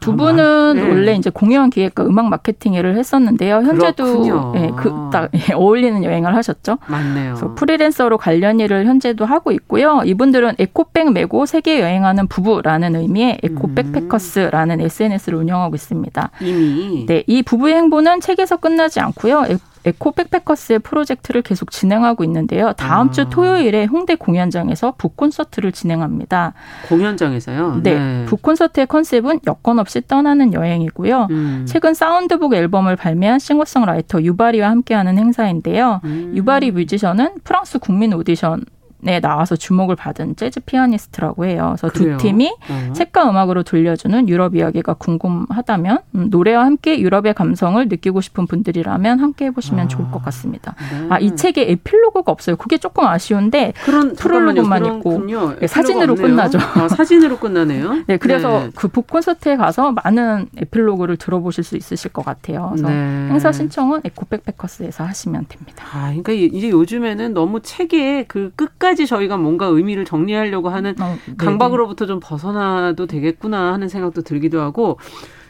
두 0.00 0.12
아, 0.12 0.16
분은 0.16 0.74
네. 0.76 0.82
원래 0.82 1.14
이제 1.14 1.30
공연 1.30 1.70
기획과 1.70 2.04
음악 2.04 2.28
마케팅 2.28 2.74
일을 2.74 2.96
했었는데요. 2.96 3.56
현재도 3.56 4.54
예, 4.56 4.70
그 4.76 4.99
딱 4.99 5.30
예, 5.34 5.54
어울리는 5.54 6.04
여행을 6.04 6.34
하셨죠. 6.34 6.78
맞네요. 6.86 7.34
그래서 7.34 7.54
프리랜서로 7.54 8.18
관련 8.18 8.60
일을 8.60 8.86
현재도 8.86 9.24
하고 9.24 9.50
있고요. 9.52 10.02
이분들은 10.04 10.56
에코백 10.58 11.12
메고 11.12 11.46
세계 11.46 11.80
여행하는 11.80 12.26
부부라는 12.26 12.96
의미의 12.96 13.38
에코백패커스라는 13.42 14.80
음. 14.80 14.84
SNS를 14.84 15.38
운영하고 15.38 15.74
있습니다. 15.74 16.30
이미 16.40 17.06
네, 17.06 17.24
이 17.26 17.42
부부의 17.42 17.74
행보는 17.74 18.20
책에서 18.20 18.56
끝나지 18.56 19.00
않고요. 19.00 19.44
에코백패커스의 19.84 20.78
프로젝트를 20.80 21.42
계속 21.42 21.70
진행하고 21.70 22.24
있는데요. 22.24 22.72
다음 22.72 23.08
아. 23.08 23.10
주 23.10 23.28
토요일에 23.28 23.84
홍대 23.84 24.14
공연장에서 24.14 24.94
북 24.96 25.16
콘서트를 25.16 25.72
진행합니다. 25.72 26.54
공연장에서요? 26.88 27.80
네. 27.82 27.94
네. 27.94 28.24
북 28.26 28.42
콘서트의 28.42 28.86
컨셉은 28.86 29.40
여권 29.46 29.78
없이 29.78 30.00
떠나는 30.06 30.54
여행이고요. 30.54 31.28
음. 31.30 31.64
최근 31.68 31.94
사운드북 31.94 32.54
앨범을 32.54 32.96
발매한 32.96 33.38
싱어송라이터 33.38 34.22
유바리와 34.22 34.70
함께하는 34.70 35.18
행사인데요. 35.18 36.00
음. 36.04 36.32
유바리 36.34 36.70
뮤지션은 36.70 37.40
프랑스 37.44 37.78
국민 37.78 38.14
오디션에 38.14 39.20
나와서 39.20 39.54
주목을 39.54 39.96
받은 39.96 40.36
재즈 40.36 40.60
피아니스트라고 40.60 41.44
해요. 41.44 41.74
그래서 41.76 41.92
그래요? 41.92 42.16
두 42.16 42.22
팀이 42.24 42.54
어. 42.70 42.92
책과 42.94 43.28
음악으로 43.28 43.62
들려주는 43.62 44.28
유럽 44.30 44.56
이야기가 44.56 44.94
궁금하다면 44.94 45.98
음, 46.14 46.28
노래와 46.30 46.64
함께 46.64 46.98
유럽의 47.00 47.34
감성을 47.34 47.86
느끼고 47.86 48.22
싶은 48.22 48.46
분들이라면 48.46 49.20
함께 49.20 49.46
해보시면 49.46 49.84
아. 49.84 49.88
좋을 49.88 50.10
것 50.10 50.22
같습니다. 50.24 50.74
네. 50.90 51.06
아이 51.10 51.36
책에 51.36 51.70
에필로그가 51.70 52.32
없어요. 52.32 52.56
그게 52.56 52.78
조금 52.78 53.04
아쉬운데 53.06 53.74
그런 53.84 54.14
프롤로그만 54.14 54.86
있고 54.86 55.22
네, 55.60 55.66
사진으로 55.66 56.12
없네요. 56.14 56.28
끝나죠. 56.28 56.58
아, 56.58 56.88
사진으로 56.88 57.36
끝나네요. 57.38 58.04
네, 58.08 58.16
그래서 58.16 58.60
네. 58.60 58.70
그 58.74 58.94
북 58.94 59.08
콘서트에 59.08 59.56
가서 59.56 59.90
많은 59.90 60.46
에필로그를 60.56 61.16
들어보실 61.16 61.64
수 61.64 61.76
있으실 61.76 62.12
것 62.12 62.24
같아요. 62.24 62.68
그래서 62.70 62.88
네. 62.88 62.94
행사 63.28 63.50
신청은 63.50 64.02
에코백패커스에서 64.04 65.02
하시면 65.02 65.46
됩니다. 65.48 65.84
아, 65.92 66.06
그러니까 66.10 66.32
이제 66.32 66.70
요즘에는 66.70 67.34
너무 67.34 67.60
책의 67.60 68.26
그 68.28 68.52
끝까지 68.54 68.93
끝까지 68.94 69.06
저희가 69.06 69.36
뭔가 69.36 69.66
의미를 69.66 70.04
정리하려고 70.04 70.70
하는 70.70 70.94
어, 71.00 71.16
강박으로부터 71.36 72.06
좀 72.06 72.20
벗어나도 72.22 73.06
되겠구나 73.06 73.72
하는 73.72 73.88
생각도 73.88 74.22
들기도 74.22 74.60
하고 74.60 74.98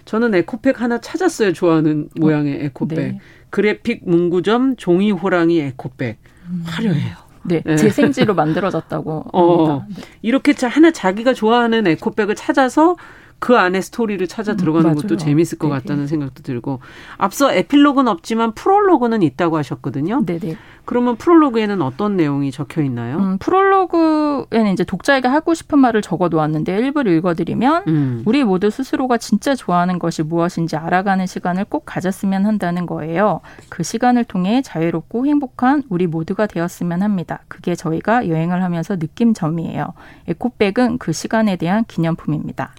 저는 0.05 0.35
에코백 0.35 0.81
하나 0.81 1.01
찾았어요. 1.01 1.53
좋아하는 1.53 2.09
어, 2.17 2.21
모양의 2.21 2.65
에코백. 2.65 2.99
네. 2.99 3.21
그래픽 3.51 4.03
문구점 4.05 4.77
종이 4.77 5.13
호랑이 5.13 5.61
에코백. 5.61 6.19
음. 6.49 6.63
화려해요. 6.67 7.17
네, 7.47 7.63
네. 7.65 7.77
재생지로 7.77 8.35
만들어졌다고 8.35 9.27
어, 9.33 9.69
합니다. 9.69 9.87
네. 9.91 10.03
이렇게 10.23 10.55
하나 10.67 10.91
자기가 10.91 11.35
좋아하는 11.35 11.87
에코백을 11.87 12.35
찾아서 12.35 12.97
그 13.39 13.57
안에 13.57 13.81
스토리를 13.81 14.27
찾아 14.27 14.53
음, 14.53 14.57
들어가는 14.57 14.91
음, 14.91 14.95
것도 14.95 15.17
재밌을 15.17 15.59
것 15.59 15.69
네, 15.69 15.75
같다는 15.75 16.07
생각도 16.07 16.43
들고 16.43 16.81
앞서 17.19 17.53
에필로그는 17.53 18.11
없지만 18.11 18.53
프롤로그는 18.55 19.23
있다고 19.23 19.57
하셨거든요. 19.59 20.25
네네. 20.25 20.57
그러면 20.87 21.17
프롤로그에는 21.17 21.81
어떤 21.83 22.17
내용이 22.17 22.51
적혀 22.51 22.83
있나요? 22.83 23.17
음, 23.17 23.39
프롤로그에는 23.39 24.73
이제 24.73 24.85
독자에게 24.85 25.29
하고 25.29 25.55
싶은 25.55 25.79
말을 25.79 26.03
적어 26.03 26.29
놓았는데 26.29 26.77
일부를 26.77 27.13
읽어드리면 27.17 27.85
음. 27.89 28.23
우리 28.27 28.45
모두 28.45 28.71
스스로가 28.71 29.17
진짜 29.17 29.55
좋아하는 29.55 29.99
것이 29.99 30.23
무엇인지 30.23 30.77
알아가는 30.77 31.27
시간을 31.27 31.65
꼭 31.67 31.85
가졌으면 31.87 32.45
한다는 32.45 32.87
거예요. 32.87 33.41
그 33.71 33.83
시간을 33.83 34.25
통해 34.25 34.61
자유롭고 34.63 35.27
행복한 35.27 35.83
우리 35.89 36.07
모두가 36.07 36.47
되었으면 36.47 37.03
합니다. 37.03 37.41
그게 37.49 37.75
저희가 37.75 38.29
여행을 38.29 38.63
하면서 38.63 38.97
느낀 38.97 39.33
점이에요. 39.33 39.95
에코백은 40.29 40.99
그 40.99 41.13
시간에 41.13 41.57
대한 41.57 41.85
기념품입니다. 41.87 42.75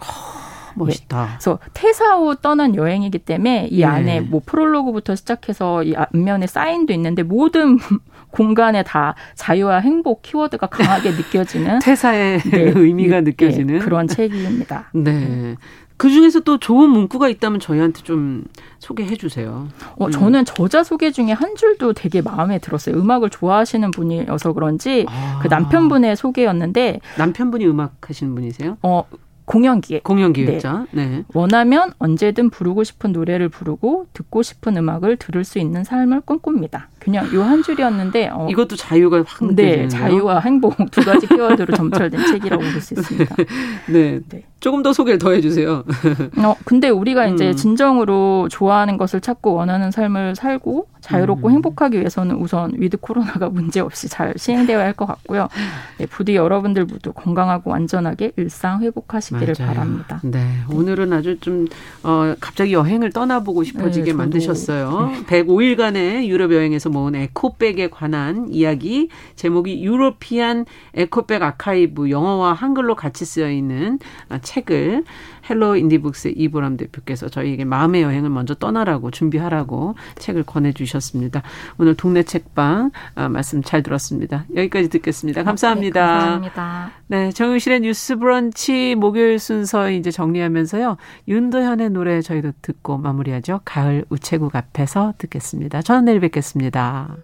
멋있다. 0.76 1.22
네. 1.24 1.30
그래서 1.34 1.60
퇴사 1.74 2.18
후 2.18 2.36
떠난 2.36 2.76
여행이기 2.76 3.20
때문에 3.20 3.68
이 3.72 3.80
네. 3.80 3.86
안에 3.86 4.22
뭐 4.22 4.42
프롤로그부터 4.46 5.16
시작해서 5.16 5.84
이 5.84 5.96
앞면에 5.96 6.48
사인도 6.48 6.94
있는데 6.94 7.24
모든 7.24 7.78
공간에 8.32 8.84
다 8.84 9.16
자유와 9.36 9.78
행복 9.80 10.22
키워드가 10.22 10.68
강하게 10.68 11.12
느껴지는 11.12 11.80
퇴사의 11.84 12.40
네, 12.40 12.72
의미가 12.76 13.22
네, 13.22 13.32
느껴지는 13.32 13.80
그런 13.80 14.08
책입니다. 14.08 14.90
네. 14.94 15.56
그 15.98 16.10
중에서 16.10 16.42
또 16.42 16.58
좋은 16.58 16.90
문구가 16.90 17.30
있다면 17.30 17.62
저희한테 17.62 18.02
좀 18.02 18.44
소개해 18.80 19.16
주세요. 19.16 19.70
어, 19.98 20.08
음. 20.08 20.12
저는 20.12 20.44
저자 20.44 20.84
소개 20.84 21.12
중에 21.12 21.32
한 21.32 21.56
줄도 21.56 21.94
되게 21.94 22.22
마음에 22.22 22.60
들었어요. 22.60 22.96
음악을 22.98 23.30
좋아하시는 23.30 23.92
분이어서 23.92 24.52
그런지 24.52 25.06
아. 25.08 25.40
그 25.42 25.48
남편분의 25.48 26.18
소개였는데 26.18 27.00
남편분이 27.18 27.66
음악 27.68 27.94
하시는 28.02 28.36
분이세요? 28.36 28.78
어, 28.82 29.04
공연기획. 29.46 30.04
공연기획자. 30.04 30.88
네. 30.92 31.06
네. 31.06 31.24
원하면 31.34 31.92
언제든 32.00 32.50
부르고 32.50 32.84
싶은 32.84 33.12
노래를 33.12 33.50
부르고 33.50 34.08
듣고 34.14 34.42
싶은 34.44 34.78
음악을 34.78 35.18
들을 35.18 35.44
수 35.44 35.60
있는 35.60 35.84
삶을 35.84 36.22
꿈꿉니다. 36.22 36.90
그냥 37.06 37.30
요 37.34 37.44
한 37.46 37.62
줄이었는데 37.62 38.30
어, 38.34 38.48
이것도 38.50 38.76
자유가 38.76 39.24
확 39.28 39.54
네, 39.54 39.88
자유와 39.88 40.40
행복 40.40 40.76
두 40.90 41.06
가지 41.06 41.28
키워드로 41.28 41.76
점철된 41.76 42.26
책이라고 42.26 42.64
볼 42.64 42.82
수 42.82 42.96
있습니다. 43.00 43.36
네. 43.90 44.20
네. 44.28 44.44
조금 44.60 44.82
더 44.82 44.94
소개를 44.94 45.20
더 45.20 45.32
해주세요. 45.32 45.84
어, 46.44 46.56
근데 46.66 46.90
우리가 46.90 47.28
이제 47.28 47.50
음. 47.50 47.56
진정으로 47.56 48.48
좋아하는 48.50 48.98
것을 48.98 49.22
찾고 49.22 49.54
원하는 49.54 49.92
삶을 49.92 50.36
살고 50.36 50.88
자유롭고 51.02 51.50
음. 51.50 51.54
행복하기 51.54 52.00
위해서는 52.00 52.38
우선 52.38 52.72
위드 52.76 52.98
코로나가 52.98 53.48
문제 53.50 53.80
없이 53.80 54.10
잘 54.10 54.34
시행되어야 54.36 54.84
할 54.84 54.94
것 54.96 55.06
같고요. 55.06 55.50
네, 56.00 56.08
부디 56.08 56.36
여러분들 56.36 56.86
모두 56.86 57.12
건강하고 57.14 57.76
안전하게 57.76 58.32
일상 58.38 58.82
회복하시기를 58.82 59.54
맞아요. 59.60 59.74
바랍니다. 59.74 60.20
네, 60.24 60.48
오늘은 60.72 61.14
아주 61.14 61.38
좀 61.42 61.68
어, 62.02 62.34
갑자기 62.40 62.74
여행을 62.74 63.12
떠나보고 63.12 63.64
싶어지게 63.66 64.06
네, 64.06 64.14
만드셨어요. 64.14 65.12
네. 65.28 65.44
105일간의 65.44 66.26
유럽 66.26 66.52
여행에서 66.54 66.90
모은 66.96 67.14
에코백에 67.16 67.90
관한 67.90 68.48
이야기 68.50 69.10
제목이 69.36 69.84
European 69.84 70.66
Eco 70.94 71.19
Bag 71.19 71.44
Archive 71.44 72.10
영어와 72.10 72.54
한글로 72.54 72.96
같이 72.96 73.26
쓰여 73.26 73.52
있는 73.52 74.00
책을 74.42 75.04
헬로 75.50 75.76
인디북스 75.78 76.34
이보람 76.36 76.78
대표께서 76.78 77.30
저희에게 77.30 77.66
마음의 77.66 78.02
여행을 78.02 78.30
먼저 78.30 78.54
떠나라고 78.56 79.12
준비하라고 79.12 79.96
책을 80.18 80.44
권해주셨습니다. 80.44 81.44
오늘 81.78 81.96
동네 81.96 82.24
책방 82.24 82.92
아, 83.16 83.30
말씀 83.30 83.62
잘 83.62 83.84
들었습니다. 83.84 84.46
여기까지 84.56 84.90
듣겠습니다. 84.90 85.44
감사합니다. 85.44 86.02
네, 86.02 86.20
감사합니다. 86.20 86.92
네, 87.08 87.32
정유실의 87.32 87.82
뉴스 87.82 88.16
브런치 88.18 88.96
목요일 88.96 89.40
순서 89.40 89.90
이제 89.90 90.12
정리하면서요. 90.12 90.98
윤도현의 91.28 91.92
노래 91.92 92.22
저희도 92.22 92.54
듣고 92.62 92.98
마무리하죠. 92.98 93.62
가을 93.66 94.06
우체국 94.10 94.56
앞에서 94.56 95.14
듣겠습니다. 95.18 95.82
저는 95.82 96.06
내일 96.06 96.20
뵙겠습니다. 96.20 97.16